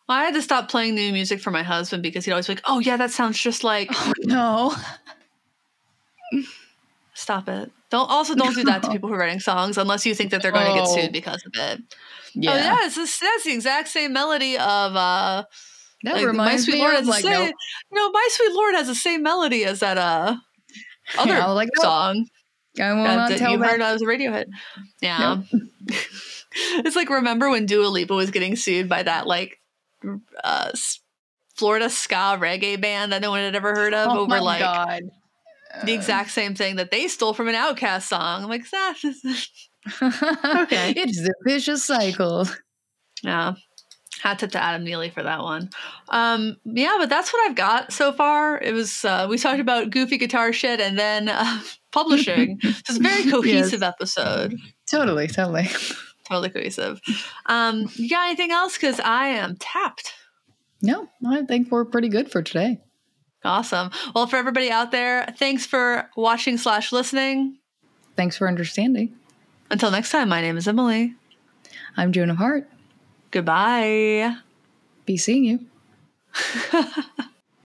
I 0.08 0.24
had 0.24 0.34
to 0.34 0.42
stop 0.42 0.68
playing 0.70 0.94
new 0.94 1.12
music 1.12 1.40
for 1.40 1.50
my 1.50 1.62
husband 1.62 2.02
because 2.02 2.24
he'd 2.24 2.32
always 2.32 2.46
be 2.46 2.54
like, 2.54 2.62
"Oh 2.64 2.78
yeah, 2.78 2.96
that 2.96 3.10
sounds 3.10 3.38
just 3.40 3.64
like." 3.64 3.88
Oh, 3.92 4.12
no. 4.22 4.74
Stop 7.14 7.48
it! 7.48 7.72
Don't 7.90 8.10
also 8.10 8.34
don't 8.34 8.54
do 8.54 8.64
that 8.64 8.82
to 8.82 8.90
people 8.92 9.08
who 9.08 9.14
are 9.14 9.18
writing 9.18 9.40
songs 9.40 9.78
unless 9.78 10.04
you 10.04 10.14
think 10.14 10.30
that 10.32 10.42
they're 10.42 10.52
going 10.52 10.66
to 10.66 10.72
oh. 10.72 10.74
get 10.74 10.88
sued 10.88 11.12
because 11.12 11.42
of 11.46 11.52
it. 11.54 11.80
Yeah, 12.34 12.52
oh, 12.52 12.56
yeah, 12.56 12.76
it's, 12.82 13.18
that's 13.18 13.44
the 13.44 13.52
exact 13.52 13.88
same 13.88 14.12
melody 14.12 14.56
of. 14.56 14.94
uh 14.94 15.44
That 16.02 16.16
like, 16.16 16.26
reminds 16.26 16.66
My 16.66 16.72
Sweet 16.72 16.74
me 16.74 16.80
Lord 16.80 16.94
of 16.96 17.06
like 17.06 17.22
same, 17.22 17.46
nope. 17.46 17.54
no, 17.92 18.10
My 18.10 18.28
Sweet 18.30 18.52
Lord 18.52 18.74
has 18.74 18.86
the 18.86 18.94
same 18.94 19.22
melody 19.22 19.64
as 19.64 19.80
that 19.80 19.96
uh 19.98 20.36
other 21.18 21.32
yeah, 21.32 21.46
like, 21.46 21.70
song. 21.76 22.26
I 22.78 22.92
will 22.92 23.04
not 23.04 23.30
tell 23.38 23.52
you 23.52 23.58
that. 23.58 23.70
heard 23.70 23.80
as 23.80 24.02
a 24.02 24.06
radio 24.06 24.32
hit. 24.32 24.48
Yeah. 25.00 25.42
Nope. 25.52 25.62
it's 26.84 26.96
like 26.96 27.08
remember 27.08 27.48
when 27.48 27.64
Dua 27.64 27.86
Lipa 27.86 28.14
was 28.14 28.30
getting 28.30 28.56
sued 28.56 28.88
by 28.88 29.02
that 29.04 29.26
like 29.26 29.58
uh, 30.42 30.70
Florida 31.56 31.88
ska 31.88 32.36
reggae 32.38 32.80
band 32.80 33.12
that 33.12 33.22
no 33.22 33.30
one 33.30 33.40
had 33.40 33.56
ever 33.56 33.74
heard 33.74 33.94
of 33.94 34.08
oh 34.10 34.20
over 34.20 34.40
like 34.40 34.60
God. 34.60 35.02
the 35.84 35.92
exact 35.92 36.30
same 36.30 36.54
thing 36.54 36.76
that 36.76 36.90
they 36.90 37.08
stole 37.08 37.34
from 37.34 37.48
an 37.48 37.54
OutKast 37.54 38.02
song. 38.02 38.44
I'm 38.44 38.48
like, 38.48 38.68
that 38.70 38.96
is 39.02 39.22
okay. 40.02 40.92
It's 40.96 41.22
the 41.22 41.34
vicious 41.44 41.84
cycle. 41.84 42.46
Yeah. 43.22 43.54
Hat 44.22 44.38
tip 44.38 44.50
to 44.52 44.62
Adam 44.62 44.84
Neely 44.84 45.10
for 45.10 45.22
that 45.22 45.40
one. 45.40 45.70
Um, 46.08 46.56
yeah, 46.64 46.96
but 46.98 47.08
that's 47.08 47.32
what 47.32 47.48
I've 47.48 47.56
got 47.56 47.92
so 47.92 48.12
far. 48.12 48.58
It 48.58 48.72
was 48.72 49.04
uh, 49.04 49.26
we 49.28 49.38
talked 49.38 49.60
about 49.60 49.90
goofy 49.90 50.18
guitar 50.18 50.52
shit 50.52 50.80
and 50.80 50.98
then 50.98 51.28
uh, 51.28 51.60
publishing. 51.92 52.58
it's 52.62 52.96
a 52.96 53.00
very 53.00 53.30
cohesive 53.30 53.80
yes. 53.80 53.82
episode. 53.82 54.56
Totally, 54.90 55.28
totally 55.28 55.68
totally 56.26 56.50
cohesive. 56.50 57.00
Um, 57.46 57.88
you 57.94 58.08
got 58.08 58.26
anything 58.26 58.50
else? 58.52 58.76
Because 58.76 59.00
I 59.00 59.28
am 59.28 59.56
tapped. 59.58 60.12
No, 60.82 61.08
I 61.26 61.42
think 61.42 61.70
we're 61.70 61.84
pretty 61.84 62.08
good 62.08 62.30
for 62.30 62.42
today. 62.42 62.80
Awesome. 63.44 63.90
Well, 64.14 64.26
for 64.26 64.36
everybody 64.36 64.70
out 64.70 64.90
there, 64.90 65.32
thanks 65.38 65.66
for 65.66 66.10
watching 66.16 66.58
slash 66.58 66.92
listening. 66.92 67.58
Thanks 68.16 68.36
for 68.36 68.48
understanding. 68.48 69.14
Until 69.70 69.90
next 69.90 70.10
time, 70.10 70.28
my 70.28 70.40
name 70.40 70.56
is 70.56 70.66
Emily. 70.66 71.14
I'm 71.96 72.12
Joan 72.12 72.30
of 72.30 72.36
Heart. 72.36 72.68
Goodbye. 73.30 74.36
Be 75.04 75.16
seeing 75.16 75.44
you. 75.44 75.60